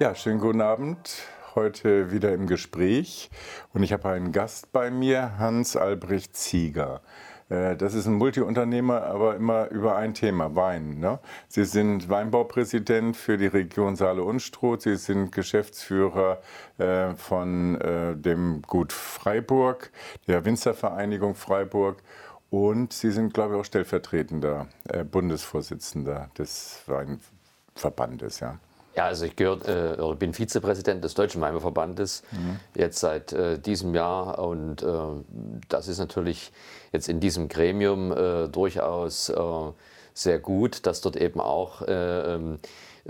Ja, 0.00 0.14
schönen 0.14 0.38
guten 0.38 0.60
Abend. 0.60 1.24
Heute 1.56 2.12
wieder 2.12 2.32
im 2.32 2.46
Gespräch 2.46 3.30
und 3.74 3.82
ich 3.82 3.92
habe 3.92 4.10
einen 4.10 4.30
Gast 4.30 4.70
bei 4.70 4.92
mir, 4.92 5.40
Hans 5.40 5.76
Albrecht 5.76 6.36
Zieger. 6.36 7.00
Äh, 7.48 7.74
das 7.74 7.94
ist 7.94 8.06
ein 8.06 8.12
Multiunternehmer, 8.12 9.02
aber 9.02 9.34
immer 9.34 9.68
über 9.70 9.96
ein 9.96 10.14
Thema, 10.14 10.54
Wein. 10.54 11.00
Ne? 11.00 11.18
Sie 11.48 11.64
sind 11.64 12.08
Weinbaupräsident 12.08 13.16
für 13.16 13.38
die 13.38 13.48
Region 13.48 13.96
Saale-Unstrut. 13.96 14.82
Sie 14.82 14.94
sind 14.94 15.32
Geschäftsführer 15.32 16.42
äh, 16.78 17.16
von 17.16 17.80
äh, 17.80 18.16
dem 18.16 18.62
Gut 18.62 18.92
Freiburg, 18.92 19.90
der 20.28 20.44
Winzervereinigung 20.44 21.34
Freiburg. 21.34 22.04
Und 22.50 22.92
Sie 22.92 23.10
sind, 23.10 23.34
glaube 23.34 23.54
ich, 23.54 23.60
auch 23.60 23.64
stellvertretender 23.64 24.68
Bundesvorsitzender 25.10 26.30
des 26.38 26.82
Weinverbandes. 26.86 28.38
Ja. 28.40 28.60
Ja, 28.96 29.04
also 29.04 29.26
ich 29.26 29.36
gehör, 29.36 29.58
äh, 29.98 30.14
bin 30.16 30.34
Vizepräsident 30.34 31.04
des 31.04 31.14
Deutschen 31.14 31.40
Weinverbandes 31.40 32.22
mhm. 32.32 32.58
jetzt 32.74 32.98
seit 32.98 33.32
äh, 33.32 33.58
diesem 33.58 33.94
Jahr 33.94 34.38
und 34.38 34.82
äh, 34.82 34.86
das 35.68 35.88
ist 35.88 35.98
natürlich 35.98 36.52
jetzt 36.92 37.08
in 37.08 37.20
diesem 37.20 37.48
Gremium 37.48 38.10
äh, 38.12 38.48
durchaus 38.48 39.28
äh, 39.28 39.36
sehr 40.14 40.38
gut, 40.40 40.84
dass 40.86 41.00
dort 41.00 41.16
eben 41.16 41.40
auch 41.40 41.82
äh, 41.82 42.34
ähm, 42.34 42.58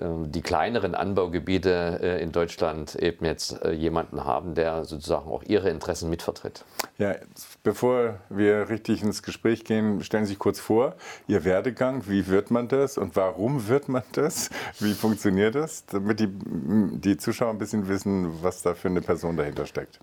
die 0.00 0.42
kleineren 0.42 0.94
Anbaugebiete 0.94 1.98
äh, 2.02 2.22
in 2.22 2.32
Deutschland 2.32 2.94
eben 2.94 3.24
jetzt 3.24 3.62
äh, 3.64 3.72
jemanden 3.72 4.24
haben, 4.24 4.54
der 4.54 4.84
sozusagen 4.84 5.28
auch 5.28 5.42
ihre 5.42 5.70
Interessen 5.70 6.08
mitvertritt. 6.08 6.64
Ja, 6.98 7.16
bevor 7.62 8.20
wir 8.28 8.68
richtig 8.68 9.02
ins 9.02 9.22
Gespräch 9.22 9.64
gehen, 9.64 10.02
stellen 10.02 10.24
Sie 10.24 10.30
sich 10.30 10.38
kurz 10.38 10.60
vor, 10.60 10.94
Ihr 11.26 11.44
Werdegang, 11.44 12.08
wie 12.08 12.28
wird 12.28 12.50
man 12.50 12.68
das 12.68 12.98
und 12.98 13.16
warum 13.16 13.68
wird 13.68 13.88
man 13.88 14.02
das? 14.12 14.50
Wie 14.78 14.94
funktioniert 14.94 15.54
das, 15.54 15.86
damit 15.86 16.20
die, 16.20 16.28
die 16.30 17.16
Zuschauer 17.16 17.50
ein 17.50 17.58
bisschen 17.58 17.88
wissen, 17.88 18.42
was 18.42 18.62
da 18.62 18.74
für 18.74 18.88
eine 18.88 19.00
Person 19.00 19.36
dahinter 19.36 19.66
steckt? 19.66 20.00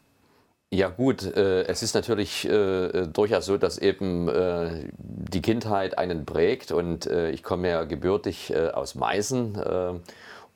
Ja 0.76 0.90
gut, 0.90 1.24
äh, 1.24 1.64
es 1.68 1.84
ist 1.84 1.96
natürlich 1.96 2.50
äh, 2.50 3.08
durchaus 3.08 3.46
so, 3.46 3.58
dass 3.58 3.78
eben 3.78 4.28
äh, 4.28 4.90
die 4.98 5.42
Kindheit 5.42 5.98
einen 5.98 6.26
prägt 6.26 6.74
und 6.74 7.08
äh, 7.08 7.30
ich 7.30 7.44
komme 7.44 7.70
ja 7.70 7.86
gebürtig 7.86 8.52
äh, 8.52 8.72
aus 8.72 8.94
Meißen 8.94 9.56
äh, 9.56 9.94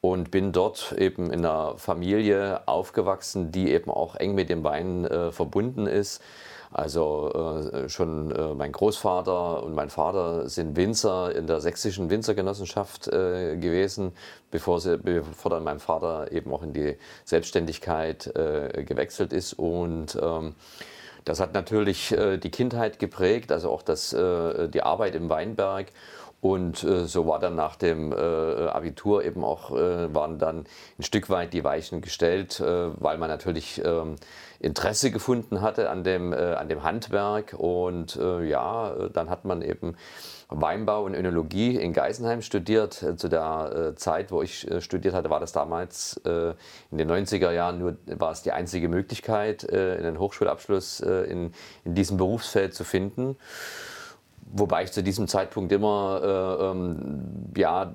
und 0.02 0.30
bin 0.30 0.52
dort 0.52 0.94
eben 0.98 1.32
in 1.32 1.46
einer 1.46 1.78
Familie 1.78 2.68
aufgewachsen, 2.68 3.54
die 3.54 3.72
eben 3.72 3.90
auch 3.90 4.18
eng 4.18 4.36
mit 4.36 4.50
dem 4.50 4.66
Wein 4.66 5.08
verbunden 5.32 5.88
ist. 5.88 6.22
Also 6.72 7.72
äh, 7.74 7.90
schon 7.90 8.32
äh, 8.32 8.54
mein 8.54 8.72
Großvater 8.72 9.64
und 9.64 9.74
mein 9.74 9.90
Vater 9.90 10.48
sind 10.50 10.76
Winzer 10.76 11.36
in 11.36 11.48
der 11.48 11.62
sächsischen 11.62 12.12
Winzergenossenschaft 12.12 13.08
äh, 13.08 13.58
gewesen, 13.58 14.14
bevor, 14.52 14.80
sie, 14.80 14.98
bevor 14.98 15.50
dann 15.50 15.64
mein 15.64 15.80
Vater 15.80 16.32
eben 16.32 16.54
auch 16.54 16.62
in 16.62 16.74
die 16.74 16.98
Selbstständigkeit 17.26 18.32
gewechselt 18.34 19.34
ist. 19.34 19.54
Und 19.54 20.18
ähm, 20.22 20.56
das 21.26 21.40
hat 21.40 21.54
natürlich 21.54 22.16
die 22.44 22.50
Kindheit 22.50 22.98
geprägt, 22.98 23.52
also 23.52 23.70
auch 23.70 23.84
das, 23.84 24.10
die 24.10 24.82
Arbeit 24.82 25.16
im 25.16 25.30
Weinberg. 25.30 25.88
Und 26.42 26.84
äh, 26.84 27.06
so 27.06 27.28
war 27.28 27.40
dann 27.40 27.56
nach 27.56 27.76
dem 27.76 28.14
äh, 28.14 28.16
Abitur 28.16 29.26
eben 29.26 29.44
auch, 29.44 29.72
äh, 29.72 30.14
waren 30.14 30.40
dann 30.40 30.66
ein 30.98 31.04
Stück 31.04 31.30
weit 31.30 31.54
die 31.54 31.64
Weichen 31.64 32.02
gestellt, 32.02 32.62
weil 32.62 33.18
man 33.18 33.30
natürlich 33.30 33.82
ähm, 33.84 34.16
Interesse 34.60 35.12
gefunden 35.12 35.62
hatte 35.62 35.90
an 35.90 36.04
dem, 36.04 36.34
äh, 36.34 36.36
an 36.36 36.70
dem 36.70 36.84
Handwerk. 36.84 37.56
Und 37.58 38.16
äh, 38.16 38.44
ja, 38.44 39.10
dann 39.14 39.30
hat 39.30 39.46
man 39.46 39.62
eben 39.62 39.96
Weinbau 40.50 41.04
und 41.04 41.14
Önologie 41.14 41.76
in 41.76 41.94
Geisenheim 41.94 42.42
studiert. 42.42 43.04
Äh, 43.04 43.16
zu 43.16 43.30
der 43.30 43.92
äh, 43.92 43.96
Zeit, 43.96 44.32
wo 44.32 44.42
ich 44.42 44.70
äh, 44.70 44.82
studiert 44.82 45.14
hatte, 45.14 45.30
war 45.30 45.40
das 45.40 45.52
damals 45.52 46.20
in 46.24 46.98
den 46.98 47.10
90er 47.10 47.52
Jahren 47.52 47.80
nur, 47.80 47.98
war 48.06 48.32
es 48.32 48.42
die 48.42 48.52
einzige 48.52 48.90
Möglichkeit, 48.90 49.70
einen 49.72 50.20
Hochschulabschluss 50.20 51.00
in, 51.00 51.54
in 51.86 51.96
diesem 51.96 52.18
Berufsfeld 52.18 52.74
zu 52.74 52.84
finden. 52.84 53.38
Wobei 54.52 54.84
ich 54.84 54.92
zu 54.92 55.04
diesem 55.04 55.28
Zeitpunkt 55.28 55.72
immer 55.72 56.22
äh, 56.24 56.66
ähm, 56.72 57.52
ja, 57.56 57.86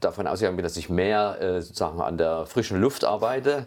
davon 0.00 0.26
ausgegangen 0.26 0.56
bin, 0.56 0.64
dass 0.64 0.76
ich 0.76 0.90
mehr 0.90 1.40
äh, 1.40 1.62
sozusagen 1.62 2.00
an 2.00 2.18
der 2.18 2.44
frischen 2.46 2.80
Luft 2.80 3.04
arbeite. 3.04 3.66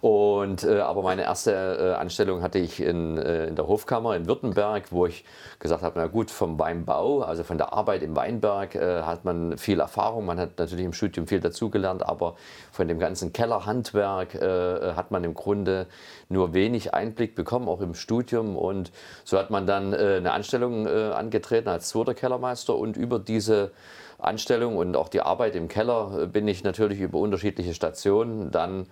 Und, 0.00 0.64
äh, 0.64 0.80
aber 0.80 1.02
meine 1.02 1.22
erste 1.22 1.52
äh, 1.52 2.00
Anstellung 2.00 2.40
hatte 2.40 2.58
ich 2.58 2.80
in, 2.80 3.18
äh, 3.18 3.44
in 3.48 3.56
der 3.56 3.68
Hofkammer 3.68 4.16
in 4.16 4.26
Württemberg, 4.26 4.90
wo 4.90 5.04
ich 5.04 5.26
gesagt 5.58 5.82
habe, 5.82 5.98
na 5.98 6.06
gut, 6.06 6.30
vom 6.30 6.58
Weinbau, 6.58 7.20
also 7.20 7.44
von 7.44 7.58
der 7.58 7.74
Arbeit 7.74 8.02
im 8.02 8.16
Weinberg 8.16 8.74
äh, 8.74 9.02
hat 9.02 9.26
man 9.26 9.58
viel 9.58 9.80
Erfahrung. 9.80 10.24
Man 10.24 10.40
hat 10.40 10.58
natürlich 10.58 10.86
im 10.86 10.94
Studium 10.94 11.26
viel 11.26 11.40
dazugelernt, 11.40 12.08
aber 12.08 12.36
von 12.72 12.88
dem 12.88 12.98
ganzen 12.98 13.34
Kellerhandwerk 13.34 14.34
hat 14.40 15.10
man 15.10 15.24
im 15.24 15.34
Grunde 15.34 15.86
nur 16.28 16.54
wenig 16.54 16.94
Einblick 16.94 17.34
bekommen, 17.34 17.68
auch 17.68 17.80
im 17.80 17.94
Studium. 17.94 18.56
Und 18.56 18.92
so 19.24 19.38
hat 19.38 19.50
man 19.50 19.66
dann 19.66 19.92
eine 19.92 20.32
Anstellung 20.32 20.86
angetreten 20.86 21.49
angetreten 21.50 21.68
als 21.68 21.88
zweiter 21.88 22.14
Kellermeister 22.14 22.76
und 22.76 22.96
über 22.96 23.18
diese 23.18 23.72
Anstellung 24.18 24.76
und 24.76 24.96
auch 24.96 25.08
die 25.08 25.22
Arbeit 25.22 25.56
im 25.56 25.68
Keller 25.68 26.22
äh, 26.22 26.26
bin 26.26 26.46
ich 26.46 26.62
natürlich 26.62 27.00
über 27.00 27.18
unterschiedliche 27.18 27.74
Stationen 27.74 28.50
dann 28.50 28.86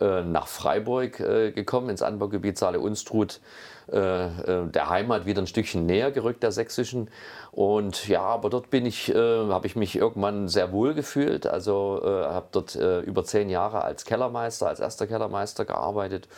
äh, 0.00 0.22
nach 0.22 0.48
Freiburg 0.48 1.20
äh, 1.20 1.52
gekommen, 1.52 1.90
ins 1.90 2.02
Anbaugebiet 2.02 2.58
Saale-Unstrut, 2.58 3.40
der 3.86 4.88
Heimat 4.88 5.26
wieder 5.26 5.42
ein 5.42 5.46
Stückchen 5.46 5.84
näher 5.84 6.10
gerückt, 6.10 6.42
der 6.42 6.52
sächsischen. 6.52 7.10
Und 7.52 8.08
ja, 8.08 8.22
aber 8.22 8.48
dort 8.48 8.70
bin 8.70 8.86
ich, 8.86 9.12
habe 9.14 9.66
ich 9.66 9.76
mich 9.76 9.94
irgendwann 9.96 10.48
sehr 10.48 10.72
wohl 10.72 10.94
gefühlt. 10.94 11.46
Also 11.46 12.00
habe 12.02 12.46
dort 12.50 12.76
über 12.76 13.24
zehn 13.24 13.50
Jahre 13.50 13.84
als 13.84 14.06
Kellermeister, 14.06 14.68
als 14.68 14.80
erster 14.80 15.06
Kellermeister 15.06 15.66
gearbeitet, 15.66 16.28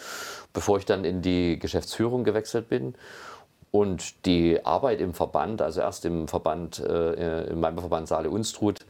bevor 0.53 0.79
ich 0.79 0.87
dann 0.87 1.05
in 1.05 1.23
die 1.23 1.57
Geschäftsführung 1.61 2.25
gewechselt 2.25 2.69
bin. 2.69 2.97
Und 3.77 4.25
die 4.25 4.65
Arbeit 4.65 5.03
im 5.03 5.13
Verband, 5.13 5.61
also 5.61 5.83
erst 5.83 6.07
im 6.07 6.29
Verband, 6.29 6.79
äh, 6.79 7.45
in 7.51 7.61
meinem 7.61 7.79
Verband 7.79 8.09
Saale 8.09 8.31
Unstrut 8.31 8.87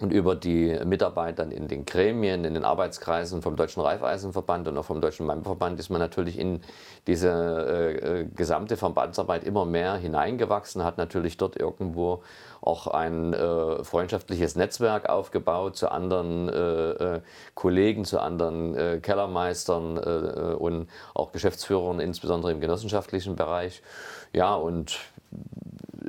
und 0.00 0.12
über 0.12 0.36
die 0.36 0.78
Mitarbeit 0.84 1.38
dann 1.38 1.50
in 1.50 1.66
den 1.66 1.84
Gremien, 1.84 2.44
in 2.44 2.54
den 2.54 2.64
Arbeitskreisen 2.64 3.42
vom 3.42 3.56
Deutschen 3.56 3.82
Reifeisenverband 3.82 4.68
und 4.68 4.78
auch 4.78 4.84
vom 4.84 5.00
Deutschen 5.00 5.26
Weinverband 5.26 5.78
ist 5.80 5.90
man 5.90 6.00
natürlich 6.00 6.38
in 6.38 6.60
diese 7.06 7.30
äh, 7.30 8.20
äh, 8.20 8.24
gesamte 8.26 8.76
Verbandsarbeit 8.76 9.42
immer 9.44 9.64
mehr 9.64 9.96
hineingewachsen, 9.96 10.84
hat 10.84 10.98
natürlich 10.98 11.36
dort 11.36 11.56
irgendwo 11.56 12.22
auch 12.60 12.86
ein 12.86 13.34
äh, 13.34 13.82
freundschaftliches 13.82 14.54
Netzwerk 14.54 15.08
aufgebaut 15.08 15.76
zu 15.76 15.90
anderen 15.90 16.48
äh, 16.48 16.90
äh 17.16 17.20
Kollegen, 17.54 18.04
zu 18.04 18.20
anderen 18.20 18.74
äh, 18.76 19.00
Kellermeistern 19.00 19.98
und 19.98 20.88
auch 21.14 21.32
Geschäftsführern, 21.32 21.98
insbesondere 21.98 22.52
im 22.52 22.60
genossenschaftlichen 22.60 23.36
Bereich. 23.36 23.82
Ja, 24.32 24.54
und 24.54 24.98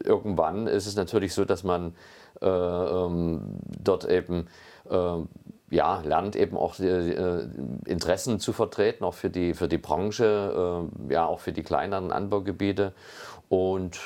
irgendwann 0.04 0.68
ist 0.68 0.86
es 0.86 0.96
natürlich 0.96 1.34
so, 1.34 1.46
dass 1.46 1.64
man 1.64 1.96
dort 2.42 4.10
eben 4.10 4.48
ja, 5.72 6.02
lernt 6.02 6.36
eben 6.36 6.58
auch 6.58 6.80
äh, 6.80 7.48
Interessen 7.86 8.40
zu 8.40 8.54
vertreten, 8.54 9.04
auch 9.04 9.14
für 9.14 9.30
die, 9.30 9.54
für 9.54 9.68
die 9.68 9.78
Branche, 9.78 10.88
äh, 11.10 11.14
ja, 11.14 11.26
auch 11.26 11.40
für 11.40 11.52
die 11.52 11.64
kleineren 11.64 12.12
Anbaugebiete. 12.12 12.94
Und 13.50 14.00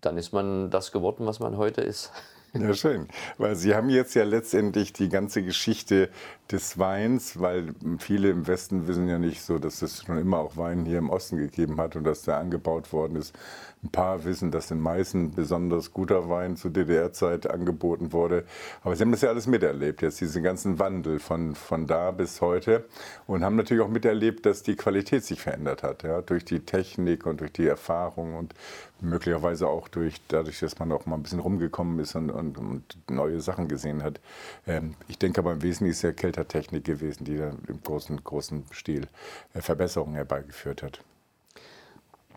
dann 0.00 0.16
ist 0.16 0.32
man 0.32 0.70
das 0.70 0.92
geworden, 0.92 1.26
was 1.26 1.40
man 1.40 1.56
heute 1.56 1.80
ist. 1.80 2.12
Ja, 2.52 2.72
schön. 2.72 3.08
Weil 3.36 3.54
Sie 3.54 3.74
haben 3.74 3.90
jetzt 3.90 4.14
ja 4.14 4.24
letztendlich 4.24 4.92
die 4.92 5.08
ganze 5.10 5.42
Geschichte 5.42 6.08
des 6.50 6.78
Weins, 6.78 7.40
weil 7.40 7.74
viele 7.98 8.30
im 8.30 8.46
Westen 8.46 8.86
wissen 8.86 9.08
ja 9.08 9.18
nicht 9.18 9.42
so, 9.42 9.58
dass 9.58 9.82
es 9.82 10.04
schon 10.04 10.18
immer 10.18 10.38
auch 10.38 10.56
Wein 10.56 10.84
hier 10.84 10.98
im 10.98 11.10
Osten 11.10 11.38
gegeben 11.38 11.80
hat 11.80 11.96
und 11.96 12.04
dass 12.04 12.22
der 12.22 12.36
angebaut 12.36 12.92
worden 12.92 13.16
ist. 13.16 13.34
Ein 13.82 13.90
paar 13.90 14.24
wissen, 14.24 14.50
dass 14.50 14.70
in 14.70 14.80
Meißen 14.80 15.32
besonders 15.32 15.92
guter 15.92 16.28
Wein 16.28 16.56
zur 16.56 16.70
DDR-Zeit 16.70 17.48
angeboten 17.48 18.12
wurde. 18.12 18.44
Aber 18.82 18.96
Sie 18.96 19.02
haben 19.02 19.10
das 19.10 19.20
ja 19.20 19.28
alles 19.28 19.46
miterlebt, 19.46 20.02
jetzt 20.02 20.20
diesen 20.20 20.42
ganzen 20.42 20.78
Wandel 20.78 21.18
von, 21.18 21.54
von 21.54 21.86
da 21.86 22.10
bis 22.10 22.40
heute 22.40 22.84
und 23.26 23.44
haben 23.44 23.56
natürlich 23.56 23.82
auch 23.82 23.88
miterlebt, 23.88 24.46
dass 24.46 24.62
die 24.62 24.76
Qualität 24.76 25.24
sich 25.24 25.40
verändert 25.40 25.82
hat, 25.82 26.04
ja, 26.04 26.22
durch 26.22 26.44
die 26.44 26.60
Technik 26.60 27.26
und 27.26 27.40
durch 27.40 27.52
die 27.52 27.66
Erfahrung 27.66 28.34
und 28.34 28.54
möglicherweise 29.00 29.68
auch 29.68 29.88
durch, 29.88 30.20
dadurch, 30.28 30.58
dass 30.60 30.78
man 30.78 30.90
auch 30.92 31.06
mal 31.06 31.16
ein 31.16 31.22
bisschen 31.22 31.40
rumgekommen 31.40 31.98
ist 31.98 32.14
und, 32.14 32.30
und, 32.30 32.58
und 32.58 32.82
neue 33.10 33.40
Sachen 33.40 33.68
gesehen 33.68 34.02
hat. 34.02 34.20
Ähm, 34.66 34.94
ich 35.08 35.18
denke 35.18 35.40
aber 35.40 35.52
im 35.52 35.62
Wesentlichen 35.62 35.92
ist 35.92 36.02
ja 36.02 36.12
Kältertechnik 36.36 36.84
gewesen, 36.84 37.24
die 37.24 37.36
da 37.36 37.52
im 37.66 37.82
großen, 37.82 38.22
großen 38.22 38.64
Stil 38.70 39.08
äh, 39.54 39.60
Verbesserungen 39.60 40.14
herbeigeführt 40.14 40.82
hat. 40.82 41.00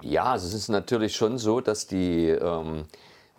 Ja, 0.02 0.24
also 0.24 0.48
es 0.48 0.54
ist 0.54 0.70
natürlich 0.70 1.16
schon 1.16 1.38
so, 1.38 1.60
dass 1.60 1.86
die 1.86 2.30
ähm, 2.30 2.86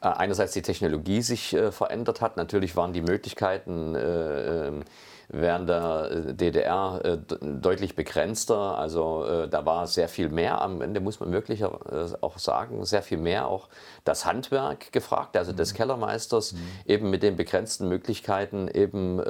einerseits 0.00 0.52
die 0.52 0.62
Technologie 0.62 1.22
sich 1.22 1.54
äh, 1.54 1.72
verändert 1.72 2.20
hat. 2.20 2.36
Natürlich 2.36 2.76
waren 2.76 2.92
die 2.92 3.00
Möglichkeiten 3.00 3.94
äh, 3.94 4.68
ähm, 4.68 4.84
während 5.32 5.68
der 5.68 6.10
äh, 6.10 6.34
DDR 6.34 7.00
äh, 7.04 7.18
deutlich 7.40 7.94
begrenzter. 7.94 8.78
Also 8.78 9.24
äh, 9.24 9.48
da 9.48 9.64
war 9.64 9.86
sehr 9.86 10.08
viel 10.08 10.28
mehr 10.28 10.60
am 10.60 10.82
Ende, 10.82 11.00
muss 11.00 11.20
man 11.20 11.32
wirklich 11.32 11.64
auch 11.64 12.38
sagen, 12.38 12.84
sehr 12.84 13.02
viel 13.02 13.18
mehr 13.18 13.46
auch 13.46 13.68
das 14.04 14.24
Handwerk 14.24 14.92
gefragt, 14.92 15.36
also 15.36 15.52
des 15.52 15.72
mhm. 15.72 15.76
Kellermeisters, 15.76 16.52
mhm. 16.52 16.58
eben 16.86 17.10
mit 17.10 17.22
den 17.22 17.36
begrenzten 17.36 17.88
Möglichkeiten 17.88 18.68
eben 18.68 19.20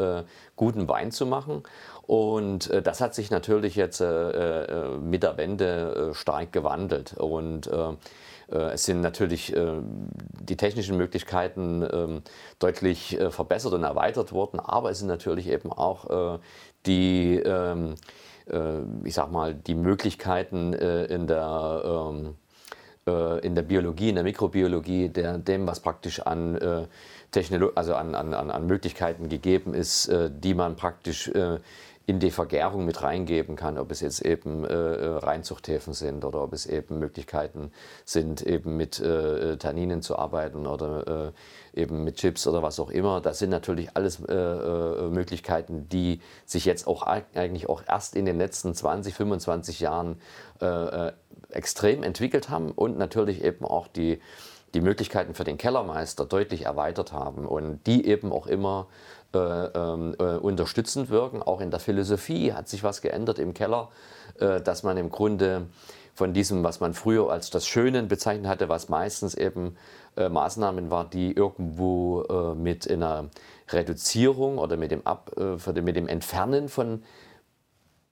guten 0.57 0.89
Wein 0.89 1.11
zu 1.11 1.27
machen. 1.27 1.63
Und 2.11 2.73
das 2.85 3.01
hat 3.01 3.15
sich 3.15 3.31
natürlich 3.31 3.77
jetzt 3.77 4.01
mit 4.01 5.23
der 5.23 5.37
Wende 5.37 6.11
stark 6.13 6.51
gewandelt. 6.51 7.15
Und 7.17 7.71
äh, 8.51 8.73
es 8.73 8.85
sind 8.85 9.01
natürlich 9.01 9.55
äh, 9.55 9.81
die 10.41 10.57
technischen 10.57 10.97
Möglichkeiten 10.97 11.87
ähm, 11.93 12.23
deutlich 12.59 13.19
äh, 13.19 13.31
verbessert 13.31 13.73
und 13.75 13.85
erweitert 13.85 14.33
worden, 14.33 14.59
aber 14.59 14.91
es 14.91 14.99
sind 14.99 15.09
natürlich 15.09 15.49
eben 15.49 15.73
auch 15.73 16.41
die, 16.87 17.37
ähm, 17.37 17.95
ich 19.05 19.15
sag 19.15 19.31
mal, 19.31 19.55
die 19.55 19.75
Möglichkeiten 19.75 20.73
in 20.73 21.27
der 21.29 21.83
ähm, 21.85 22.35
in 23.43 23.55
der 23.55 23.63
Biologie, 23.63 24.11
in 24.11 24.17
der 24.17 24.25
Mikrobiologie, 24.25 25.09
der, 25.09 25.39
dem, 25.39 25.67
was 25.67 25.81
praktisch 25.81 26.21
an, 26.21 26.57
äh, 26.57 26.87
Technolo 27.31 27.73
also 27.75 27.95
an, 27.95 28.15
an, 28.15 28.35
an 28.35 28.67
Möglichkeiten 28.67 29.29
gegeben 29.29 29.75
ist, 29.75 30.09
äh, 30.09 30.31
die 30.33 30.55
man 30.55 30.77
praktisch 30.77 31.29
äh, 31.29 31.59
in 32.07 32.19
die 32.19 32.31
Vergärung 32.31 32.85
mit 32.85 33.03
reingeben 33.03 33.55
kann, 33.55 33.79
ob 33.79 33.93
es 33.93 34.01
jetzt 34.01 34.25
eben 34.25 34.65
äh, 34.65 34.73
äh, 34.73 35.07
Reinzuchthäfen 35.19 35.93
sind 35.93 36.25
oder 36.25 36.43
ob 36.43 36.53
es 36.53 36.67
eben 36.67 36.99
Möglichkeiten 36.99 37.71
sind, 38.05 38.43
eben 38.43 38.77
mit 38.77 38.99
äh, 38.99 39.57
Tanninen 39.59 40.03
zu 40.03 40.19
arbeiten 40.19 40.67
oder 40.67 41.33
äh, 41.75 41.81
eben 41.81 42.03
mit 42.03 42.17
Chips 42.17 42.47
oder 42.49 42.63
was 42.63 42.81
auch 42.81 42.91
immer. 42.91 43.21
Das 43.21 43.39
sind 43.39 43.51
natürlich 43.51 43.97
alles 43.97 44.19
äh, 44.25 44.35
äh 44.35 45.09
Möglichkeiten, 45.09 45.89
die 45.89 46.21
sich 46.47 46.65
jetzt 46.65 46.87
auch 46.87 47.03
eigentlich 47.03 47.69
auch 47.69 47.83
erst 47.87 48.17
in 48.17 48.25
den 48.25 48.39
letzten 48.39 48.75
20, 48.75 49.15
25 49.15 49.81
Jahren 49.81 50.21
extrem 51.49 52.03
entwickelt 52.03 52.51
haben 52.51 52.71
und 52.71 52.99
natürlich 52.99 53.43
eben 53.43 53.65
auch 53.65 53.89
die 53.89 54.21
die 54.75 54.81
Möglichkeiten 54.81 55.35
für 55.35 55.45
den 55.45 55.59
Kellermeister 55.59 56.25
deutlich 56.25 56.67
erweitert 56.67 57.13
haben 57.13 57.47
und 57.47 57.87
die 57.87 58.07
eben 58.07 58.33
auch 58.33 58.47
immer 58.47 58.87
äh, 59.35 59.39
ähm, 59.39 60.15
äh, 60.19 60.37
unterstützend 60.37 61.11
wirken. 61.11 61.43
Auch 61.43 61.61
in 61.61 61.71
der 61.71 61.81
Philosophie 61.81 62.53
hat 62.53 62.69
sich 62.69 62.83
was 62.83 63.01
geändert 63.01 63.39
im 63.39 63.55
Keller, 63.55 63.89
äh, 64.39 64.61
dass 64.61 64.83
man 64.83 64.97
im 64.97 65.11
Grunde 65.11 65.67
von 66.15 66.35
diesem, 66.35 66.63
was 66.65 66.81
man 66.81 66.95
früher 66.95 67.31
als 67.31 67.51
das 67.51 67.67
Schönen 67.67 68.09
bezeichnet 68.09 68.47
hatte, 68.47 68.69
was 68.69 68.89
meistens 68.89 69.35
eben 69.35 69.77
äh, 70.17 70.29
Maßnahmen 70.29 70.91
war, 70.91 71.09
die 71.09 71.33
irgendwo 71.33 72.23
äh, 72.23 72.55
mit 72.55 72.91
einer 72.91 73.31
Reduzierung 73.71 74.59
oder 74.59 74.77
mit 74.77 74.91
dem, 74.91 75.07
Ab, 75.07 75.31
äh, 75.39 75.81
mit 75.81 75.97
dem 75.97 76.09
Entfernen 76.09 76.69
von 76.69 77.03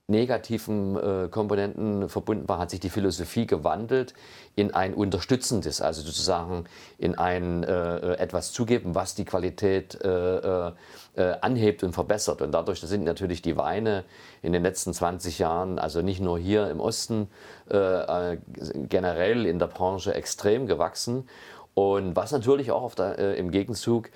negativen 0.09 0.97
äh, 0.97 1.29
Komponenten 1.29 2.09
verbunden 2.09 2.49
war, 2.49 2.59
hat 2.59 2.71
sich 2.71 2.81
die 2.81 2.89
Philosophie 2.89 3.47
gewandelt 3.47 4.15
in 4.57 4.73
ein 4.73 4.95
unterstützendes, 4.95 5.83
also 5.83 6.01
sozusagen 6.01 6.65
in 6.97 7.17
ein 7.17 7.63
äh, 7.63 8.15
etwas 8.15 8.53
zugeben, 8.53 8.95
was 8.95 9.15
die 9.15 9.27
Qualität 9.27 10.03
äh, 10.03 10.69
äh, 10.69 10.73
äh 11.17 11.37
anhebt 11.43 11.85
und 11.85 11.93
verbessert. 11.93 12.41
Und 12.41 12.53
dadurch 12.53 12.81
sind 12.81 13.05
natürlich 13.05 13.43
die 13.43 13.59
Weine 13.59 14.05
in 14.41 14.55
den 14.55 14.63
letzten 14.63 14.95
20 14.95 15.39
Jahren, 15.39 15.79
also 15.79 16.01
nicht 16.01 16.21
nur 16.21 16.39
hier 16.39 16.71
im 16.71 16.81
Osten, 16.81 17.29
äh, 17.69 18.39
generell 18.89 19.45
in 19.45 19.59
der 19.59 19.67
Branche 19.67 20.15
extrem 20.15 20.67
gewachsen. 20.67 21.29
Und 21.79 22.17
was 22.17 22.33
natürlich 22.33 22.73
auch 22.73 22.95
der, 22.97 23.19
äh, 23.19 23.39
im 23.39 23.53
Gegenzug 23.53 24.11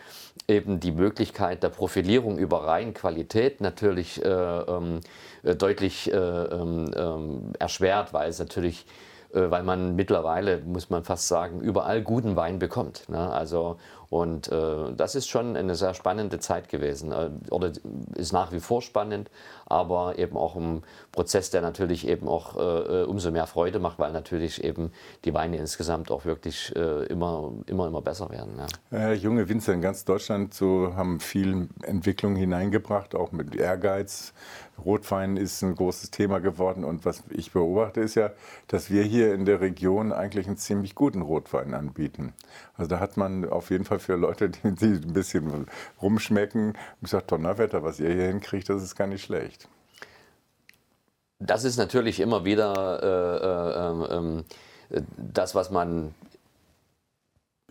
eben 0.49 0.81
die 0.81 0.91
Möglichkeit 0.91 1.63
der 1.63 1.69
Profilierung 1.69 2.37
über 2.37 2.67
Reinqualität 2.67 3.61
natürlich 3.61 4.25
äh, 4.25 4.29
ähm, 4.29 4.99
äh, 4.99 5.03
deutlich 5.43 6.13
äh, 6.13 6.17
ähm, 6.17 6.91
ähm, 6.97 7.53
erschwert, 7.59 8.13
weil 8.13 8.29
es 8.29 8.39
natürlich 8.39 8.87
äh, 9.33 9.51
weil 9.51 9.63
man 9.63 9.97
mittlerweile, 9.97 10.61
muss 10.61 10.91
man 10.91 11.05
fast 11.05 11.27
sagen, 11.29 11.61
überall 11.61 12.03
guten 12.03 12.37
Wein 12.37 12.59
bekommt. 12.59 13.09
Ne? 13.09 13.33
Also, 13.33 13.79
und 14.11 14.53
äh, 14.53 14.93
das 14.95 15.15
ist 15.15 15.29
schon 15.29 15.57
eine 15.57 15.75
sehr 15.75 15.95
spannende 15.95 16.39
Zeit 16.39 16.69
gewesen. 16.69 17.13
Äh, 17.13 17.31
oder 17.51 17.73
ist 18.15 18.33
nach 18.33 18.53
wie 18.53 18.61
vor 18.61 18.83
spannend, 18.83 19.31
aber 19.65 20.19
eben 20.19 20.37
auch 20.37 20.55
ein 20.55 20.83
Prozess, 21.13 21.49
der 21.49 21.63
natürlich 21.63 22.07
eben 22.07 22.29
auch 22.29 22.57
äh, 22.57 23.05
umso 23.05 23.31
mehr 23.31 23.47
Freude 23.47 23.79
macht, 23.79 23.99
weil 23.99 24.13
natürlich 24.13 24.63
eben 24.63 24.93
die 25.25 25.33
Weine 25.33 25.57
insgesamt 25.57 26.11
auch 26.11 26.27
wirklich 26.27 26.77
äh, 26.77 27.07
immer, 27.07 27.53
immer, 27.67 27.87
immer 27.87 28.03
besser 28.03 28.29
werden. 28.29 28.61
Ja. 28.91 29.13
junge 29.13 29.49
Winzer 29.49 29.73
in 29.73 29.81
ganz 29.81 30.05
Deutschland 30.05 30.53
so 30.53 30.93
haben 30.95 31.21
viel 31.21 31.69
Entwicklung 31.83 32.37
hineingebracht, 32.37 33.15
auch 33.15 33.33
mit 33.33 33.57
Ehrgeiz 33.57 34.35
Rotwein 34.79 35.37
ist 35.37 35.63
ein 35.63 35.75
großes 35.75 36.11
Thema 36.11 36.41
geworden. 36.41 36.85
Und 36.85 37.05
was 37.05 37.23
ich 37.31 37.53
beobachte, 37.53 38.01
ist 38.01 38.15
ja, 38.15 38.31
dass 38.69 38.91
wir 38.91 39.03
hier 39.03 39.35
in 39.35 39.45
der 39.45 39.61
Region 39.61 40.13
eigentlich 40.13 40.47
einen 40.47 40.57
ziemlich 40.57 40.95
guten 40.95 41.23
Rotwein 41.23 41.75
anbieten. 41.75 42.33
Also 42.77 42.89
da 42.89 43.01
hat 43.01 43.17
man 43.17 43.49
auf 43.49 43.71
jeden 43.71 43.85
Fall 43.85 43.99
für 43.99 44.17
Leute, 44.17 44.51
die, 44.51 44.75
die 44.75 45.07
ein 45.07 45.13
bisschen 45.13 45.67
rumschmecken, 46.01 46.77
gesagt, 47.01 47.31
Donnerwetter, 47.33 47.83
was 47.83 48.01
ihr 48.01 48.13
hier 48.13 48.29
hinkriegt, 48.29 48.69
das 48.69 48.83
ist 48.83 48.97
gar 48.97 49.07
nicht 49.07 49.25
schlecht. 49.25 49.69
Das 51.39 51.65
ist 51.65 51.77
natürlich 51.77 52.21
immer 52.21 52.45
wieder 52.45 53.03
äh, 53.03 54.15
äh, 54.15 54.17
ähm, 54.17 54.45
äh, 54.91 55.03
das, 55.17 55.55
was 55.55 55.71
man 55.71 56.15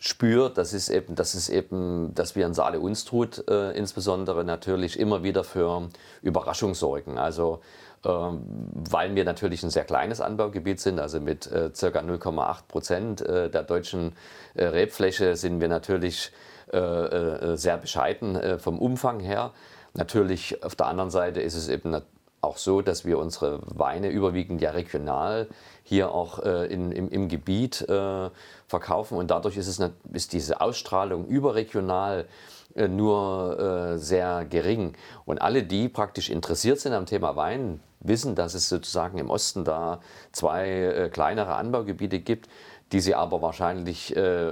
spürt, 0.04 0.58
das 0.58 0.74
ist 0.74 0.90
eben, 0.90 1.14
das 1.14 1.36
ist 1.36 1.48
eben, 1.50 2.16
dass 2.16 2.36
wir 2.36 2.48
in 2.48 2.56
Saale 2.56 2.80
Unstrut 2.80 3.48
äh, 3.48 3.72
insbesondere 3.74 4.44
natürlich 4.44 5.00
immer 5.00 5.22
wieder 5.22 5.44
für 5.44 5.90
Überraschung 6.24 6.74
sorgen. 6.74 7.20
Also 7.20 7.62
ähm, 8.04 8.42
weil 8.74 9.14
wir 9.14 9.24
natürlich 9.24 9.62
ein 9.62 9.70
sehr 9.70 9.84
kleines 9.84 10.20
Anbaugebiet 10.20 10.80
sind, 10.80 11.00
also 11.00 11.22
mit 11.22 11.46
äh, 11.52 11.70
ca. 11.70 12.00
0,8 12.00 12.68
Prozent 12.68 13.22
äh, 13.22 13.52
der 13.52 13.62
deutschen 13.62 14.14
äh, 14.56 14.66
Rebfläche 14.66 15.36
sind 15.36 15.62
wir 15.62 15.68
natürlich 15.68 16.32
äh, 16.74 16.78
äh, 16.80 17.56
sehr 17.56 17.78
bescheiden 17.78 18.58
vom 18.60 18.80
Umfang 18.80 19.20
her. 19.20 19.52
Natürlich 19.94 20.64
auf 20.64 20.76
der 20.76 20.88
anderen 20.88 21.12
Seite 21.12 21.42
ist 21.42 21.54
es 21.54 21.70
eben 21.70 21.92
auch 22.42 22.58
so, 22.58 22.82
dass 22.82 23.06
wir 23.06 23.20
unsere 23.20 23.62
Weine 23.66 24.10
überwiegend 24.10 24.62
ja 24.62 24.72
regional 24.72 25.48
hier 25.84 26.12
auch 26.12 26.40
äh, 26.40 26.66
in, 26.68 26.92
im, 26.92 27.10
im, 27.10 27.28
Gebiet 27.28 27.82
äh, 27.88 28.30
verkaufen 28.68 29.18
und 29.18 29.30
dadurch 29.30 29.58
ist, 29.58 29.68
es, 29.68 29.92
ist 30.14 30.34
diese 30.34 30.60
Ausstrahlung 30.60 31.28
überregional 31.28 32.26
äh, 32.76 32.88
nur 32.88 33.60
äh, 33.60 33.98
sehr 33.98 34.46
gering. 34.46 34.94
Und 35.26 35.42
alle, 35.42 35.64
die 35.64 35.90
praktisch 35.90 36.30
interessiert 36.30 36.80
sind 36.80 36.94
am 36.94 37.06
Thema 37.06 37.36
Wein, 37.36 37.80
wissen, 38.00 38.36
dass 38.36 38.54
es 38.54 38.70
sozusagen 38.70 39.18
im 39.18 39.30
Osten 39.30 39.64
da 39.64 40.00
zwei 40.32 40.70
äh, 40.70 41.10
kleinere 41.10 41.56
Anbaugebiete 41.56 42.20
gibt, 42.20 42.50
die 42.92 43.00
sie 43.00 43.16
aber 43.16 43.42
wahrscheinlich 43.42 44.16
äh, 44.16 44.52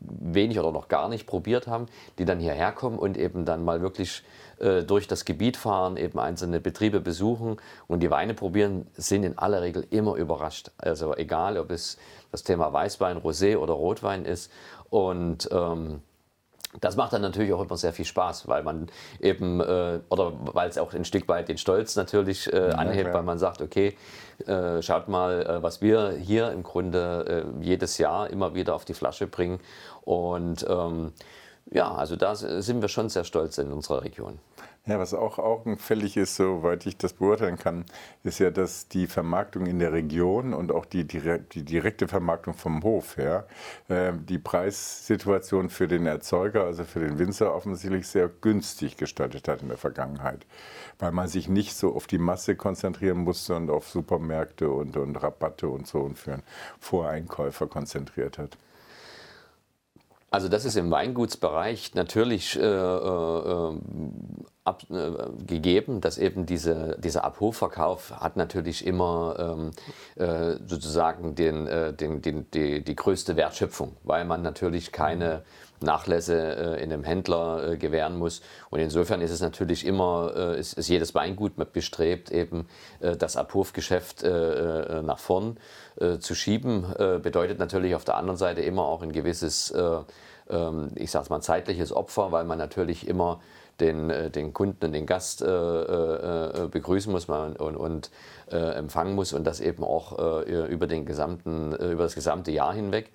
wenig 0.00 0.58
oder 0.58 0.72
noch 0.72 0.88
gar 0.88 1.08
nicht 1.08 1.26
probiert 1.26 1.66
haben, 1.66 1.86
die 2.18 2.24
dann 2.24 2.40
hierher 2.40 2.72
kommen 2.72 2.98
und 2.98 3.16
eben 3.16 3.44
dann 3.44 3.64
mal 3.64 3.80
wirklich 3.80 4.22
äh, 4.60 4.82
durch 4.82 5.06
das 5.06 5.24
Gebiet 5.24 5.56
fahren, 5.56 5.96
eben 5.96 6.18
einzelne 6.18 6.60
Betriebe 6.60 7.00
besuchen 7.00 7.56
und 7.86 8.00
die 8.00 8.10
Weine 8.10 8.34
probieren, 8.34 8.86
sind 8.94 9.24
in 9.24 9.38
aller 9.38 9.62
Regel 9.62 9.86
immer 9.90 10.16
überrascht. 10.16 10.70
Also 10.78 11.14
egal, 11.14 11.58
ob 11.58 11.70
es 11.70 11.98
das 12.30 12.42
Thema 12.42 12.72
Weißwein, 12.72 13.18
Rosé 13.18 13.56
oder 13.56 13.74
Rotwein 13.74 14.24
ist. 14.24 14.50
Und 14.90 15.48
ähm, 15.52 16.02
das 16.80 16.96
macht 16.96 17.12
dann 17.12 17.22
natürlich 17.22 17.52
auch 17.52 17.62
immer 17.62 17.76
sehr 17.76 17.92
viel 17.92 18.04
Spaß, 18.04 18.46
weil 18.46 18.62
man 18.62 18.88
eben, 19.20 19.60
äh, 19.60 20.00
oder 20.10 20.32
weil 20.52 20.68
es 20.68 20.76
auch 20.76 20.92
ein 20.92 21.04
Stück 21.04 21.26
weit 21.28 21.48
den 21.48 21.56
Stolz 21.56 21.96
natürlich 21.96 22.52
äh, 22.52 22.70
anhebt, 22.70 23.08
ja, 23.08 23.14
weil 23.14 23.22
man 23.22 23.38
sagt, 23.38 23.62
okay, 23.62 23.96
äh, 24.46 24.82
schaut 24.82 25.08
mal, 25.08 25.46
äh, 25.46 25.62
was 25.62 25.80
wir 25.80 26.10
hier 26.12 26.52
im 26.52 26.62
Grunde 26.62 27.44
äh, 27.60 27.64
jedes 27.64 27.98
Jahr 27.98 28.28
immer 28.28 28.54
wieder 28.54 28.74
auf 28.74 28.84
die 28.84 28.94
Flasche 28.94 29.26
bringen. 29.26 29.60
Und 30.02 30.66
ähm, 30.68 31.12
ja, 31.70 31.94
also 31.94 32.16
da 32.16 32.34
sind 32.34 32.80
wir 32.80 32.88
schon 32.88 33.08
sehr 33.08 33.24
stolz 33.24 33.58
in 33.58 33.72
unserer 33.72 34.02
Region. 34.02 34.38
Ja, 34.88 34.98
was 34.98 35.12
auch 35.12 35.38
augenfällig 35.38 36.16
ist, 36.16 36.36
soweit 36.36 36.86
ich 36.86 36.96
das 36.96 37.12
beurteilen 37.12 37.58
kann, 37.58 37.84
ist 38.24 38.38
ja, 38.38 38.50
dass 38.50 38.88
die 38.88 39.06
Vermarktung 39.06 39.66
in 39.66 39.78
der 39.80 39.92
Region 39.92 40.54
und 40.54 40.72
auch 40.72 40.86
die, 40.86 41.04
die 41.04 41.62
direkte 41.62 42.08
Vermarktung 42.08 42.54
vom 42.54 42.82
Hof 42.82 43.18
her 43.18 43.46
äh, 43.88 44.12
die 44.14 44.38
Preissituation 44.38 45.68
für 45.68 45.88
den 45.88 46.06
Erzeuger, 46.06 46.64
also 46.64 46.84
für 46.84 47.00
den 47.00 47.18
Winzer, 47.18 47.54
offensichtlich 47.54 48.08
sehr 48.08 48.30
günstig 48.40 48.96
gestaltet 48.96 49.46
hat 49.46 49.60
in 49.60 49.68
der 49.68 49.76
Vergangenheit, 49.76 50.46
weil 50.98 51.12
man 51.12 51.28
sich 51.28 51.50
nicht 51.50 51.76
so 51.76 51.94
auf 51.94 52.06
die 52.06 52.16
Masse 52.16 52.56
konzentrieren 52.56 53.18
musste 53.18 53.56
und 53.56 53.68
auf 53.68 53.90
Supermärkte 53.90 54.70
und, 54.70 54.96
und 54.96 55.16
Rabatte 55.16 55.68
und 55.68 55.86
so 55.86 55.98
und 55.98 56.18
für 56.18 56.32
einen 56.32 56.42
Voreinkäufer 56.80 57.66
konzentriert 57.66 58.38
hat. 58.38 58.56
Also 60.30 60.48
das 60.48 60.66
ist 60.66 60.76
im 60.76 60.90
Weingutsbereich 60.90 61.94
natürlich 61.94 62.58
äh, 62.58 62.62
äh, 62.62 63.72
ab, 64.64 64.82
äh, 64.90 65.44
gegeben, 65.46 66.02
dass 66.02 66.18
eben 66.18 66.44
diese, 66.44 66.98
dieser 66.98 67.24
Abhofverkauf 67.24 68.12
hat 68.20 68.36
natürlich 68.36 68.86
immer 68.86 69.36
ähm, 69.38 69.70
äh, 70.22 70.56
sozusagen 70.66 71.34
den, 71.34 71.66
äh, 71.66 71.94
den, 71.94 72.20
den, 72.20 72.50
die, 72.50 72.84
die 72.84 72.94
größte 72.94 73.36
Wertschöpfung, 73.36 73.96
weil 74.04 74.26
man 74.26 74.42
natürlich 74.42 74.92
keine 74.92 75.44
Nachlässe 75.82 76.76
äh, 76.78 76.82
in 76.82 76.92
einem 76.92 77.04
Händler 77.04 77.72
äh, 77.72 77.76
gewähren 77.76 78.18
muss. 78.18 78.42
Und 78.70 78.80
insofern 78.80 79.20
ist 79.20 79.30
es 79.30 79.40
natürlich 79.40 79.86
immer, 79.86 80.32
äh, 80.36 80.58
ist, 80.58 80.74
ist 80.74 80.88
jedes 80.88 81.14
Weingut 81.14 81.52
bestrebt, 81.72 82.30
eben 82.30 82.66
das 83.00 83.36
Abhofgeschäft 83.36 84.22
nach 84.22 85.18
vorn 85.18 85.56
zu 86.20 86.34
schieben. 86.34 86.86
bedeutet 87.22 87.58
natürlich 87.58 87.94
auf 87.94 88.04
der 88.04 88.16
anderen 88.16 88.36
Seite 88.36 88.62
immer 88.62 88.82
auch 88.82 89.02
ein 89.02 89.12
gewisses, 89.12 89.72
ähm, 90.48 90.90
ich 90.94 91.10
sage 91.10 91.26
mal, 91.30 91.40
zeitliches 91.40 91.92
Opfer, 91.92 92.32
weil 92.32 92.44
man 92.44 92.58
natürlich 92.58 93.06
immer 93.06 93.40
den, 93.80 94.12
den 94.32 94.52
Kunden 94.52 94.86
und 94.86 94.92
den 94.92 95.06
Gast 95.06 95.40
begrüßen 95.40 97.12
muss 97.12 97.28
und, 97.28 97.56
und 97.58 98.10
empfangen 98.50 99.14
muss 99.14 99.32
und 99.32 99.44
das 99.44 99.60
eben 99.60 99.84
auch 99.84 100.44
über, 100.46 100.86
den 100.86 101.06
gesamten, 101.06 101.72
über 101.74 102.04
das 102.04 102.14
gesamte 102.14 102.50
Jahr 102.50 102.74
hinweg. 102.74 103.10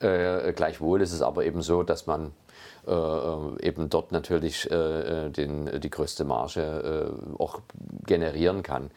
Äh, 0.00 0.52
gleichwohl 0.52 1.02
ist 1.02 1.12
es 1.12 1.22
aber 1.22 1.44
eben 1.44 1.62
so, 1.62 1.82
dass 1.82 2.06
man 2.06 2.32
äh, 2.86 2.92
äh 2.92 3.66
eben 3.66 3.90
dort 3.90 4.12
natürlich 4.12 4.70
äh, 4.70 5.26
äh, 5.26 5.30
den, 5.30 5.80
die 5.80 5.90
größte 5.90 6.24
Marge 6.24 7.10
äh, 7.10 7.42
auch 7.42 7.60
generieren 8.06 8.62
kann. 8.62 8.90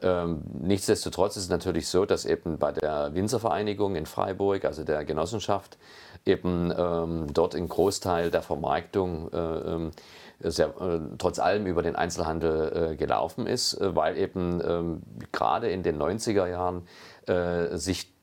Ähm, 0.00 0.42
nichtsdestotrotz 0.60 1.36
ist 1.36 1.44
es 1.44 1.48
natürlich 1.48 1.88
so, 1.88 2.04
dass 2.04 2.24
eben 2.24 2.58
bei 2.58 2.72
der 2.72 3.14
Winzervereinigung 3.14 3.96
in 3.96 4.06
Freiburg, 4.06 4.64
also 4.64 4.84
der 4.84 5.04
Genossenschaft, 5.04 5.76
eben 6.24 6.72
ähm, 6.76 7.26
dort 7.32 7.54
ein 7.54 7.68
Großteil 7.68 8.30
der 8.30 8.42
Vermarktung 8.42 9.30
ähm, 9.32 9.90
sehr, 10.40 10.72
trotz 11.18 11.40
allem 11.40 11.66
über 11.66 11.82
den 11.82 11.96
Einzelhandel 11.96 12.96
gelaufen 12.96 13.48
ist, 13.48 13.76
weil 13.80 14.16
eben 14.16 14.60
ähm, 14.64 15.02
gerade 15.32 15.68
in 15.68 15.82
den 15.82 16.00
90er 16.00 16.46
Jahren 16.46 16.86
sich 17.76 18.17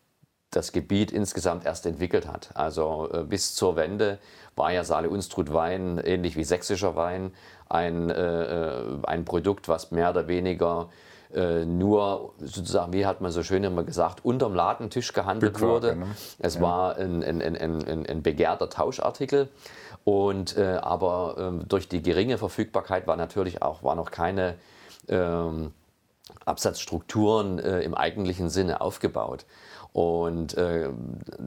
das 0.56 0.72
Gebiet 0.72 1.12
insgesamt 1.12 1.66
erst 1.66 1.86
entwickelt 1.86 2.28
hat. 2.28 2.50
Also 2.54 3.10
äh, 3.12 3.24
bis 3.24 3.56
zur 3.56 3.76
Wende 3.76 4.20
war 4.56 4.72
ja 4.72 4.84
Saale 4.84 5.10
Unstrut 5.10 5.54
Wein, 5.54 6.02
ähnlich 6.04 6.36
wie 6.38 6.44
sächsischer 6.44 6.96
Wein, 6.96 7.34
ein, 7.68 8.10
äh, 8.10 8.70
äh, 8.72 8.84
ein 9.04 9.26
Produkt, 9.26 9.68
was 9.68 9.92
mehr 9.92 10.12
oder 10.12 10.28
weniger 10.28 10.90
äh, 11.34 11.66
nur 11.66 12.34
sozusagen, 12.40 12.94
wie 12.94 13.06
hat 13.06 13.20
man 13.20 13.32
so 13.32 13.44
schön 13.44 13.64
immer 13.64 13.84
gesagt, 13.84 14.24
unterm 14.24 14.56
Ladentisch 14.56 15.12
gehandelt 15.12 15.60
wurde. 15.60 15.96
Ne? 15.98 16.08
Es 16.40 16.56
ja. 16.56 16.62
war 16.62 16.96
ein, 16.96 17.24
ein, 17.24 17.42
ein, 17.42 18.06
ein, 18.08 18.24
begehrter 18.24 18.70
Tauschartikel. 18.70 19.50
Und, 20.06 20.56
äh, 20.56 20.78
aber 20.82 21.36
ähm, 21.38 21.68
durch 21.68 21.90
die 21.90 22.02
geringe 22.02 22.38
Verfügbarkeit 22.38 23.08
war 23.08 23.18
natürlich 23.18 23.62
auch 23.64 23.84
war 23.84 23.96
noch 23.96 24.12
keine 24.12 24.56
ähm, 25.10 25.74
Absatzstrukturen 26.46 27.60
äh, 27.60 27.82
im 27.82 27.96
eigentlichen 27.96 28.50
Sinne 28.50 28.82
aufgebaut. 28.82 29.46
Und 29.96 30.58
äh, 30.58 30.90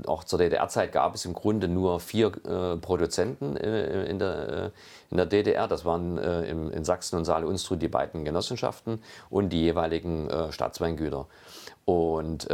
auch 0.06 0.24
zur 0.24 0.38
DDR-Zeit 0.38 0.90
gab 0.90 1.14
es 1.14 1.26
im 1.26 1.34
Grunde 1.34 1.68
nur 1.68 2.00
vier 2.00 2.28
äh, 2.46 2.78
Produzenten 2.78 3.58
äh, 3.58 4.06
in, 4.06 4.18
der, 4.18 4.48
äh, 4.48 4.70
in 5.10 5.18
der 5.18 5.26
DDR. 5.26 5.68
Das 5.68 5.84
waren 5.84 6.16
äh, 6.16 6.44
im, 6.44 6.70
in 6.70 6.82
Sachsen 6.82 7.18
und 7.18 7.26
Saale 7.26 7.46
Unstrut 7.46 7.82
die 7.82 7.88
beiden 7.88 8.24
Genossenschaften 8.24 9.02
und 9.28 9.50
die 9.50 9.60
jeweiligen 9.60 10.30
äh, 10.30 10.50
Staatsweingüter. 10.50 11.26
Und 11.84 12.48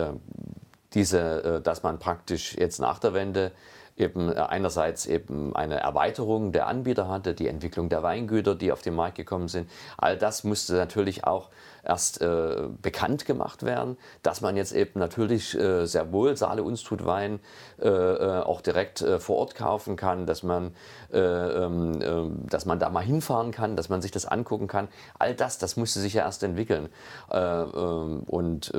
diese, 0.95 1.61
dass 1.65 1.83
man 1.83 1.99
praktisch 1.99 2.55
jetzt 2.57 2.79
nach 2.79 3.01
der 3.01 3.15
Wende 3.15 3.51
eben 3.97 4.33
einerseits 4.33 5.07
eben 5.07 5.55
eine 5.57 5.81
Erweiterung 5.81 6.53
der 6.53 6.69
Anbieter 6.69 7.09
hatte, 7.09 7.35
die 7.35 7.49
Entwicklung 7.49 7.89
der 7.89 8.05
Weingüter, 8.05 8.55
die 8.55 8.71
auf 8.71 8.83
den 8.83 8.95
Markt 8.95 9.17
gekommen 9.17 9.49
sind. 9.49 9.69
All 9.97 10.17
das 10.17 10.45
musste 10.45 10.75
natürlich 10.75 11.25
auch 11.25 11.51
erst 11.85 12.21
äh, 12.21 12.69
bekannt 12.83 13.27
gemacht 13.27 13.63
werden, 13.63 13.97
dass 14.23 14.41
man 14.41 14.57
jetzt 14.57 14.73
eben 14.73 14.99
natürlich 14.99 15.59
äh, 15.59 15.87
sehr 15.87 16.13
wohl 16.13 16.37
Saale 16.37 16.63
Unstrut 16.63 17.05
Wein 17.05 17.41
äh, 17.81 17.89
äh, 17.89 18.43
auch 18.43 18.61
direkt 18.61 19.03
äh, 19.03 19.19
vor 19.19 19.37
Ort 19.37 19.55
kaufen 19.55 19.97
kann, 19.97 20.27
dass 20.27 20.43
man, 20.43 20.75
äh, 21.13 21.19
ähm, 21.19 22.01
ähm, 22.03 22.47
dass 22.49 22.67
man 22.67 22.79
da 22.79 22.91
mal 22.91 23.05
hinfahren 23.05 23.51
kann, 23.51 23.77
dass 23.77 23.89
man 23.89 24.03
sich 24.03 24.11
das 24.11 24.27
angucken 24.27 24.67
kann. 24.67 24.89
All 25.19 25.35
das, 25.35 25.59
das 25.59 25.77
musste 25.77 26.01
sich 26.01 26.15
ja 26.15 26.25
erst 26.25 26.43
entwickeln. 26.43 26.89
Ähm, 27.31 28.23
und 28.27 28.73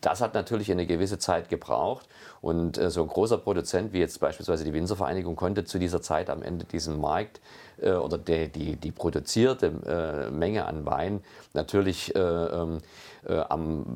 das 0.00 0.20
hat 0.20 0.34
natürlich 0.34 0.70
eine 0.70 0.86
gewisse 0.86 1.18
Zeit 1.18 1.48
gebraucht. 1.48 2.08
Und 2.40 2.76
so 2.76 3.02
ein 3.02 3.08
großer 3.08 3.38
Produzent 3.38 3.92
wie 3.92 3.98
jetzt 3.98 4.20
beispielsweise 4.20 4.64
die 4.64 4.72
Winzervereinigung 4.72 5.34
konnte 5.34 5.64
zu 5.64 5.78
dieser 5.78 6.02
Zeit 6.02 6.28
am 6.28 6.42
Ende 6.42 6.64
diesen 6.66 7.00
Markt 7.00 7.40
äh, 7.80 7.92
oder 7.92 8.18
die, 8.18 8.48
die, 8.48 8.76
die 8.76 8.90
produzierte 8.90 9.66
äh, 9.86 10.30
Menge 10.30 10.66
an 10.66 10.86
Wein 10.86 11.20
natürlich 11.52 12.14
äh, 12.14 12.18
ähm, 12.18 12.78
am 13.26 13.86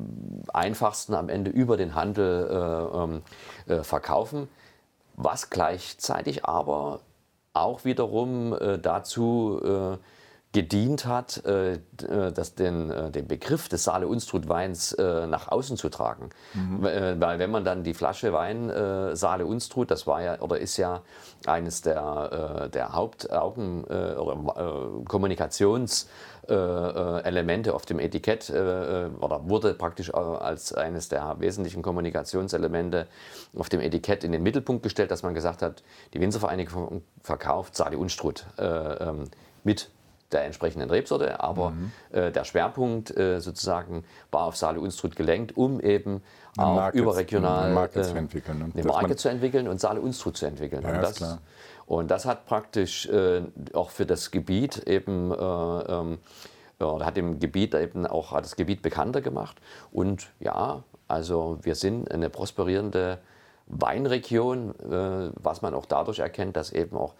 einfachsten 0.53 1.13
am 1.13 1.29
Ende 1.29 1.51
über 1.51 1.77
den 1.77 1.93
Handel 1.93 3.21
ähm, 3.67 3.83
verkaufen, 3.83 4.49
was 5.17 5.51
gleichzeitig 5.51 6.45
aber 6.45 7.01
auch 7.53 7.85
wiederum 7.85 8.57
dazu 8.81 9.99
gedient 10.51 11.05
hat, 11.05 11.45
äh, 11.45 11.73
äh, 11.73 11.79
das 12.33 12.55
den, 12.55 12.89
äh, 12.89 13.11
den 13.11 13.27
Begriff 13.27 13.69
des 13.69 13.83
Saale 13.83 14.07
Unstrut 14.07 14.49
Weins 14.49 14.97
nach 14.97 15.49
außen 15.49 15.77
zu 15.77 15.89
tragen. 15.89 16.29
Mhm. 16.53 16.81
Weil 16.81 17.37
wenn 17.39 17.51
man 17.51 17.63
dann 17.63 17.83
die 17.83 17.93
Flasche 17.93 18.33
Wein 18.33 18.71
Saale 19.15 19.45
Unstrut, 19.45 19.91
das 19.91 20.07
war 20.07 20.23
ja 20.23 20.41
oder 20.41 20.57
ist 20.59 20.77
ja 20.77 21.03
eines 21.45 21.81
der, 21.81 22.69
der 22.73 22.93
Hauptaugen 22.93 23.83
oder 23.83 25.03
Kommunikationselemente 25.07 27.73
auf 27.73 27.85
dem 27.85 27.99
Etikett 27.99 28.49
oder 28.49 29.41
wurde 29.43 29.73
praktisch 29.73 30.13
als 30.13 30.73
eines 30.73 31.09
der 31.09 31.35
wesentlichen 31.39 31.81
Kommunikationselemente 31.81 33.07
auf 33.55 33.69
dem 33.69 33.81
Etikett 33.81 34.23
in 34.23 34.31
den 34.31 34.43
Mittelpunkt 34.43 34.83
gestellt, 34.83 35.11
dass 35.11 35.23
man 35.23 35.33
gesagt 35.33 35.61
hat, 35.61 35.83
die 36.13 36.19
Winzervereinigung 36.19 37.03
verkauft 37.21 37.75
Saale 37.75 37.97
Unstrut 37.97 38.45
ähm, 38.57 39.25
mit 39.63 39.89
der 40.31 40.45
entsprechenden 40.45 40.89
Rebsorte, 40.89 41.39
aber 41.39 41.71
mhm. 41.71 41.91
äh, 42.11 42.31
der 42.31 42.43
Schwerpunkt 42.43 43.15
äh, 43.17 43.39
sozusagen 43.39 44.03
war 44.31 44.43
auf 44.43 44.55
Saale 44.55 44.79
Unstrut 44.79 45.15
gelenkt, 45.15 45.57
um 45.57 45.79
eben 45.79 46.21
eine 46.57 46.67
auch 46.67 46.75
Marke, 46.75 46.97
überregional 46.97 47.65
eine 47.65 47.73
Marke, 47.73 47.99
äh, 47.99 48.03
zu, 48.03 48.15
entwickeln, 48.15 48.59
ne? 48.59 48.71
eine 48.73 48.83
Marke 48.83 49.15
zu 49.15 49.29
entwickeln 49.29 49.67
und 49.67 49.79
Saale 49.79 50.01
Unstrut 50.01 50.37
zu 50.37 50.45
entwickeln. 50.45 50.83
Ja, 50.83 50.95
und, 50.95 51.01
das, 51.01 51.37
und, 51.87 52.11
das, 52.11 52.25
hat 52.25 52.45
praktisch 52.45 53.07
äh, 53.07 53.41
auch 53.73 53.89
für 53.89 54.05
das 54.05 54.31
Gebiet 54.31 54.87
eben 54.87 55.31
äh, 55.31 55.35
ähm, 55.35 56.19
hat 56.79 57.17
dem 57.17 57.39
Gebiet 57.39 57.73
eben 57.75 58.07
auch 58.07 58.39
das 58.39 58.55
Gebiet 58.55 58.81
bekannter 58.81 59.21
gemacht. 59.21 59.57
Und 59.91 60.29
ja, 60.39 60.83
also 61.09 61.57
wir 61.61 61.75
sind 61.75 62.09
eine 62.11 62.29
prosperierende 62.29 63.17
Weinregion, 63.67 64.73
äh, 64.79 65.31
was 65.35 65.61
man 65.61 65.73
auch 65.73 65.85
dadurch 65.85 66.19
erkennt, 66.19 66.55
dass 66.55 66.71
eben 66.71 66.97
auch 66.97 67.13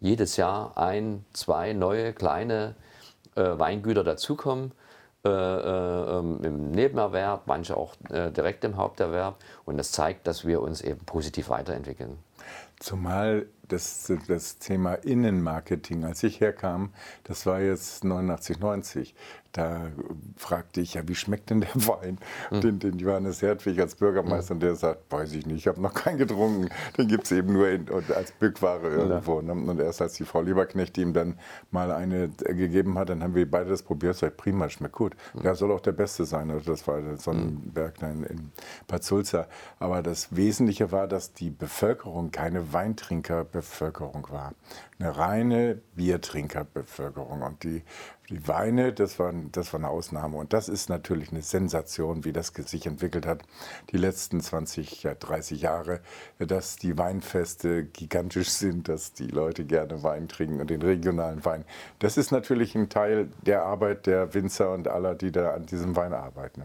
jedes 0.00 0.36
Jahr 0.36 0.76
ein, 0.76 1.24
zwei 1.32 1.72
neue 1.72 2.12
kleine 2.12 2.74
äh, 3.34 3.58
Weingüter 3.58 4.04
dazukommen. 4.04 4.72
Äh, 5.26 5.28
äh, 5.28 6.18
ähm, 6.18 6.40
im 6.44 6.70
Nebenerwerb, 6.70 7.46
manche 7.46 7.76
auch 7.76 7.94
äh, 8.10 8.30
direkt 8.30 8.62
im 8.62 8.76
Haupterwerb. 8.76 9.36
Und 9.64 9.76
das 9.76 9.90
zeigt, 9.90 10.26
dass 10.28 10.44
wir 10.44 10.62
uns 10.62 10.82
eben 10.82 11.00
positiv 11.00 11.48
weiterentwickeln. 11.48 12.18
Zumal 12.78 13.46
das, 13.68 14.12
das 14.28 14.58
Thema 14.58 14.94
Innenmarketing, 14.94 16.04
als 16.04 16.22
ich 16.22 16.40
herkam, 16.40 16.90
das 17.24 17.46
war 17.46 17.60
jetzt 17.60 18.04
89, 18.04 18.60
90, 18.60 19.14
da 19.56 19.90
fragte 20.36 20.82
ich 20.82 20.94
ja, 20.94 21.08
wie 21.08 21.14
schmeckt 21.14 21.48
denn 21.48 21.62
der 21.62 21.74
Wein, 21.74 22.18
mhm. 22.50 22.60
den, 22.60 22.78
den 22.78 22.98
Johannes 22.98 23.40
Hertwig 23.40 23.80
als 23.80 23.94
Bürgermeister, 23.94 24.54
mhm. 24.54 24.56
und 24.56 24.62
der 24.62 24.76
sagt, 24.76 25.10
weiß 25.10 25.32
ich 25.32 25.46
nicht, 25.46 25.56
ich 25.58 25.66
habe 25.66 25.80
noch 25.80 25.94
keinen 25.94 26.18
getrunken, 26.18 26.68
den 26.98 27.08
gibt 27.08 27.24
es 27.24 27.32
eben 27.32 27.54
nur 27.54 27.68
in, 27.68 27.86
als 28.14 28.32
Bückware 28.32 28.88
irgendwo. 28.88 29.40
Ja. 29.40 29.54
Ne? 29.54 29.70
Und 29.70 29.80
erst 29.80 30.02
als 30.02 30.14
die 30.14 30.24
Frau 30.24 30.42
Lieberknecht 30.42 30.98
ihm 30.98 31.12
dann 31.12 31.38
mal 31.70 31.90
eine 31.90 32.28
gegeben 32.28 32.98
hat, 32.98 33.08
dann 33.08 33.22
haben 33.22 33.34
wir 33.34 33.50
beide 33.50 33.70
das 33.70 33.82
probiert, 33.82 34.16
sagt, 34.16 34.36
prima, 34.36 34.68
schmeckt 34.68 34.94
gut. 34.94 35.16
Mhm. 35.34 35.42
Der 35.42 35.54
soll 35.54 35.72
auch 35.72 35.80
der 35.80 35.92
Beste 35.92 36.26
sein, 36.26 36.50
also 36.50 36.70
das 36.70 36.86
war 36.86 37.00
Sonnenberg 37.16 38.02
in, 38.02 38.24
in 38.24 38.52
Bad 38.86 39.04
Sulza. 39.04 39.46
Aber 39.78 40.02
das 40.02 40.36
Wesentliche 40.36 40.92
war, 40.92 41.08
dass 41.08 41.32
die 41.32 41.50
Bevölkerung 41.50 42.30
keine 42.30 42.65
Weintrinkerbevölkerung 42.72 44.28
war 44.30 44.54
eine 44.98 45.16
reine 45.16 45.80
Biertrinkerbevölkerung. 45.94 47.42
Und 47.42 47.62
die, 47.64 47.82
die 48.28 48.46
Weine, 48.48 48.92
das 48.92 49.18
war, 49.18 49.32
das 49.52 49.72
war 49.72 49.80
eine 49.80 49.88
Ausnahme. 49.88 50.36
Und 50.36 50.52
das 50.52 50.68
ist 50.68 50.88
natürlich 50.88 51.30
eine 51.30 51.42
Sensation, 51.42 52.24
wie 52.24 52.32
das 52.32 52.48
sich 52.48 52.86
entwickelt 52.86 53.26
hat, 53.26 53.42
die 53.90 53.96
letzten 53.96 54.40
20, 54.40 55.02
ja, 55.02 55.14
30 55.14 55.60
Jahre, 55.60 56.00
dass 56.38 56.76
die 56.76 56.96
Weinfeste 56.96 57.84
gigantisch 57.84 58.50
sind, 58.50 58.88
dass 58.88 59.12
die 59.12 59.28
Leute 59.28 59.64
gerne 59.64 60.02
Wein 60.02 60.28
trinken 60.28 60.60
und 60.60 60.70
den 60.70 60.82
regionalen 60.82 61.44
Wein. 61.44 61.64
Das 61.98 62.16
ist 62.16 62.30
natürlich 62.30 62.74
ein 62.74 62.88
Teil 62.88 63.28
der 63.42 63.62
Arbeit 63.62 64.06
der 64.06 64.34
Winzer 64.34 64.72
und 64.72 64.88
aller, 64.88 65.14
die 65.14 65.32
da 65.32 65.54
an 65.54 65.66
diesem 65.66 65.96
Wein 65.96 66.14
arbeiten. 66.14 66.62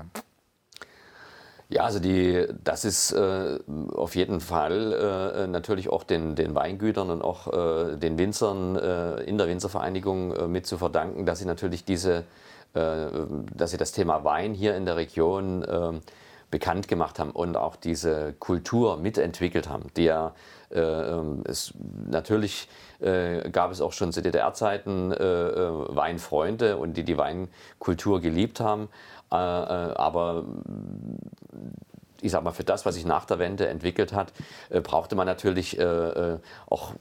Ja, 1.71 1.85
also 1.85 1.99
die, 1.99 2.47
das 2.65 2.83
ist 2.83 3.13
äh, 3.13 3.57
auf 3.95 4.15
jeden 4.17 4.41
Fall 4.41 4.91
äh, 4.91 5.47
natürlich 5.47 5.87
auch 5.87 6.03
den, 6.03 6.35
den 6.35 6.53
Weingütern 6.53 7.09
und 7.09 7.21
auch 7.21 7.47
äh, 7.47 7.95
den 7.95 8.17
Winzern 8.17 8.75
äh, 8.75 9.21
in 9.21 9.37
der 9.37 9.47
Winzervereinigung 9.47 10.35
äh, 10.35 10.47
mit 10.49 10.65
zu 10.65 10.77
verdanken, 10.77 11.25
dass 11.25 11.39
sie 11.39 11.45
natürlich 11.45 11.85
diese, 11.85 12.25
äh, 12.73 13.07
dass 13.55 13.71
sie 13.71 13.77
das 13.77 13.93
Thema 13.93 14.25
Wein 14.25 14.53
hier 14.53 14.75
in 14.75 14.85
der 14.85 14.97
Region 14.97 16.01
bekannt 16.49 16.89
gemacht 16.89 17.17
haben 17.17 17.31
und 17.31 17.55
auch 17.55 17.77
diese 17.77 18.33
Kultur 18.33 18.97
mitentwickelt 18.97 19.69
haben, 19.69 19.85
die 19.95 20.03
ja 20.03 20.33
ähm, 20.73 21.43
es, 21.45 21.73
natürlich 22.09 22.67
gab 22.99 23.71
es 23.71 23.81
auch 23.81 23.93
schon 23.93 24.11
zu 24.11 24.21
DDR-Zeiten 24.21 25.09
Weinfreunde 25.09 26.77
und 26.77 26.97
die 26.97 27.03
die 27.03 27.17
Weinkultur 27.17 28.21
geliebt 28.21 28.59
haben, 28.59 28.89
aber 29.31 30.45
ich 32.21 32.31
sag 32.31 32.43
mal, 32.43 32.51
für 32.51 32.63
das, 32.63 32.85
was 32.85 32.95
sich 32.95 33.05
nach 33.05 33.25
der 33.25 33.39
Wende 33.39 33.67
entwickelt 33.67 34.13
hat, 34.13 34.31
äh, 34.69 34.79
brauchte 34.79 35.15
man 35.15 35.25
natürlich 35.25 35.77
äh, 35.77 35.83
äh, 35.83 36.39
auch, 36.69 36.93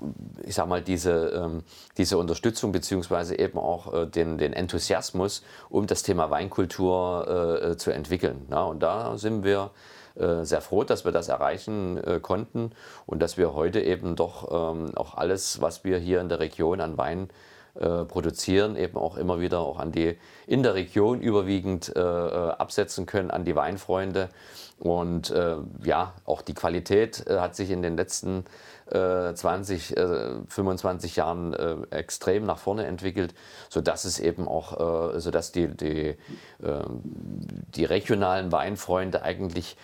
ich 0.42 0.54
sag 0.54 0.66
mal, 0.66 0.82
diese, 0.82 1.28
ähm, 1.28 1.62
diese 1.96 2.18
Unterstützung 2.18 2.72
beziehungsweise 2.72 3.38
eben 3.38 3.58
auch 3.58 3.92
äh, 3.92 4.06
den, 4.06 4.38
den 4.38 4.52
Enthusiasmus, 4.52 5.42
um 5.68 5.86
das 5.86 6.02
Thema 6.02 6.30
Weinkultur 6.30 7.26
äh, 7.62 7.70
äh, 7.70 7.76
zu 7.76 7.90
entwickeln. 7.90 8.46
Ja, 8.50 8.64
und 8.64 8.82
da 8.82 9.16
sind 9.16 9.44
wir 9.44 9.70
sehr 10.16 10.60
froh, 10.60 10.82
dass 10.82 11.04
wir 11.04 11.12
das 11.12 11.28
erreichen 11.28 12.20
konnten 12.20 12.72
und 13.06 13.22
dass 13.22 13.38
wir 13.38 13.54
heute 13.54 13.80
eben 13.80 14.16
doch 14.16 14.74
ähm, 14.74 14.90
auch 14.96 15.14
alles, 15.14 15.62
was 15.62 15.84
wir 15.84 15.98
hier 15.98 16.20
in 16.20 16.28
der 16.28 16.40
Region 16.40 16.80
an 16.80 16.98
Wein 16.98 17.30
produzieren, 17.74 18.76
eben 18.76 18.96
auch 18.96 19.16
immer 19.16 19.40
wieder 19.40 19.60
auch 19.60 19.78
an 19.78 19.92
die 19.92 20.16
in 20.46 20.62
der 20.62 20.74
Region 20.74 21.20
überwiegend 21.20 21.96
absetzen 21.96 23.06
können, 23.06 23.30
an 23.30 23.44
die 23.44 23.54
Weinfreunde. 23.54 24.28
Und 24.80 25.30
äh, 25.30 25.56
ja, 25.84 26.14
auch 26.24 26.40
die 26.40 26.54
Qualität 26.54 27.26
äh, 27.26 27.38
hat 27.38 27.54
sich 27.54 27.70
in 27.70 27.82
den 27.82 27.98
letzten 27.98 28.46
äh, 28.90 29.34
20, 29.34 29.94
25 30.48 31.12
äh, 31.12 31.20
Jahren 31.20 31.52
äh, 31.52 31.76
extrem 31.90 32.46
nach 32.46 32.56
vorne 32.56 32.86
entwickelt, 32.86 33.34
sodass 33.68 34.06
es 34.06 34.18
eben 34.18 34.48
auch, 34.48 35.12
äh, 35.14 35.20
sodass 35.20 35.52
die, 35.52 35.68
die, 35.68 36.16
ähm, 36.64 37.02
die 37.74 37.84
regionalen 37.84 38.52
Weinfreunde 38.52 39.22
eigentlich 39.22 39.76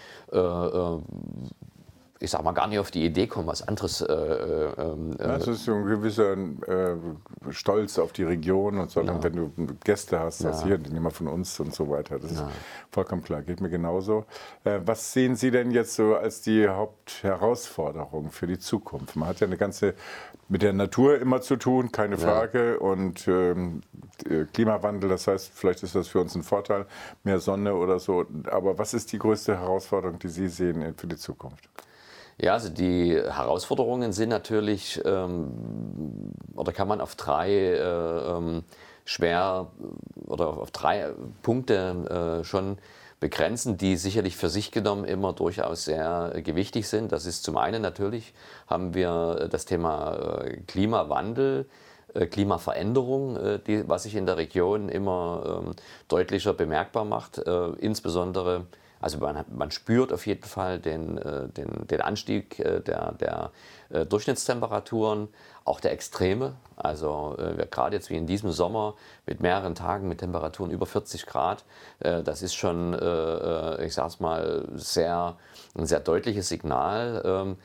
ich 2.18 2.30
sag 2.30 2.42
mal, 2.42 2.52
gar 2.52 2.66
nicht 2.66 2.78
auf 2.78 2.90
die 2.90 3.04
Idee 3.04 3.26
kommen, 3.26 3.46
was 3.46 3.66
anderes. 3.66 4.00
Äh, 4.00 4.12
äh, 4.12 4.72
ähm, 4.78 5.12
äh, 5.12 5.16
das 5.18 5.48
ist 5.48 5.64
so 5.64 5.74
ein 5.74 5.84
gewisser 5.84 6.32
äh, 6.32 6.96
Stolz 7.50 7.98
auf 7.98 8.12
die 8.12 8.22
Region 8.22 8.78
und 8.78 8.90
so, 8.90 9.02
ja. 9.02 9.22
wenn 9.22 9.34
du 9.34 9.52
Gäste 9.84 10.18
hast, 10.18 10.42
das 10.42 10.60
ja. 10.60 10.68
hier, 10.68 10.78
die 10.78 10.92
nehmen 10.92 11.10
von 11.10 11.28
uns 11.28 11.60
und 11.60 11.74
so 11.74 11.90
weiter. 11.90 12.18
Das 12.18 12.32
ja. 12.32 12.46
ist 12.46 12.54
vollkommen 12.90 13.22
klar, 13.22 13.42
geht 13.42 13.60
mir 13.60 13.68
genauso. 13.68 14.24
Äh, 14.64 14.80
was 14.84 15.12
sehen 15.12 15.36
Sie 15.36 15.50
denn 15.50 15.70
jetzt 15.70 15.94
so 15.94 16.16
als 16.16 16.40
die 16.40 16.66
Hauptherausforderung 16.68 18.30
für 18.30 18.46
die 18.46 18.58
Zukunft? 18.58 19.16
Man 19.16 19.28
hat 19.28 19.40
ja 19.40 19.46
eine 19.46 19.58
ganze 19.58 19.94
mit 20.48 20.62
der 20.62 20.72
Natur 20.72 21.18
immer 21.18 21.40
zu 21.40 21.56
tun, 21.56 21.90
keine 21.92 22.18
Frage. 22.18 22.78
Und 22.78 23.26
ähm, 23.28 23.82
äh, 24.28 24.44
Klimawandel, 24.44 25.10
das 25.10 25.26
heißt, 25.26 25.50
vielleicht 25.52 25.82
ist 25.82 25.94
das 25.94 26.08
für 26.08 26.20
uns 26.20 26.34
ein 26.34 26.42
Vorteil, 26.42 26.86
mehr 27.24 27.40
Sonne 27.40 27.74
oder 27.74 27.98
so. 27.98 28.24
Aber 28.50 28.78
was 28.78 28.94
ist 28.94 29.12
die 29.12 29.18
größte 29.18 29.58
Herausforderung, 29.58 30.18
die 30.18 30.28
Sie 30.28 30.48
sehen 30.48 30.94
für 30.96 31.06
die 31.06 31.16
Zukunft? 31.16 31.68
Ja, 32.38 32.52
also 32.52 32.68
die 32.68 33.14
Herausforderungen 33.14 34.12
sind 34.12 34.28
natürlich, 34.28 35.00
ähm, 35.04 36.32
oder 36.54 36.72
kann 36.72 36.86
man 36.86 37.00
auf 37.00 37.14
drei 37.14 37.50
äh, 37.50 38.36
ähm, 38.36 38.64
schwer 39.06 39.68
oder 40.26 40.48
auf 40.48 40.70
drei 40.70 41.12
Punkte 41.42 42.40
äh, 42.40 42.44
schon 42.44 42.76
begrenzen, 43.20 43.78
die 43.78 43.96
sicherlich 43.96 44.36
für 44.36 44.50
sich 44.50 44.70
genommen 44.70 45.04
immer 45.04 45.32
durchaus 45.32 45.84
sehr 45.84 46.32
gewichtig 46.44 46.88
sind. 46.88 47.12
Das 47.12 47.24
ist 47.24 47.44
zum 47.44 47.56
einen 47.56 47.80
natürlich, 47.80 48.34
haben 48.66 48.94
wir 48.94 49.48
das 49.50 49.64
Thema 49.64 50.42
äh, 50.44 50.58
Klimawandel, 50.66 51.66
äh, 52.12 52.26
Klimaveränderung, 52.26 53.36
äh, 53.36 53.58
die, 53.66 53.88
was 53.88 54.02
sich 54.02 54.14
in 54.14 54.26
der 54.26 54.36
Region 54.36 54.90
immer 54.90 55.62
ähm, 55.64 55.74
deutlicher 56.08 56.52
bemerkbar 56.52 57.04
macht, 57.04 57.38
insbesondere 57.38 58.66
also 59.00 59.18
man, 59.18 59.44
man 59.50 59.70
spürt 59.70 60.12
auf 60.12 60.26
jeden 60.26 60.44
Fall 60.44 60.78
den, 60.78 61.18
äh, 61.18 61.48
den, 61.48 61.86
den 61.86 62.00
Anstieg 62.00 62.58
äh, 62.58 62.80
der, 62.80 63.12
der 63.12 63.50
äh, 63.90 64.06
Durchschnittstemperaturen, 64.06 65.28
auch 65.64 65.80
der 65.80 65.92
Extreme. 65.92 66.54
Also 66.76 67.36
gerade 67.72 67.96
jetzt 67.96 68.08
wie 68.10 68.16
in 68.16 68.26
diesem 68.26 68.52
Sommer 68.52 68.94
mit 69.24 69.40
mehreren 69.40 69.74
Tagen 69.74 70.06
mit 70.06 70.18
Temperaturen 70.18 70.70
über 70.70 70.86
40 70.86 71.26
Grad, 71.26 71.64
das 71.98 72.42
ist 72.42 72.54
schon, 72.54 72.92
ich 72.92 73.94
sage 73.94 74.08
es 74.08 74.20
mal, 74.20 74.68
sehr, 74.74 75.36
ein 75.74 75.86
sehr 75.86 75.98
deutliches 75.98 76.48
Signal, 76.48 77.22
ähm, 77.24 77.56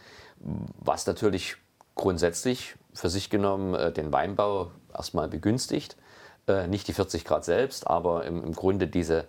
was 0.80 1.06
natürlich 1.06 1.58
grundsätzlich 1.94 2.76
für 2.94 3.10
sich 3.10 3.30
genommen 3.30 3.94
den 3.94 4.12
Weinbau 4.12 4.72
erstmal 4.92 5.28
begünstigt. 5.28 5.96
Nicht 6.70 6.88
die 6.88 6.94
40 6.94 7.26
Grad 7.26 7.46
selbst, 7.46 7.86
aber 7.86 8.26
im, 8.26 8.44
im 8.44 8.54
Grunde 8.54 8.88
diese 8.88 9.28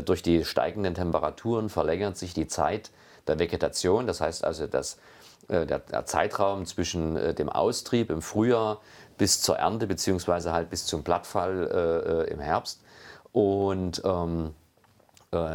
durch 0.00 0.22
die 0.22 0.44
steigenden 0.44 0.94
Temperaturen 0.94 1.68
verlängert 1.68 2.16
sich 2.16 2.32
die 2.32 2.46
Zeit 2.46 2.90
der 3.26 3.38
Vegetation. 3.38 4.06
Das 4.06 4.20
heißt 4.20 4.44
also, 4.44 4.66
dass 4.66 4.98
äh, 5.48 5.66
der, 5.66 5.80
der 5.80 6.06
Zeitraum 6.06 6.66
zwischen 6.66 7.16
äh, 7.16 7.34
dem 7.34 7.48
Austrieb 7.48 8.10
im 8.10 8.22
Frühjahr 8.22 8.80
bis 9.18 9.42
zur 9.42 9.56
Ernte 9.58 9.86
beziehungsweise 9.86 10.52
halt 10.52 10.70
bis 10.70 10.86
zum 10.86 11.02
Blattfall 11.02 12.26
äh, 12.28 12.32
im 12.32 12.40
Herbst. 12.40 12.82
Und 13.32 14.02
ähm, 14.04 14.48
äh, 14.48 14.61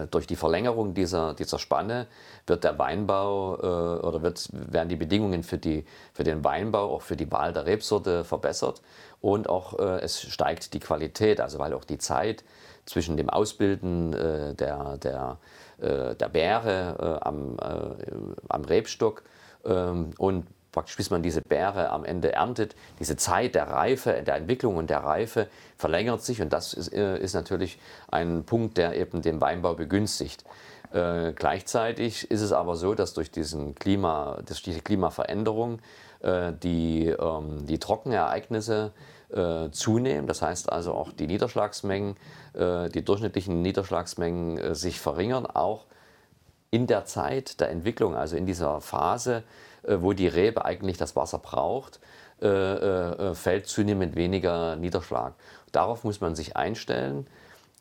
durch 0.09 0.25
die 0.25 0.35
Verlängerung 0.35 0.93
dieser, 0.93 1.33
dieser 1.35 1.59
Spanne 1.59 2.07
wird 2.47 2.63
der 2.63 2.79
Weinbau 2.79 3.55
äh, 3.55 4.05
oder 4.05 4.23
wird, 4.23 4.49
werden 4.51 4.89
die 4.89 4.95
Bedingungen 4.95 5.43
für, 5.43 5.57
die, 5.57 5.85
für 6.13 6.23
den 6.23 6.43
Weinbau, 6.43 6.95
auch 6.95 7.01
für 7.03 7.15
die 7.15 7.31
Wahl 7.31 7.53
der 7.53 7.65
Rebsorte 7.65 8.23
verbessert. 8.23 8.81
Und 9.21 9.49
auch 9.49 9.77
es 9.79 10.21
steigt 10.21 10.73
die 10.73 10.79
Qualität, 10.79 11.41
also 11.41 11.59
weil 11.59 11.73
auch 11.73 11.83
die 11.83 11.97
Zeit 11.97 12.43
zwischen 12.87 13.17
dem 13.17 13.29
Ausbilden 13.29 14.13
äh, 14.13 14.55
der, 14.55 14.97
der, 14.97 15.37
äh, 15.79 16.15
der 16.15 16.29
Beere 16.29 17.19
äh, 17.21 17.27
am, 17.27 17.57
äh, 17.59 18.05
am 18.49 18.63
Rebstock 18.63 19.23
ähm, 19.65 20.11
und 20.17 20.47
praktisch 20.77 20.97
bis 20.97 21.09
man 21.09 21.23
diese 21.23 21.41
Beere 21.41 21.89
am 21.89 22.05
Ende 22.05 22.33
erntet, 22.33 22.75
diese 22.99 23.15
Zeit 23.15 23.55
der 23.55 23.67
Reife, 23.67 24.21
der 24.21 24.35
Entwicklung 24.35 24.77
und 24.77 24.91
der 24.91 24.99
Reife 24.99 25.47
verlängert 25.75 26.21
sich 26.21 26.39
und 26.39 26.53
das 26.53 26.75
ist, 26.75 26.93
äh, 26.93 27.17
ist 27.17 27.33
natürlich 27.33 27.79
ein 28.11 28.43
Punkt, 28.43 28.77
der 28.77 28.95
eben 28.95 29.23
den 29.23 29.41
Weinbau 29.41 29.73
begünstigt. 29.73 30.45
Äh, 30.93 31.33
gleichzeitig 31.33 32.29
ist 32.29 32.41
es 32.41 32.51
aber 32.51 32.75
so, 32.75 32.93
dass 32.93 33.15
durch, 33.15 33.31
diesen 33.31 33.73
Klima, 33.73 34.37
durch 34.45 34.61
diese 34.61 34.81
Klimaveränderung 34.81 35.79
äh, 36.19 36.53
die, 36.53 37.07
ähm, 37.07 37.65
die 37.65 37.79
Trockenereignisse 37.79 38.91
äh, 39.29 39.71
zunehmen. 39.71 40.27
Das 40.27 40.43
heißt 40.43 40.71
also 40.71 40.93
auch 40.93 41.11
die 41.11 41.25
Niederschlagsmengen, 41.25 42.17
äh, 42.53 42.89
die 42.89 43.03
durchschnittlichen 43.03 43.63
Niederschlagsmengen 43.63 44.59
äh, 44.59 44.75
sich 44.75 44.99
verringern, 44.99 45.47
auch 45.47 45.87
in 46.69 46.85
der 46.85 47.05
Zeit 47.05 47.59
der 47.61 47.71
Entwicklung, 47.71 48.15
also 48.15 48.35
in 48.35 48.45
dieser 48.45 48.79
Phase, 48.79 49.43
wo 49.87 50.13
die 50.13 50.27
Rebe 50.27 50.65
eigentlich 50.65 50.97
das 50.97 51.15
Wasser 51.15 51.39
braucht, 51.39 51.99
äh, 52.41 52.47
äh, 52.47 53.33
fällt 53.33 53.67
zunehmend 53.67 54.15
weniger 54.15 54.75
Niederschlag. 54.75 55.33
Darauf 55.71 56.03
muss 56.03 56.21
man 56.21 56.35
sich 56.35 56.55
einstellen. 56.55 57.25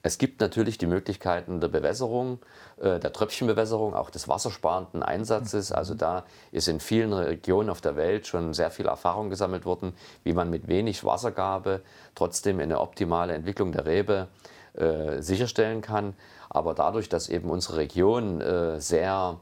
Es 0.02 0.18
gibt 0.18 0.40
natürlich 0.40 0.78
die 0.78 0.86
Möglichkeiten 0.86 1.60
der 1.60 1.68
Bewässerung, 1.68 2.38
äh, 2.80 3.00
der 3.00 3.12
Tröpfchenbewässerung, 3.12 3.92
auch 3.94 4.08
des 4.08 4.28
wassersparenden 4.28 5.02
Einsatzes. 5.02 5.72
Also 5.72 5.94
da 5.94 6.24
ist 6.52 6.68
in 6.68 6.80
vielen 6.80 7.12
Regionen 7.12 7.68
auf 7.68 7.80
der 7.80 7.96
Welt 7.96 8.26
schon 8.26 8.54
sehr 8.54 8.70
viel 8.70 8.86
Erfahrung 8.86 9.30
gesammelt 9.30 9.66
worden, 9.66 9.94
wie 10.22 10.32
man 10.32 10.48
mit 10.48 10.68
wenig 10.68 11.04
Wassergabe 11.04 11.82
trotzdem 12.14 12.60
eine 12.60 12.80
optimale 12.80 13.34
Entwicklung 13.34 13.72
der 13.72 13.84
Rebe 13.84 14.28
äh, 14.74 15.20
sicherstellen 15.20 15.80
kann. 15.80 16.14
Aber 16.48 16.72
dadurch, 16.72 17.08
dass 17.08 17.28
eben 17.28 17.50
unsere 17.50 17.78
Region 17.78 18.40
äh, 18.40 18.80
sehr 18.80 19.40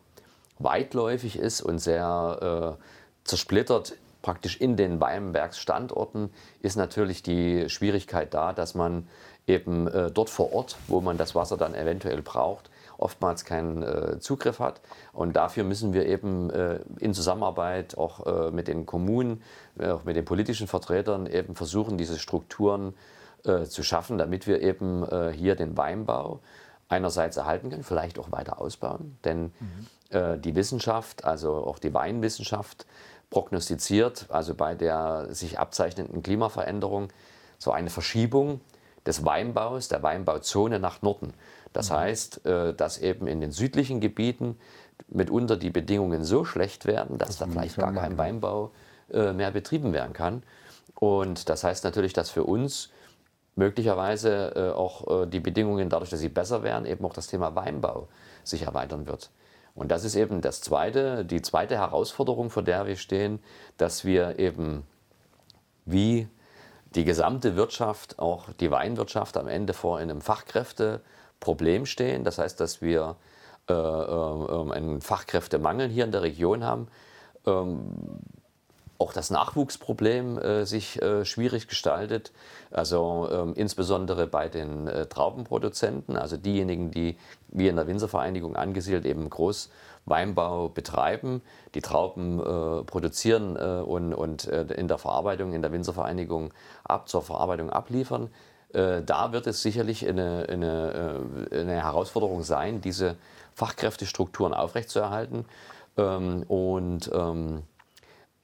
weitläufig 0.58 1.38
ist 1.38 1.60
und 1.60 1.78
sehr 1.78 2.76
äh, 2.78 2.84
zersplittert 3.24 3.94
praktisch 4.24 4.58
in 4.58 4.76
den 4.76 5.00
Weinbergsstandorten, 5.00 6.30
ist 6.60 6.76
natürlich 6.76 7.22
die 7.22 7.68
Schwierigkeit 7.68 8.32
da, 8.32 8.54
dass 8.54 8.74
man 8.74 9.06
eben 9.46 9.86
äh, 9.86 10.10
dort 10.10 10.30
vor 10.30 10.54
Ort, 10.54 10.76
wo 10.88 11.02
man 11.02 11.18
das 11.18 11.34
Wasser 11.34 11.58
dann 11.58 11.74
eventuell 11.74 12.22
braucht, 12.22 12.70
oftmals 12.96 13.44
keinen 13.44 13.82
äh, 13.82 14.18
Zugriff 14.20 14.60
hat. 14.60 14.80
Und 15.12 15.36
dafür 15.36 15.64
müssen 15.64 15.92
wir 15.92 16.06
eben 16.06 16.48
äh, 16.48 16.80
in 17.00 17.12
Zusammenarbeit 17.12 17.98
auch 17.98 18.26
äh, 18.26 18.50
mit 18.50 18.66
den 18.66 18.86
Kommunen, 18.86 19.42
äh, 19.78 19.90
auch 19.90 20.04
mit 20.04 20.16
den 20.16 20.24
politischen 20.24 20.68
Vertretern 20.68 21.26
eben 21.26 21.54
versuchen, 21.54 21.98
diese 21.98 22.18
Strukturen 22.18 22.94
äh, 23.44 23.64
zu 23.64 23.82
schaffen, 23.82 24.16
damit 24.16 24.46
wir 24.46 24.62
eben 24.62 25.04
hier 25.32 25.54
den 25.54 25.76
Weinbau 25.76 26.40
einerseits 26.88 27.36
erhalten 27.36 27.70
können, 27.70 27.82
vielleicht 27.82 28.18
auch 28.18 28.32
weiter 28.32 28.60
ausbauen. 28.60 29.18
Denn 29.24 29.52
mhm. 29.60 29.86
Die 30.14 30.54
Wissenschaft, 30.54 31.24
also 31.24 31.54
auch 31.66 31.78
die 31.78 31.92
Weinwissenschaft, 31.92 32.86
prognostiziert, 33.30 34.26
also 34.28 34.54
bei 34.54 34.76
der 34.76 35.26
sich 35.30 35.58
abzeichnenden 35.58 36.22
Klimaveränderung, 36.22 37.08
so 37.58 37.72
eine 37.72 37.90
Verschiebung 37.90 38.60
des 39.06 39.24
Weinbaus, 39.24 39.88
der 39.88 40.02
Weinbauzone 40.02 40.78
nach 40.78 41.02
Norden. 41.02 41.34
Das 41.72 41.90
mhm. 41.90 41.94
heißt, 41.94 42.46
äh, 42.46 42.74
dass 42.74 42.98
eben 42.98 43.26
in 43.26 43.40
den 43.40 43.50
südlichen 43.50 44.00
Gebieten 44.00 44.56
mitunter 45.08 45.56
die 45.56 45.70
Bedingungen 45.70 46.24
so 46.24 46.44
schlecht 46.44 46.86
werden, 46.86 47.18
dass 47.18 47.30
das 47.30 47.38
da 47.38 47.46
vielleicht 47.46 47.76
gar 47.76 47.92
kein 47.92 48.16
Weinbau 48.16 48.70
äh, 49.12 49.32
mehr 49.32 49.50
betrieben 49.50 49.92
werden 49.92 50.12
kann. 50.12 50.42
Und 50.94 51.48
das 51.48 51.64
heißt 51.64 51.84
natürlich, 51.84 52.12
dass 52.12 52.30
für 52.30 52.44
uns 52.44 52.90
möglicherweise 53.56 54.52
äh, 54.54 54.70
auch 54.70 55.26
die 55.26 55.40
Bedingungen, 55.40 55.88
dadurch, 55.88 56.10
dass 56.10 56.20
sie 56.20 56.28
besser 56.28 56.62
werden, 56.62 56.86
eben 56.86 57.04
auch 57.04 57.12
das 57.12 57.26
Thema 57.26 57.54
Weinbau 57.54 58.08
sich 58.44 58.62
erweitern 58.62 59.06
wird. 59.06 59.30
Und 59.74 59.90
das 59.90 60.04
ist 60.04 60.14
eben 60.14 60.40
das 60.40 60.60
zweite, 60.60 61.24
die 61.24 61.42
zweite 61.42 61.76
Herausforderung, 61.76 62.50
vor 62.50 62.62
der 62.62 62.86
wir 62.86 62.96
stehen, 62.96 63.40
dass 63.76 64.04
wir 64.04 64.38
eben 64.38 64.84
wie 65.84 66.28
die 66.94 67.04
gesamte 67.04 67.56
Wirtschaft, 67.56 68.18
auch 68.18 68.52
die 68.60 68.70
Weinwirtschaft 68.70 69.36
am 69.36 69.48
Ende 69.48 69.72
vor 69.72 69.98
einem 69.98 70.20
Fachkräfteproblem 70.20 71.86
stehen. 71.86 72.22
Das 72.22 72.38
heißt, 72.38 72.60
dass 72.60 72.80
wir 72.82 73.16
äh, 73.68 73.72
äh, 73.72 74.72
einen 74.72 75.00
Fachkräftemangel 75.00 75.88
hier 75.88 76.04
in 76.04 76.12
der 76.12 76.22
Region 76.22 76.64
haben. 76.64 76.88
Ähm, 77.46 78.20
auch 78.98 79.12
das 79.12 79.30
Nachwuchsproblem 79.30 80.38
äh, 80.38 80.66
sich 80.66 81.00
äh, 81.02 81.24
schwierig 81.24 81.68
gestaltet, 81.68 82.32
also 82.70 83.28
ähm, 83.30 83.52
insbesondere 83.54 84.26
bei 84.26 84.48
den 84.48 84.86
äh, 84.86 85.06
Traubenproduzenten, 85.06 86.16
also 86.16 86.36
diejenigen, 86.36 86.90
die 86.90 87.16
wie 87.48 87.68
in 87.68 87.76
der 87.76 87.86
Winzervereinigung 87.86 88.56
angesiedelt 88.56 89.04
eben 89.04 89.28
Großweinbau 89.30 90.68
betreiben, 90.68 91.42
die 91.74 91.80
Trauben 91.80 92.38
äh, 92.40 92.84
produzieren 92.84 93.56
äh, 93.56 93.82
und, 93.82 94.14
und 94.14 94.46
äh, 94.46 94.62
in 94.74 94.88
der 94.88 94.98
Verarbeitung 94.98 95.52
in 95.52 95.62
der 95.62 95.72
Winzervereinigung 95.72 96.52
ab 96.84 97.08
zur 97.08 97.22
Verarbeitung 97.22 97.70
abliefern. 97.70 98.30
da 98.72 99.30
wird 99.30 99.46
es 99.46 99.62
sicherlich 99.62 100.04
eine, 100.08 100.46
eine, 100.48 101.20
eine 101.52 101.74
Herausforderung 101.80 102.42
sein, 102.42 102.80
diese 102.80 103.14
Fachkräftestrukturen 103.54 104.52
aufrechtzuerhalten. 104.52 105.44
Ähm, 105.96 106.42
und 106.48 107.08
ähm, 107.14 107.62